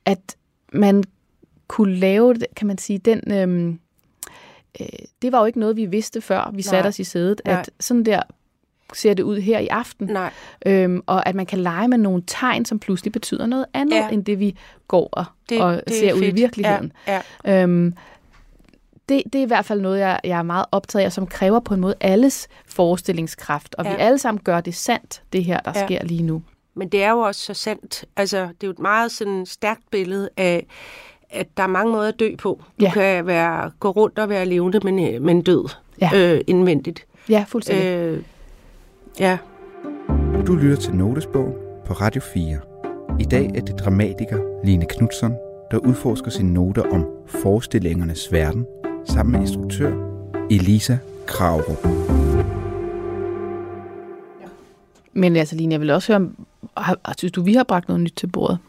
at 0.05 0.35
man 0.73 1.03
kunne 1.67 1.95
lave, 1.95 2.35
kan 2.55 2.67
man 2.67 2.77
sige, 2.77 2.99
den... 2.99 3.21
Øh, 3.31 3.75
øh, 4.79 4.87
det 5.21 5.31
var 5.31 5.39
jo 5.39 5.45
ikke 5.45 5.59
noget, 5.59 5.75
vi 5.75 5.85
vidste 5.85 6.21
før, 6.21 6.51
vi 6.53 6.61
satte 6.61 6.87
os 6.87 6.99
i 6.99 7.03
sædet, 7.03 7.41
Nej. 7.45 7.59
at 7.59 7.69
sådan 7.79 8.03
der 8.03 8.21
ser 8.93 9.13
det 9.13 9.23
ud 9.23 9.39
her 9.39 9.59
i 9.59 9.67
aften. 9.67 10.07
Nej. 10.07 10.31
Øhm, 10.65 11.01
og 11.05 11.27
at 11.27 11.35
man 11.35 11.45
kan 11.45 11.59
lege 11.59 11.87
med 11.87 11.97
nogle 11.97 12.23
tegn, 12.27 12.65
som 12.65 12.79
pludselig 12.79 13.13
betyder 13.13 13.45
noget 13.45 13.65
andet, 13.73 13.95
ja. 13.95 14.09
end 14.09 14.25
det 14.25 14.39
vi 14.39 14.55
går 14.87 15.09
og, 15.11 15.25
det, 15.49 15.61
og 15.61 15.81
det 15.87 15.95
ser 15.95 16.13
ud 16.13 16.21
i 16.21 16.31
virkeligheden. 16.31 16.91
Ja. 17.07 17.21
Ja. 17.45 17.63
Øhm, 17.63 17.93
det, 19.09 19.23
det 19.33 19.39
er 19.39 19.43
i 19.43 19.47
hvert 19.47 19.65
fald 19.65 19.81
noget, 19.81 19.99
jeg, 19.99 20.19
jeg 20.23 20.39
er 20.39 20.43
meget 20.43 20.65
optaget 20.71 21.05
af, 21.05 21.11
som 21.11 21.27
kræver 21.27 21.59
på 21.59 21.73
en 21.73 21.79
måde 21.79 21.95
alles 22.01 22.47
forestillingskraft. 22.65 23.75
Og 23.75 23.85
ja. 23.85 23.91
vi 23.91 23.97
alle 23.99 24.17
sammen 24.17 24.41
gør 24.43 24.61
det 24.61 24.75
sandt, 24.75 25.21
det 25.33 25.43
her, 25.43 25.59
der 25.59 25.71
ja. 25.75 25.85
sker 25.85 26.03
lige 26.03 26.23
nu. 26.23 26.41
Men 26.73 26.89
det 26.89 27.03
er 27.03 27.11
jo 27.11 27.19
også 27.19 27.41
så 27.41 27.53
sandt. 27.53 28.05
Altså, 28.15 28.41
det 28.41 28.47
er 28.47 28.67
jo 28.67 28.71
et 28.71 28.79
meget 28.79 29.11
sådan 29.11 29.45
stærkt 29.45 29.91
billede 29.91 30.29
af, 30.37 30.65
at 31.29 31.47
der 31.57 31.63
er 31.63 31.67
mange 31.67 31.91
måder 31.91 32.07
at 32.07 32.19
dø 32.19 32.35
på. 32.35 32.61
Du 32.79 32.85
ja. 32.85 32.91
kan 32.91 33.25
være, 33.25 33.71
gå 33.79 33.89
rundt 33.89 34.19
og 34.19 34.29
være 34.29 34.45
levende, 34.45 34.79
men, 34.79 35.23
men 35.23 35.41
død 35.41 35.69
ja. 36.01 36.09
øh, 36.13 36.41
indvendigt. 36.47 37.05
Ja, 37.29 37.45
fuldstændig. 37.47 37.85
Øh, 37.85 38.23
ja. 39.19 39.37
Du 40.47 40.55
lytter 40.55 40.77
til 40.77 40.95
Notesbog 40.95 41.55
på 41.85 41.93
Radio 41.93 42.21
4. 42.21 42.59
I 43.19 43.23
dag 43.23 43.45
er 43.55 43.61
det 43.61 43.79
dramatiker 43.79 44.65
Line 44.65 44.85
Knudsen, 44.85 45.31
der 45.71 45.77
udforsker 45.77 46.31
sine 46.31 46.53
noter 46.53 46.83
om 46.91 47.05
forestillingernes 47.27 48.31
verden, 48.31 48.65
sammen 49.05 49.31
med 49.31 49.41
instruktør 49.41 49.93
Elisa 50.51 50.97
Kravrup. 51.27 51.87
Men 55.13 55.35
altså, 55.35 55.55
Line, 55.55 55.73
jeg 55.73 55.81
vil 55.81 55.89
også 55.89 56.17
høre, 56.17 56.29
har, 56.77 57.13
synes 57.17 57.31
du, 57.31 57.41
vi 57.41 57.53
har 57.53 57.63
bragt 57.63 57.87
noget 57.87 58.03
nyt 58.03 58.13
til 58.17 58.27
bordet? 58.27 58.59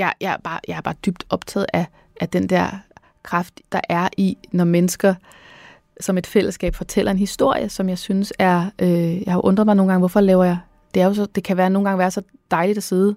jeg, 0.00 0.14
jeg, 0.20 0.32
er 0.32 0.36
bare, 0.44 0.60
jeg 0.68 0.76
er 0.76 0.80
bare 0.80 0.94
dybt 1.06 1.24
optaget 1.30 1.66
af, 1.72 1.86
af 2.20 2.28
den 2.28 2.48
der 2.48 2.68
kraft, 3.22 3.60
der 3.72 3.80
er 3.88 4.08
i, 4.16 4.38
når 4.52 4.64
mennesker 4.64 5.14
som 6.00 6.18
et 6.18 6.26
fællesskab 6.26 6.74
fortæller 6.74 7.10
en 7.10 7.18
historie, 7.18 7.68
som 7.68 7.88
jeg 7.88 7.98
synes 7.98 8.32
er... 8.38 8.70
Øh, 8.78 9.22
jeg 9.22 9.32
har 9.32 9.44
undret 9.44 9.66
mig 9.66 9.76
nogle 9.76 9.92
gange, 9.92 9.98
hvorfor 9.98 10.20
laver 10.20 10.44
jeg... 10.44 10.58
Det, 10.94 11.02
er 11.02 11.06
jo 11.06 11.14
så, 11.14 11.26
det 11.34 11.44
kan 11.44 11.56
være 11.56 11.70
nogle 11.70 11.88
gange 11.88 11.98
være 11.98 12.10
så 12.10 12.22
dejligt 12.50 12.76
at 12.76 12.82
sidde 12.82 13.16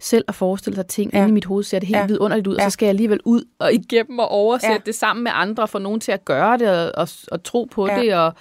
selv 0.00 0.24
at 0.28 0.34
forestille 0.34 0.76
sig 0.76 0.86
ting 0.86 1.12
ja. 1.12 1.18
inde 1.18 1.28
i 1.28 1.32
mit 1.32 1.44
hoved, 1.44 1.64
ser 1.64 1.78
det 1.78 1.88
helt 1.88 1.98
ja. 1.98 2.06
vidunderligt 2.06 2.46
ud, 2.46 2.56
ja. 2.56 2.64
og 2.64 2.70
så 2.70 2.72
skal 2.72 2.86
jeg 2.86 2.90
alligevel 2.90 3.20
ud 3.24 3.44
og 3.58 3.72
igennem 3.72 4.18
og 4.18 4.28
oversætte 4.28 4.72
ja. 4.72 4.80
det 4.86 4.94
sammen 4.94 5.24
med 5.24 5.32
andre, 5.34 5.68
for 5.68 5.78
nogen 5.78 6.00
til 6.00 6.12
at 6.12 6.24
gøre 6.24 6.58
det 6.58 6.68
og, 6.68 6.92
og, 6.94 7.08
og 7.32 7.42
tro 7.42 7.68
på 7.70 7.86
ja. 7.86 8.00
det, 8.00 8.14
og 8.14 8.34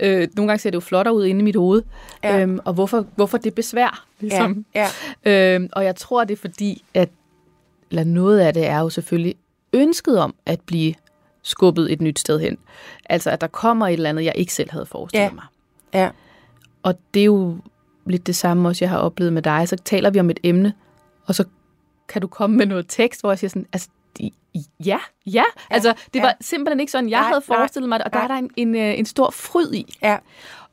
øh, 0.00 0.28
nogle 0.36 0.48
gange 0.48 0.58
ser 0.58 0.70
det 0.70 0.74
jo 0.74 0.80
flottere 0.80 1.14
ud 1.14 1.26
inde 1.26 1.40
i 1.40 1.44
mit 1.44 1.56
hoved. 1.56 1.82
Ja. 2.24 2.40
Øhm, 2.40 2.58
og 2.64 2.72
hvorfor, 2.72 3.06
hvorfor 3.14 3.38
det 3.38 3.54
besvær? 3.54 4.04
Ligesom. 4.20 4.64
Ja. 4.74 4.86
Ja. 5.24 5.54
Øhm, 5.54 5.68
og 5.72 5.84
jeg 5.84 5.96
tror, 5.96 6.24
det 6.24 6.34
er 6.34 6.40
fordi, 6.40 6.84
at 6.94 7.08
eller 7.90 8.04
noget 8.04 8.40
af 8.40 8.54
det 8.54 8.66
er 8.66 8.78
jo 8.78 8.90
selvfølgelig 8.90 9.34
ønsket 9.72 10.18
om 10.18 10.34
at 10.46 10.60
blive 10.60 10.94
skubbet 11.48 11.92
et 11.92 12.00
nyt 12.00 12.18
sted 12.18 12.40
hen. 12.40 12.58
Altså, 13.04 13.30
at 13.30 13.40
der 13.40 13.46
kommer 13.46 13.86
et 13.86 13.92
eller 13.92 14.10
andet, 14.10 14.24
jeg 14.24 14.32
ikke 14.36 14.54
selv 14.54 14.70
havde 14.70 14.86
forestillet 14.86 15.24
ja. 15.24 15.32
mig. 15.32 15.44
Ja. 15.94 16.10
Og 16.82 16.94
det 17.14 17.20
er 17.20 17.24
jo 17.24 17.56
lidt 18.06 18.26
det 18.26 18.36
samme 18.36 18.68
også, 18.68 18.84
jeg 18.84 18.90
har 18.90 18.98
oplevet 18.98 19.32
med 19.32 19.42
dig. 19.42 19.68
Så 19.68 19.76
taler 19.76 20.10
vi 20.10 20.20
om 20.20 20.30
et 20.30 20.38
emne, 20.42 20.72
og 21.26 21.34
så 21.34 21.44
kan 22.08 22.22
du 22.22 22.26
komme 22.26 22.56
med 22.56 22.66
noget 22.66 22.86
tekst, 22.88 23.20
hvor 23.20 23.30
jeg 23.30 23.38
siger 23.38 23.48
sådan, 23.48 23.66
altså, 23.72 23.88
ja, 24.84 24.98
ja. 25.26 25.44
Altså, 25.70 25.94
det 26.14 26.20
ja. 26.20 26.24
var 26.24 26.36
simpelthen 26.40 26.80
ikke 26.80 26.92
sådan, 26.92 27.10
jeg 27.10 27.20
nej, 27.20 27.28
havde 27.28 27.40
forestillet 27.40 27.88
mig 27.88 27.98
det, 27.98 28.04
og 28.04 28.10
nej. 28.12 28.20
der 28.20 28.34
er 28.34 28.40
der 28.40 28.46
en, 28.46 28.50
en, 28.56 28.74
øh, 28.74 28.98
en 28.98 29.06
stor 29.06 29.30
fryd 29.30 29.72
i. 29.72 29.94
Ja. 30.02 30.18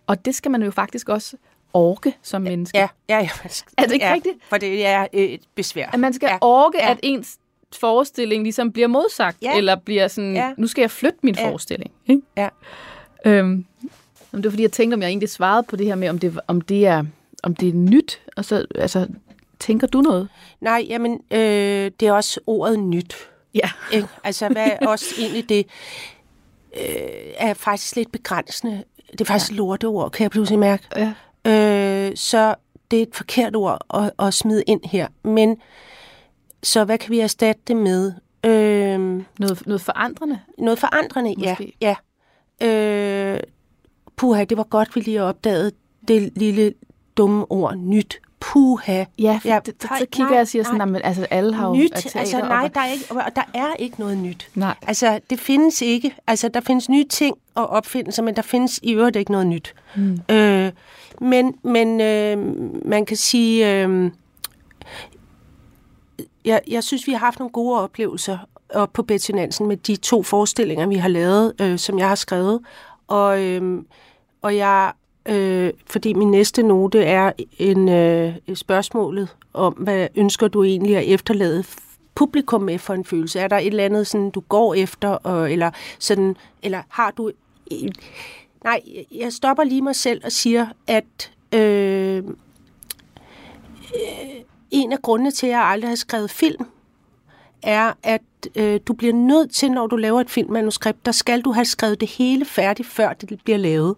Og 0.08 0.26
det 0.26 0.36
skal 0.36 0.52
man 0.52 0.64
jo 0.64 0.72
faktisk 0.72 1.10
også 1.10 1.38
orke 1.74 2.18
som 2.22 2.42
menneske. 2.42 2.78
Ja, 2.78 2.88
ja, 3.10 3.18
ja. 3.20 3.30
Er 3.78 3.84
det 3.84 3.92
ikke 3.92 4.06
ja, 4.06 4.14
rigtigt? 4.14 4.36
For 4.44 4.58
det 4.58 4.86
er 4.86 5.08
et 5.14 5.42
besvær. 5.56 5.90
At 5.94 6.00
man 6.00 6.14
skal 6.14 6.28
ja. 6.28 6.38
orke, 6.42 6.78
ja. 6.78 6.92
at 6.92 7.00
ens 7.04 7.38
forestilling 7.76 8.44
ligesom 8.44 8.72
bliver 8.72 8.88
modsagt, 8.88 9.38
ja. 9.42 9.58
eller 9.58 9.76
bliver 9.76 10.08
sådan, 10.08 10.36
ja. 10.36 10.52
nu 10.58 10.68
skal 10.68 10.82
jeg 10.82 10.92
flytte 10.92 11.20
min 11.24 11.36
ja. 11.36 11.50
forestilling. 11.50 11.92
Ikke? 12.08 12.22
Ja. 12.38 12.50
Øhm, 13.26 13.66
det 14.32 14.44
var 14.44 14.50
fordi, 14.50 14.64
jeg 14.64 14.72
tænkte, 14.72 14.96
om 14.96 15.02
jeg 15.02 15.08
egentlig 15.08 15.30
svarede 15.30 15.64
på 15.64 15.76
det 15.76 15.86
her 15.86 15.96
med, 15.96 16.10
om 16.10 16.20
det, 16.20 16.40
om 16.48 16.62
det, 16.62 16.88
er, 16.88 17.04
om 17.44 17.56
det 17.56 17.70
er 17.70 17.74
nyt. 17.74 18.22
Og 18.38 18.46
så, 18.46 18.66
altså, 18.76 19.08
tænker 19.60 19.88
du 19.88 20.02
noget? 20.02 20.30
Nej, 20.62 20.86
jamen, 20.90 21.20
øh, 21.32 21.92
det 22.00 22.02
er 22.02 22.12
også 22.12 22.40
ordet 22.48 22.80
nyt. 22.80 23.16
Ja. 23.54 23.70
Ikke? 23.94 24.08
Altså, 24.24 24.50
hvad 24.50 24.68
er 24.82 24.88
også 24.88 25.06
egentlig 25.20 25.50
det, 25.50 25.66
øh, 26.78 26.84
er 27.38 27.54
faktisk 27.54 27.96
lidt 27.96 28.12
begrænsende. 28.12 28.84
Det 29.12 29.22
er 29.22 29.26
faktisk 29.26 29.52
ja. 29.52 29.58
lorteord, 29.58 30.12
kan 30.12 30.24
jeg 30.24 30.32
pludselig 30.32 30.60
mærke. 30.60 30.84
Ja. 30.96 31.14
Øh, 31.46 32.12
så 32.16 32.56
det 32.92 33.00
er 33.00 33.04
et 33.04 33.16
forkert 33.16 33.56
ord 33.56 33.82
at, 33.94 34.28
at 34.28 34.34
smide 34.34 34.64
ind 34.68 34.82
her. 34.84 35.08
Men 35.24 35.58
så 36.66 36.84
hvad 36.84 36.98
kan 36.98 37.12
vi 37.12 37.20
erstatte 37.20 37.62
det 37.68 37.76
med? 37.76 38.14
Øh, 38.44 39.00
noget, 39.40 39.64
noget 39.66 39.82
forandrende? 39.82 40.40
Noget 40.58 40.80
forandrende, 40.80 41.34
Måske. 41.38 41.74
ja. 41.82 41.96
ja. 42.62 43.36
Øh, 43.36 43.40
puha, 44.16 44.44
det 44.44 44.58
var 44.58 44.64
godt, 44.64 44.96
vi 44.96 45.02
lige 45.02 45.24
opdagede 45.24 45.72
det 46.08 46.32
lille 46.36 46.74
dumme 47.18 47.52
ord 47.52 47.76
nyt 47.78 48.20
puha. 48.40 49.04
Ja, 49.20 49.40
for 49.42 49.48
ja, 49.48 49.60
det, 49.66 49.76
så, 49.82 49.88
så 50.00 50.06
kigger 50.12 50.26
nej, 50.26 50.34
jeg 50.34 50.42
og 50.42 50.48
siger 50.48 50.64
sådan, 50.64 50.88
nej, 50.88 51.02
altså 51.04 51.28
alle 51.30 51.54
har 51.54 51.74
nyt, 51.74 51.92
jo 51.92 52.20
altså 52.20 52.38
nej, 52.40 52.70
der 52.74 52.80
er, 52.80 52.92
ikke, 52.92 53.06
der 53.36 53.44
er 53.54 53.74
ikke 53.80 54.00
noget 54.00 54.18
nyt. 54.18 54.48
Nej. 54.56 54.76
Altså 54.82 55.20
det 55.30 55.40
findes 55.40 55.82
ikke, 55.82 56.16
altså 56.28 56.48
der 56.48 56.60
findes 56.60 56.90
nye 56.90 57.06
ting 57.10 57.38
og 57.56 57.68
opfindelser, 57.68 58.24
men 58.24 58.36
der 58.36 58.42
findes 58.42 58.80
i 58.84 58.94
øvrigt 58.94 59.16
ikke 59.16 59.32
noget 59.32 59.48
nyt. 59.48 59.74
Mm. 59.96 60.20
Øh, 60.30 60.72
men 61.22 61.56
men 61.64 62.02
øh, 62.02 62.38
man 62.86 63.06
kan 63.06 63.18
sige, 63.18 63.82
øh, 63.84 64.12
jeg, 66.46 66.62
jeg 66.68 66.84
synes, 66.84 67.08
vi 67.08 67.12
har 67.12 67.20
haft 67.20 67.40
nogle 67.40 67.52
gode 67.52 67.82
oplevelser 67.82 68.38
op 68.70 68.94
på 68.94 69.04
Betty 69.04 69.32
Nansen 69.32 69.68
med 69.68 69.78
de 69.78 69.96
to 69.96 70.24
forestillinger, 70.24 70.88
vi 70.88 70.96
har 70.96 71.10
lavet, 71.10 71.54
øh, 71.62 71.80
som 71.80 72.00
jeg 72.00 72.08
har 72.08 72.16
skrevet. 72.16 72.60
Og, 73.08 73.44
øh, 73.44 73.84
og 74.42 74.56
jeg 74.56 74.92
øh, 75.26 75.74
fordi 75.86 76.14
min 76.14 76.32
næste 76.32 76.64
note 76.64 77.04
er 77.04 77.32
en 77.58 77.90
øh, 77.90 78.36
spørgsmålet 78.54 79.36
om, 79.54 79.74
hvad 79.74 80.08
ønsker 80.16 80.48
du 80.48 80.64
egentlig 80.64 80.98
at 80.98 81.14
efterlade 81.14 81.64
publikum 82.16 82.62
med 82.62 82.80
for 82.80 82.94
en 82.94 83.06
følelse? 83.06 83.40
Er 83.40 83.48
der 83.48 83.58
et 83.58 83.68
eller 83.68 83.86
andet, 83.86 84.08
sådan, 84.08 84.30
du 84.30 84.40
går 84.40 84.74
efter, 84.74 85.10
og, 85.10 85.52
eller, 85.52 85.72
sådan, 86.00 86.38
eller 86.64 86.82
har 86.90 87.12
du... 87.12 87.32
Øh, 87.72 87.90
nej, 88.64 88.82
jeg 89.12 89.34
stopper 89.34 89.64
lige 89.64 89.82
mig 89.82 89.96
selv 89.96 90.22
og 90.26 90.32
siger, 90.32 90.68
at 90.88 91.32
øh, 91.54 92.18
øh, 92.18 92.24
en 94.72 94.92
af 94.92 95.02
grundene 95.02 95.32
til, 95.32 95.48
at 95.48 95.52
jeg 95.52 95.62
aldrig 95.62 95.92
har 95.92 95.96
skrevet 95.96 96.32
film, 96.32 96.66
er, 97.64 97.94
at 98.04 98.22
øh, 98.56 98.80
du 98.88 98.94
bliver 98.94 99.14
nødt 99.14 99.52
til, 99.52 99.72
når 99.72 99.88
du 99.88 99.96
laver 99.96 100.22
et 100.22 100.30
filmmanuskript, 100.30 101.06
der 101.06 101.12
skal 101.12 101.42
du 101.42 101.52
have 101.52 101.66
skrevet 101.66 102.02
det 102.02 102.10
hele 102.10 102.46
færdigt, 102.46 102.88
før 102.88 103.14
det 103.14 103.42
bliver 103.44 103.58
lavet 103.58 103.96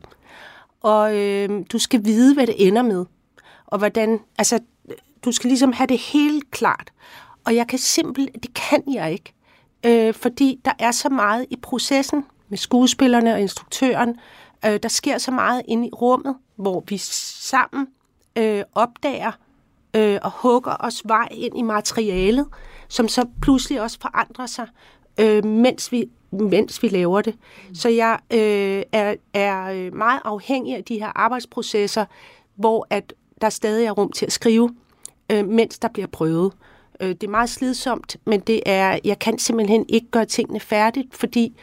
og 0.81 1.15
øh, 1.17 1.65
du 1.71 1.79
skal 1.79 2.05
vide, 2.05 2.33
hvad 2.33 2.47
det 2.47 2.67
ender 2.67 2.81
med. 2.81 3.05
Og 3.65 3.77
hvordan, 3.77 4.19
altså, 4.37 4.59
du 5.25 5.31
skal 5.31 5.47
ligesom 5.47 5.73
have 5.73 5.87
det 5.87 5.97
helt 5.97 6.51
klart. 6.51 6.93
Og 7.45 7.55
jeg 7.55 7.67
kan 7.67 7.79
simpelthen, 7.79 8.41
det 8.41 8.53
kan 8.53 8.83
jeg 8.93 9.11
ikke. 9.11 9.33
Øh, 9.85 10.13
fordi 10.13 10.59
der 10.65 10.71
er 10.79 10.91
så 10.91 11.09
meget 11.09 11.45
i 11.49 11.55
processen 11.55 12.25
med 12.49 12.57
skuespillerne 12.57 13.33
og 13.33 13.41
instruktøren. 13.41 14.19
Øh, 14.65 14.79
der 14.83 14.89
sker 14.89 15.17
så 15.17 15.31
meget 15.31 15.61
inde 15.67 15.87
i 15.87 15.91
rummet, 15.91 16.35
hvor 16.55 16.83
vi 16.87 16.97
sammen 16.97 17.87
øh, 18.35 18.63
opdager 18.75 19.31
øh, 19.97 20.19
og 20.21 20.31
hugger 20.31 20.75
os 20.79 21.01
vej 21.05 21.27
ind 21.31 21.57
i 21.57 21.61
materialet, 21.61 22.45
som 22.87 23.07
så 23.07 23.25
pludselig 23.41 23.81
også 23.81 23.97
forandrer 24.01 24.45
sig, 24.45 24.67
øh, 25.19 25.45
mens, 25.45 25.91
vi, 25.91 26.09
mens 26.31 26.83
vi 26.83 26.87
laver 26.87 27.21
det. 27.21 27.35
Så 27.73 27.89
jeg 27.89 28.19
øh, 28.33 28.83
er, 28.91 29.15
er 29.33 29.63
øh, 29.63 29.95
meget 29.95 30.21
afhængig 30.25 30.75
af 30.75 30.83
de 30.83 30.99
her 30.99 31.11
arbejdsprocesser, 31.15 32.05
hvor 32.55 32.87
at 32.89 33.13
der 33.41 33.49
stadig 33.49 33.85
er 33.85 33.91
rum 33.91 34.11
til 34.11 34.25
at 34.25 34.31
skrive, 34.31 34.75
øh, 35.31 35.47
mens 35.47 35.79
der 35.79 35.87
bliver 35.87 36.07
prøvet. 36.07 36.53
Øh, 36.99 37.09
det 37.09 37.23
er 37.23 37.27
meget 37.27 37.49
slidsomt, 37.49 38.17
men 38.25 38.39
det 38.39 38.61
er, 38.65 38.99
jeg 39.03 39.19
kan 39.19 39.39
simpelthen 39.39 39.85
ikke 39.89 40.07
gøre 40.11 40.25
tingene 40.25 40.59
færdigt, 40.59 41.15
fordi 41.15 41.55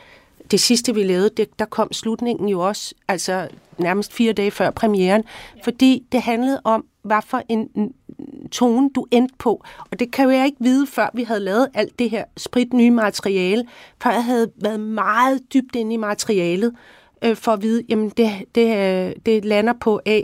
det 0.50 0.60
sidste, 0.60 0.94
vi 0.94 1.02
lavede, 1.02 1.30
det, 1.36 1.58
der 1.58 1.64
kom 1.64 1.92
slutningen 1.92 2.48
jo 2.48 2.60
også, 2.60 2.94
altså 3.08 3.48
nærmest 3.78 4.12
fire 4.12 4.32
dage 4.32 4.50
før 4.50 4.70
premieren, 4.70 5.24
fordi 5.64 6.06
det 6.12 6.22
handlede 6.22 6.60
om, 6.64 6.84
hvad 7.02 7.22
for 7.26 7.42
en 7.48 7.92
tone 8.52 8.90
du 8.94 9.06
endte 9.10 9.34
på. 9.38 9.64
Og 9.90 10.00
det 10.00 10.10
kan 10.10 10.30
jeg 10.30 10.44
ikke 10.44 10.58
vide, 10.60 10.86
før 10.86 11.10
vi 11.14 11.22
havde 11.22 11.40
lavet 11.40 11.68
alt 11.74 11.98
det 11.98 12.10
her 12.10 12.24
sprit 12.36 12.72
nye 12.72 12.90
materiale, 12.90 13.64
før 14.02 14.10
jeg 14.10 14.24
havde 14.24 14.50
været 14.56 14.80
meget 14.80 15.40
dybt 15.54 15.76
inde 15.76 15.94
i 15.94 15.96
materialet, 15.96 16.74
øh, 17.24 17.36
for 17.36 17.52
at 17.52 17.62
vide, 17.62 17.82
jamen 17.88 18.08
det, 18.08 18.30
det, 18.54 18.76
øh, 18.76 19.12
det 19.26 19.44
lander 19.44 19.72
på 19.72 20.00
A, 20.06 20.20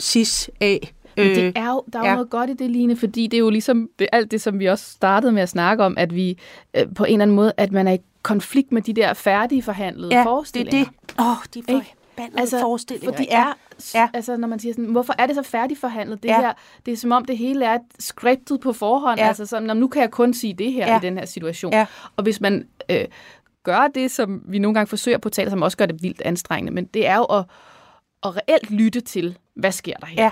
cis 0.00 0.50
A, 0.60 0.76
men 1.16 1.26
det 1.26 1.42
øh, 1.42 1.52
er 1.56 1.68
jo, 1.68 1.82
der 1.92 1.98
er 1.98 2.02
jo 2.02 2.08
ja. 2.08 2.14
noget 2.14 2.30
godt 2.30 2.50
i 2.50 2.52
det, 2.52 2.70
Line, 2.70 2.96
fordi 2.96 3.26
det 3.26 3.36
er 3.36 3.38
jo 3.38 3.50
ligesom 3.50 3.88
det, 3.98 4.08
alt 4.12 4.30
det, 4.30 4.40
som 4.40 4.58
vi 4.58 4.66
også 4.66 4.84
startede 4.84 5.32
med 5.32 5.42
at 5.42 5.48
snakke 5.48 5.84
om, 5.84 5.94
at 5.98 6.14
vi 6.14 6.38
øh, 6.76 6.86
på 6.94 7.04
en 7.04 7.12
eller 7.12 7.22
anden 7.22 7.36
måde, 7.36 7.52
at 7.56 7.72
man 7.72 7.88
er 7.88 7.92
i 7.92 7.98
konflikt 8.22 8.72
med 8.72 8.82
de 8.82 8.92
der 8.92 9.14
færdige 9.14 9.62
forhandlede 9.62 10.14
ja, 10.14 10.24
forestillinger. 10.24 10.78
det 10.78 10.86
er 10.86 10.90
det. 11.08 11.16
Åh, 11.18 11.30
oh, 11.30 11.36
de 11.54 11.62
forbandede 12.18 12.40
altså, 12.40 12.60
forestillinger. 12.60 13.12
For 13.12 13.22
de 13.22 13.30
er, 13.30 13.54
ja. 13.94 14.08
altså 14.14 14.36
når 14.36 14.48
man 14.48 14.58
siger 14.58 14.72
sådan, 14.72 14.90
hvorfor 14.90 15.14
er 15.18 15.26
det 15.26 15.34
så 15.34 15.42
færdigforhandlet? 15.42 16.22
Det 16.22 16.28
ja. 16.28 16.40
her, 16.40 16.52
det 16.86 16.92
er 16.92 16.96
som 16.96 17.12
om 17.12 17.24
det 17.24 17.38
hele 17.38 17.64
er 17.64 17.78
scriptet 17.98 18.60
på 18.60 18.72
forhånd. 18.72 19.20
Ja. 19.20 19.28
Altså 19.28 19.46
sådan, 19.46 19.76
nu 19.76 19.88
kan 19.88 20.02
jeg 20.02 20.10
kun 20.10 20.34
sige 20.34 20.54
det 20.54 20.72
her 20.72 20.86
ja. 20.86 20.98
i 20.98 21.00
den 21.00 21.18
her 21.18 21.24
situation. 21.24 21.72
Ja. 21.72 21.86
Og 22.16 22.22
hvis 22.22 22.40
man 22.40 22.68
øh, 22.90 23.04
gør 23.62 23.88
det, 23.94 24.10
som 24.10 24.42
vi 24.44 24.58
nogle 24.58 24.74
gange 24.74 24.88
forsøger 24.88 25.18
på 25.18 25.28
tale, 25.28 25.50
som 25.50 25.62
også 25.62 25.76
gør 25.76 25.86
det 25.86 26.02
vildt 26.02 26.22
anstrengende, 26.22 26.72
men 26.72 26.84
det 26.84 27.06
er 27.06 27.16
jo 27.16 27.24
at, 27.24 27.44
at 28.22 28.36
reelt 28.36 28.70
lytte 28.70 29.00
til, 29.00 29.38
hvad 29.54 29.72
sker 29.72 29.96
der 29.96 30.06
her? 30.06 30.22
Ja. 30.22 30.30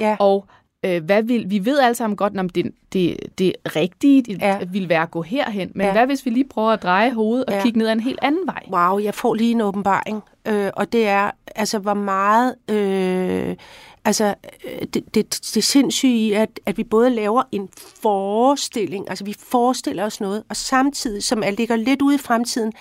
Ja. 0.00 0.16
Og 0.20 0.46
øh, 0.84 1.04
hvad 1.04 1.22
vil, 1.22 1.50
vi 1.50 1.64
ved 1.64 1.78
alle 1.78 1.94
sammen 1.94 2.16
godt, 2.16 2.38
om 2.38 2.48
det, 2.48 2.72
det, 2.92 3.16
det 3.38 3.52
rigtige 3.76 4.36
ja. 4.40 4.58
vil 4.72 4.88
være 4.88 5.02
at 5.02 5.10
gå 5.10 5.22
herhen, 5.22 5.70
men 5.74 5.86
ja. 5.86 5.92
hvad 5.92 6.06
hvis 6.06 6.24
vi 6.24 6.30
lige 6.30 6.48
prøver 6.48 6.70
at 6.70 6.82
dreje 6.82 7.12
hovedet 7.12 7.44
og 7.44 7.52
ja. 7.52 7.62
kigge 7.62 7.78
ned 7.78 7.86
ad 7.86 7.92
en 7.92 8.00
helt 8.00 8.18
anden 8.22 8.46
vej? 8.46 8.62
Wow, 8.72 8.98
jeg 8.98 9.14
får 9.14 9.34
lige 9.34 9.50
en 9.50 9.60
åbenbaring, 9.60 10.22
øh, 10.46 10.70
og 10.76 10.92
det 10.92 11.06
er, 11.06 11.30
altså 11.56 11.78
hvor 11.78 11.94
meget, 11.94 12.54
øh, 12.68 13.56
altså 14.04 14.34
øh, 14.64 14.86
det, 14.94 15.14
det, 15.14 15.40
det 15.54 15.64
sindssyge 15.64 16.16
i, 16.16 16.32
at, 16.32 16.60
at 16.66 16.78
vi 16.78 16.84
både 16.84 17.10
laver 17.10 17.42
en 17.52 17.68
forestilling, 18.02 19.10
altså 19.10 19.24
vi 19.24 19.34
forestiller 19.38 20.04
os 20.04 20.20
noget, 20.20 20.42
og 20.48 20.56
samtidig, 20.56 21.22
som 21.22 21.42
er 21.42 21.50
ligger 21.50 21.76
lidt 21.76 22.02
ude 22.02 22.14
i 22.14 22.18
fremtiden, 22.18 22.72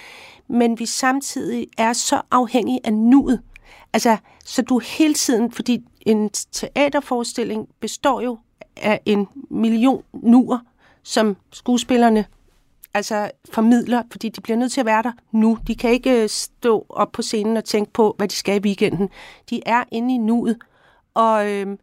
men 0.47 0.79
vi 0.79 0.85
samtidig 0.85 1.67
er 1.77 1.93
så 1.93 2.21
afhængige 2.31 2.79
af 2.83 2.93
nuet. 2.93 3.41
Altså, 3.93 4.17
så 4.45 4.61
du 4.61 4.79
hele 4.79 5.13
tiden, 5.13 5.51
fordi 5.51 5.83
en 6.01 6.29
teaterforestilling 6.29 7.67
består 7.79 8.21
jo 8.21 8.37
af 8.77 8.99
en 9.05 9.27
million 9.49 10.03
nuer, 10.13 10.59
som 11.03 11.37
skuespillerne 11.51 12.25
altså 12.93 13.31
formidler, 13.51 14.03
fordi 14.11 14.29
de 14.29 14.41
bliver 14.41 14.57
nødt 14.57 14.71
til 14.71 14.79
at 14.79 14.85
være 14.85 15.03
der 15.03 15.11
nu. 15.31 15.57
De 15.67 15.75
kan 15.75 15.89
ikke 15.89 16.23
øh, 16.23 16.29
stå 16.29 16.85
op 16.89 17.11
på 17.11 17.21
scenen 17.21 17.57
og 17.57 17.65
tænke 17.65 17.93
på, 17.93 18.15
hvad 18.17 18.27
de 18.27 18.35
skal 18.35 18.57
i 18.57 18.59
weekenden. 18.59 19.09
De 19.49 19.61
er 19.65 19.83
inde 19.91 20.13
i 20.13 20.17
nuet, 20.17 20.57
og, 21.13 21.51
øh, 21.51 21.77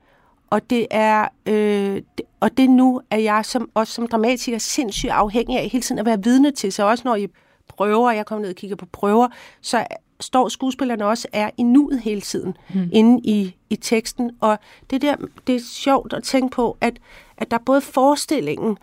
og 0.51 0.71
det 0.71 0.87
er 0.91 1.29
øh, 1.47 2.03
og 2.41 2.57
det 2.57 2.71
nu 2.71 3.01
er 3.11 3.19
jeg 3.19 3.45
som, 3.45 3.71
også 3.75 3.93
som 3.93 4.09
dramatiker 4.09 4.59
sindssygt 4.59 5.13
afhængig 5.13 5.59
af 5.59 5.69
hele 5.69 5.83
tiden 5.83 5.99
at 5.99 6.07
være 6.07 6.23
vidne 6.23 6.51
til. 6.51 6.73
Så 6.73 6.85
også 6.85 7.03
når 7.05 7.17
I 7.17 7.29
prøver, 7.69 8.11
jeg 8.11 8.27
kommer 8.27 8.43
ned 8.43 8.51
og 8.51 8.57
kigger 8.57 8.77
på 8.77 8.87
prøver, 8.87 9.29
så 9.61 9.87
står 10.25 10.49
skuespillerne 10.49 11.07
også 11.07 11.29
er 11.33 11.51
i 11.57 11.63
nuet 11.63 12.01
hele 12.01 12.21
tiden 12.21 12.57
mm. 12.75 12.89
inde 12.93 13.21
i, 13.25 13.57
i 13.71 13.77
teksten. 13.77 14.31
Og 14.41 14.59
det 14.91 15.03
der, 15.03 15.17
det 15.47 15.55
er 15.55 15.61
sjovt 15.61 16.13
at 16.13 16.23
tænke 16.23 16.55
på, 16.55 16.77
at, 16.81 16.99
at 17.37 17.51
der 17.51 17.59
er 17.59 17.63
både 17.67 17.81
forestillingen, 17.81 18.79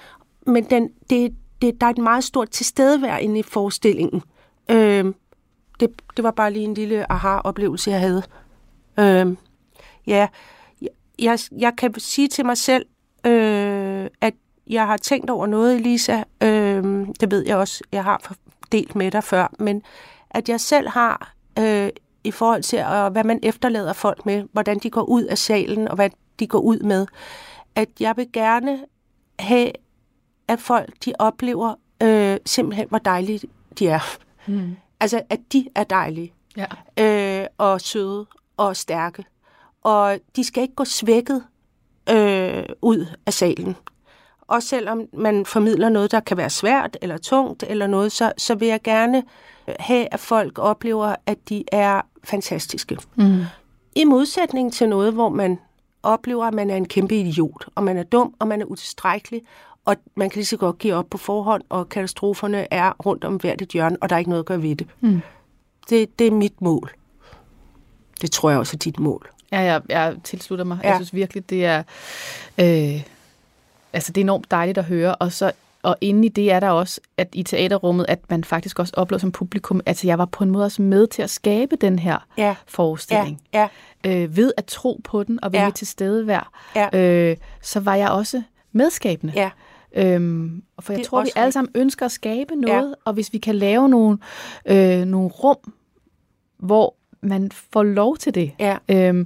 men 0.47 0.63
den, 0.63 0.89
det, 1.09 1.35
det, 1.61 1.81
der 1.81 1.87
er 1.87 1.91
et 1.91 1.97
meget 1.97 2.23
stort 2.23 2.49
tilstedevær 2.49 3.17
inde 3.17 3.39
i 3.39 3.43
forestillingen. 3.43 4.21
Øh, 4.69 5.05
det, 5.79 5.89
det 6.17 6.23
var 6.23 6.31
bare 6.31 6.53
lige 6.53 6.65
en 6.65 6.73
lille 6.73 7.11
aha-oplevelse, 7.11 7.91
jeg 7.91 7.99
havde. 7.99 8.23
Øh, 8.99 9.37
ja, 10.07 10.27
jeg, 11.19 11.39
jeg 11.57 11.73
kan 11.77 11.99
sige 11.99 12.27
til 12.27 12.45
mig 12.45 12.57
selv, 12.57 12.85
øh, 13.25 14.07
at 14.21 14.33
jeg 14.67 14.87
har 14.87 14.97
tænkt 14.97 15.29
over 15.29 15.47
noget, 15.47 15.75
Elisa. 15.75 16.23
Øh, 16.43 17.07
det 17.19 17.31
ved 17.31 17.45
jeg 17.47 17.57
også, 17.57 17.83
jeg 17.91 18.03
har 18.03 18.35
delt 18.71 18.95
med 18.95 19.11
dig 19.11 19.23
før, 19.23 19.53
men 19.59 19.81
at 20.32 20.49
jeg 20.49 20.59
selv 20.59 20.89
har 20.89 21.34
øh, 21.59 21.89
i 22.23 22.32
forhold 22.32 22.63
til, 22.63 22.79
øh, 22.79 23.11
hvad 23.11 23.23
man 23.23 23.39
efterlader 23.43 23.93
folk 23.93 24.25
med, 24.25 24.43
hvordan 24.51 24.79
de 24.79 24.89
går 24.89 25.01
ud 25.03 25.23
af 25.23 25.38
salen, 25.38 25.88
og 25.88 25.95
hvad 25.95 26.09
de 26.39 26.47
går 26.47 26.59
ud 26.59 26.79
med. 26.79 27.07
At 27.75 27.89
jeg 27.99 28.17
vil 28.17 28.32
gerne 28.34 28.79
have, 29.39 29.71
at 30.47 30.59
folk 30.59 30.93
de 31.05 31.13
oplever 31.19 31.75
øh, 32.03 32.38
simpelthen, 32.45 32.88
hvor 32.89 32.97
dejlige 32.97 33.41
de 33.79 33.88
er. 33.88 34.17
Mm. 34.47 34.75
Altså, 34.99 35.21
at 35.29 35.39
de 35.53 35.67
er 35.75 35.84
dejlige. 35.84 36.34
Ja. 36.57 36.65
Øh, 37.41 37.47
og 37.57 37.82
søde 37.82 38.25
og 38.57 38.75
stærke. 38.75 39.25
Og 39.84 40.19
de 40.36 40.43
skal 40.43 40.63
ikke 40.63 40.75
gå 40.75 40.86
svækket 40.86 41.43
øh, 42.09 42.63
ud 42.82 43.05
af 43.25 43.34
salen. 43.34 43.75
Og 44.41 44.63
selvom 44.63 45.07
man 45.13 45.45
formidler 45.45 45.89
noget, 45.89 46.11
der 46.11 46.19
kan 46.19 46.38
være 46.38 46.49
svært 46.49 46.97
eller 47.01 47.17
tungt 47.17 47.63
eller 47.67 47.88
noget, 47.88 48.11
så, 48.11 48.32
så 48.38 48.55
vil 48.55 48.67
jeg 48.67 48.82
gerne 48.84 49.23
have, 49.80 50.13
at 50.13 50.19
folk 50.19 50.59
oplever, 50.59 51.15
at 51.26 51.38
de 51.49 51.63
er 51.72 52.01
fantastiske. 52.24 52.97
Mm. 53.15 53.43
I 53.95 54.03
modsætning 54.03 54.74
til 54.74 54.89
noget, 54.89 55.13
hvor 55.13 55.30
man 55.30 55.59
oplever, 56.03 56.45
at 56.45 56.53
man 56.53 56.69
er 56.69 56.76
en 56.76 56.88
kæmpe 56.88 57.19
idiot, 57.19 57.65
og 57.76 57.84
man 57.84 57.97
er 57.97 58.03
dum, 58.03 58.34
og 58.39 58.47
man 58.47 58.61
er 58.61 58.65
utilstrækkelig, 58.65 59.41
og 59.86 59.95
man 60.15 60.30
kan 60.30 60.38
lige 60.38 60.45
så 60.45 60.57
godt 60.57 60.80
give 60.80 60.93
op 60.93 61.09
på 61.09 61.17
forhånd, 61.17 61.63
og 61.69 61.89
katastroferne 61.89 62.74
er 62.74 62.91
rundt 63.05 63.24
om 63.24 63.36
hvert 63.36 63.61
et 63.61 63.69
hjørne, 63.69 63.97
og 64.01 64.09
der 64.09 64.15
er 64.15 64.19
ikke 64.19 64.30
noget 64.30 64.43
at 64.43 64.45
gøre 64.45 64.61
ved 64.61 64.76
det. 64.76 64.88
Mm. 64.99 65.22
Det, 65.89 66.19
det 66.19 66.28
er 66.28 66.32
mit 66.32 66.61
mål. 66.61 66.91
Det 68.22 68.32
tror 68.32 68.49
jeg 68.49 68.59
også 68.59 68.76
er 68.76 68.80
dit 68.80 68.99
mål. 68.99 69.30
Ja, 69.51 69.59
jeg, 69.59 69.82
jeg 69.89 70.15
tilslutter 70.24 70.65
mig. 70.65 70.80
Ja. 70.84 70.88
Jeg 70.88 70.95
synes 70.95 71.13
virkelig, 71.13 71.49
det 71.49 71.65
er... 71.65 71.84
Øh, 72.57 73.03
altså, 73.93 74.11
det 74.11 74.22
er 74.22 74.26
enormt 74.26 74.51
dejligt 74.51 74.78
at 74.78 74.86
høre, 74.86 75.15
og 75.15 75.32
så 75.32 75.51
og 75.84 75.97
inde 76.01 76.25
i 76.25 76.29
det 76.29 76.51
er 76.51 76.59
der 76.59 76.69
også, 76.69 77.01
at 77.17 77.29
i 77.34 77.43
teaterrummet, 77.43 78.05
at 78.09 78.19
man 78.29 78.43
faktisk 78.43 78.79
også 78.79 78.93
oplever 78.97 79.19
som 79.19 79.32
publikum, 79.32 79.82
at 79.86 80.05
jeg 80.05 80.17
var 80.17 80.25
på 80.25 80.43
en 80.43 80.51
måde 80.51 80.65
også 80.65 80.82
med 80.82 81.07
til 81.07 81.21
at 81.21 81.29
skabe 81.29 81.75
den 81.75 81.99
her 81.99 82.17
ja. 82.38 82.55
forestilling. 82.67 83.41
Ja. 83.53 83.67
Ja. 84.05 84.23
Øh, 84.23 84.38
ved 84.38 84.51
at 84.57 84.65
tro 84.65 85.01
på 85.03 85.23
den 85.23 85.43
og 85.43 85.53
være 85.53 85.63
ja. 85.63 85.69
til 85.69 85.88
stede 85.88 86.23
hver, 86.23 86.51
ja. 86.75 86.99
øh, 86.99 87.38
så 87.61 87.79
var 87.79 87.95
jeg 87.95 88.09
også 88.09 88.43
medskabende. 88.71 89.34
Ja. 89.36 89.49
Øhm, 89.95 90.63
for 90.79 90.93
jeg 90.93 90.97
det 90.97 91.07
tror, 91.07 91.23
vi 91.23 91.29
alle 91.36 91.51
sammen 91.51 91.71
ønsker 91.75 92.05
at 92.05 92.11
skabe 92.11 92.55
noget, 92.55 92.89
ja. 92.89 92.93
og 93.05 93.13
hvis 93.13 93.34
vi 93.34 93.38
kan 93.38 93.55
lave 93.55 93.89
nogle, 93.89 94.17
øh, 94.65 95.05
nogle 95.05 95.29
rum, 95.29 95.73
hvor 96.57 96.95
man 97.21 97.51
får 97.73 97.84
lov 97.84 98.17
til 98.17 98.36
det, 98.36 98.51
ja. 98.59 98.77
øhm, 98.89 99.25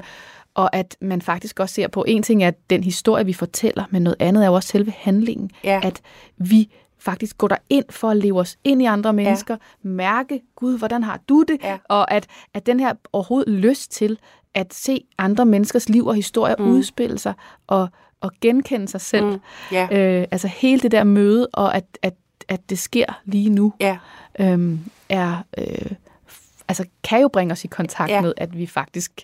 og 0.55 0.75
at 0.75 0.97
man 1.01 1.21
faktisk 1.21 1.59
også 1.59 1.75
ser 1.75 1.87
på, 1.87 2.05
en 2.07 2.23
ting 2.23 2.43
er 2.43 2.51
den 2.69 2.83
historie, 2.83 3.25
vi 3.25 3.33
fortæller, 3.33 3.83
men 3.89 4.01
noget 4.01 4.15
andet 4.19 4.43
er 4.43 4.47
jo 4.47 4.53
også 4.53 4.69
selve 4.69 4.93
handlingen. 4.97 5.51
Ja. 5.63 5.79
At 5.83 6.01
vi 6.37 6.69
faktisk 6.99 7.37
går 7.37 7.47
der 7.47 7.57
ind 7.69 7.85
for 7.89 8.09
at 8.09 8.17
leve 8.17 8.39
os 8.39 8.57
ind 8.63 8.81
i 8.81 8.85
andre 8.85 9.13
mennesker, 9.13 9.53
ja. 9.53 9.89
mærke, 9.89 10.41
Gud, 10.55 10.77
hvordan 10.77 11.03
har 11.03 11.19
du 11.29 11.43
det? 11.43 11.57
Ja. 11.63 11.77
Og 11.89 12.11
at, 12.11 12.27
at 12.53 12.65
den 12.65 12.79
her 12.79 12.93
overhovedet 13.13 13.53
lyst 13.53 13.91
til 13.91 14.17
at 14.53 14.73
se 14.73 15.05
andre 15.17 15.45
menneskers 15.45 15.89
liv 15.89 16.05
og 16.05 16.15
historier 16.15 16.55
mm. 16.59 16.71
udspille 16.71 17.17
sig, 17.17 17.33
og, 17.67 17.89
og 18.21 18.31
genkende 18.41 18.87
sig 18.87 19.01
selv. 19.01 19.25
Mm. 19.25 19.39
Ja. 19.71 19.87
Øh, 19.91 20.27
altså 20.31 20.47
hele 20.47 20.81
det 20.81 20.91
der 20.91 21.03
møde, 21.03 21.47
og 21.53 21.75
at, 21.75 21.85
at, 22.01 22.13
at 22.47 22.69
det 22.69 22.79
sker 22.79 23.21
lige 23.25 23.49
nu, 23.49 23.73
ja. 23.79 23.97
øhm, 24.39 24.79
er... 25.09 25.37
Øh, 25.57 25.91
altså 26.67 26.85
kan 27.03 27.21
jo 27.21 27.27
bringe 27.27 27.51
os 27.51 27.63
i 27.63 27.67
kontakt 27.67 28.11
ja. 28.11 28.21
med, 28.21 28.33
at 28.37 28.57
vi 28.57 28.67
faktisk 28.67 29.23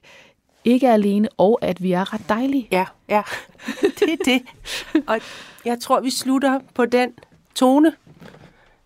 ikke 0.65 0.87
er 0.87 0.93
alene, 0.93 1.29
og 1.37 1.59
at 1.61 1.83
vi 1.83 1.91
er 1.91 2.13
ret 2.13 2.29
dejlige. 2.29 2.67
Ja, 2.71 2.85
ja. 3.09 3.21
Det 3.99 4.13
er 4.13 4.17
det. 4.25 4.41
Og 5.07 5.19
jeg 5.65 5.79
tror, 5.79 5.99
vi 5.99 6.09
slutter 6.09 6.59
på 6.75 6.85
den 6.85 7.11
tone, 7.55 7.93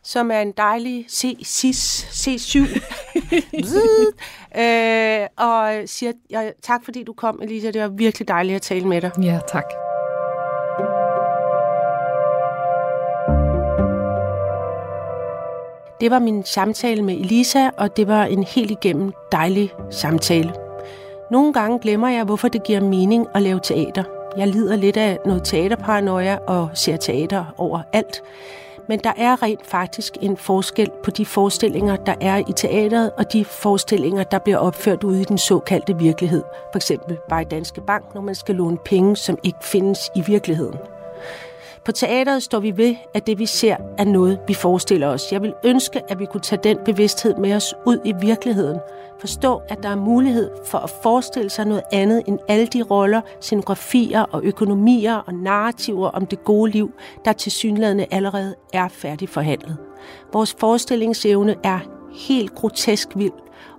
som 0.04 0.32
er 0.32 0.40
en 0.40 0.52
dejlig 0.52 1.06
C, 1.10 1.38
cis, 1.46 2.04
C7. 2.04 2.60
øh, 4.62 5.28
og 5.38 5.84
siger 5.86 6.12
ja, 6.30 6.52
tak, 6.62 6.86
fordi 6.86 7.04
du 7.04 7.14
kom, 7.14 7.40
Elisa. 7.44 7.72
Det 7.72 7.82
var 7.82 7.88
virkelig 7.88 8.28
dejligt 8.28 8.56
at 8.56 8.62
tale 8.62 8.88
med 8.88 9.02
dig. 9.02 9.12
Ja, 9.24 9.40
tak. 9.48 9.66
Det 16.02 16.12
var 16.12 16.20
min 16.20 16.44
samtale 16.44 17.02
med 17.02 17.16
Elisa, 17.16 17.70
og 17.78 17.98
det 17.98 18.08
var 18.08 18.26
en 18.26 18.44
helt 18.44 18.72
igennem 18.72 19.14
dejlig 19.32 19.74
samtale. 19.92 20.65
Nogle 21.32 21.54
gange 21.54 21.80
glemmer 21.80 22.08
jeg, 22.10 22.24
hvorfor 22.24 22.48
det 22.48 22.64
giver 22.64 22.80
mening 22.80 23.28
at 23.36 23.42
lave 23.42 23.60
teater. 23.64 24.04
Jeg 24.38 24.48
lider 24.48 24.76
lidt 24.76 24.98
af 24.98 25.20
noget 25.26 25.44
teaterparanoia 25.44 26.38
og 26.48 26.70
ser 26.74 26.98
teater 26.98 27.46
over 27.58 27.82
alt. 27.94 28.24
Men 28.88 29.00
der 29.00 29.12
er 29.18 29.44
rent 29.44 29.66
faktisk 29.66 30.18
en 30.22 30.38
forskel 30.38 30.90
på 31.04 31.12
de 31.12 31.26
forestillinger, 31.26 31.96
der 31.96 32.16
er 32.22 32.38
i 32.38 32.54
teateret, 32.56 33.12
og 33.18 33.34
de 33.34 33.46
forestillinger, 33.46 34.24
der 34.24 34.40
bliver 34.40 34.58
opført 34.58 35.04
ude 35.04 35.22
i 35.22 35.24
den 35.24 35.38
såkaldte 35.38 35.98
virkelighed. 35.98 36.44
For 36.72 36.78
eksempel 36.78 37.18
bare 37.30 37.42
i 37.42 37.46
Danske 37.46 37.82
Bank, 37.82 38.14
når 38.14 38.22
man 38.22 38.36
skal 38.36 38.56
låne 38.56 38.78
penge, 38.78 39.16
som 39.16 39.38
ikke 39.44 39.60
findes 39.62 40.10
i 40.16 40.22
virkeligheden. 40.22 40.78
På 41.86 41.92
teateret 41.92 42.44
står 42.44 42.60
vi 42.60 42.78
ved, 42.78 42.96
at 43.14 43.28
det 43.28 43.40
vi 43.40 43.46
ser 43.46 43.76
er 43.98 44.06
noget, 44.06 44.40
vi 44.48 44.54
forestiller 44.54 45.08
os. 45.08 45.32
Jeg 45.32 45.42
vil 45.42 45.54
ønske, 45.66 46.02
at 46.12 46.20
vi 46.20 46.26
kunne 46.26 46.42
tage 46.42 46.60
den 46.64 46.78
bevidsthed 46.86 47.36
med 47.36 47.56
os 47.56 47.74
ud 47.86 48.00
i 48.06 48.14
virkeligheden. 48.22 48.80
Forstå, 49.20 49.62
at 49.70 49.84
der 49.84 49.90
er 49.90 49.96
mulighed 49.96 50.52
for 50.66 50.78
at 50.78 50.90
forestille 51.04 51.50
sig 51.50 51.66
noget 51.66 51.84
andet 51.92 52.24
end 52.28 52.40
alle 52.48 52.68
de 52.68 52.84
roller, 52.84 53.22
scenografier 53.42 54.22
og 54.22 54.44
økonomier 54.44 55.16
og 55.16 55.34
narrativer 55.34 56.10
om 56.10 56.26
det 56.26 56.44
gode 56.44 56.72
liv, 56.72 56.92
der 57.26 57.34
til 57.34 57.52
synlædende 57.52 58.06
allerede 58.12 58.56
er 58.74 58.88
færdig 58.88 59.30
forhandlet. 59.30 59.78
Vores 60.34 60.56
forestillingsevne 60.60 61.56
er 61.64 61.80
helt 62.14 62.56
grotesk 62.56 63.08
vild, 63.16 63.34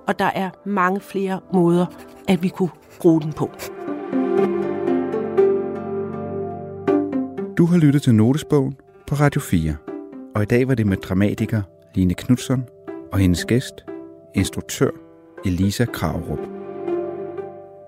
og 0.07 0.19
der 0.19 0.31
er 0.35 0.51
mange 0.65 1.01
flere 1.01 1.41
måder, 1.53 1.87
at 2.29 2.43
vi 2.43 2.49
kunne 2.49 2.71
bruge 3.01 3.21
den 3.21 3.33
på. 3.33 3.51
Du 7.59 7.67
har 7.67 7.77
lyttet 7.77 8.03
til 8.03 8.15
Notesbogen 8.15 8.77
på 9.07 9.15
Radio 9.15 9.41
4, 9.41 9.77
og 10.35 10.43
i 10.43 10.47
dag 10.47 10.69
var 10.69 10.75
det 10.75 10.87
med 10.87 10.97
dramatiker 10.97 11.63
Line 11.95 12.15
Knudsen 12.15 12.65
og 13.13 13.19
hendes 13.19 13.45
gæst, 13.45 13.75
instruktør 14.35 14.91
Elisa 15.45 15.85
Kravrup. 15.85 16.39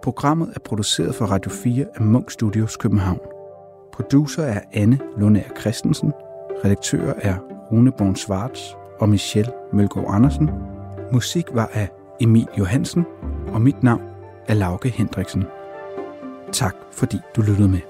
Programmet 0.03 0.53
er 0.57 0.61
produceret 0.61 1.15
for 1.15 1.27
Radio 1.27 1.51
4 1.51 1.87
af 1.95 2.01
Munk 2.01 2.31
Studios 2.31 2.77
København. 2.77 3.21
Producer 3.93 4.43
er 4.43 4.61
Anne 4.73 4.99
Lundær 5.19 5.61
Christensen, 5.61 6.13
redaktør 6.65 7.13
er 7.19 7.37
Rune 7.73 7.93
Born 7.99 8.17
Svarts 8.17 8.77
og 8.99 9.09
Michelle 9.09 9.53
Mølgaard 9.73 10.15
Andersen. 10.15 10.51
Musik 11.13 11.47
var 11.53 11.71
af 11.73 11.89
Emil 12.21 12.47
Johansen, 12.59 13.05
og 13.47 13.63
mit 13.63 13.83
navn 13.83 14.03
er 14.47 14.55
Lauke 14.55 14.89
Hendriksen. 14.89 15.45
Tak 16.53 16.75
fordi 16.93 17.19
du 17.37 17.43
lyttede 17.43 17.69
med. 17.69 17.88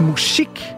Musik 0.00 0.77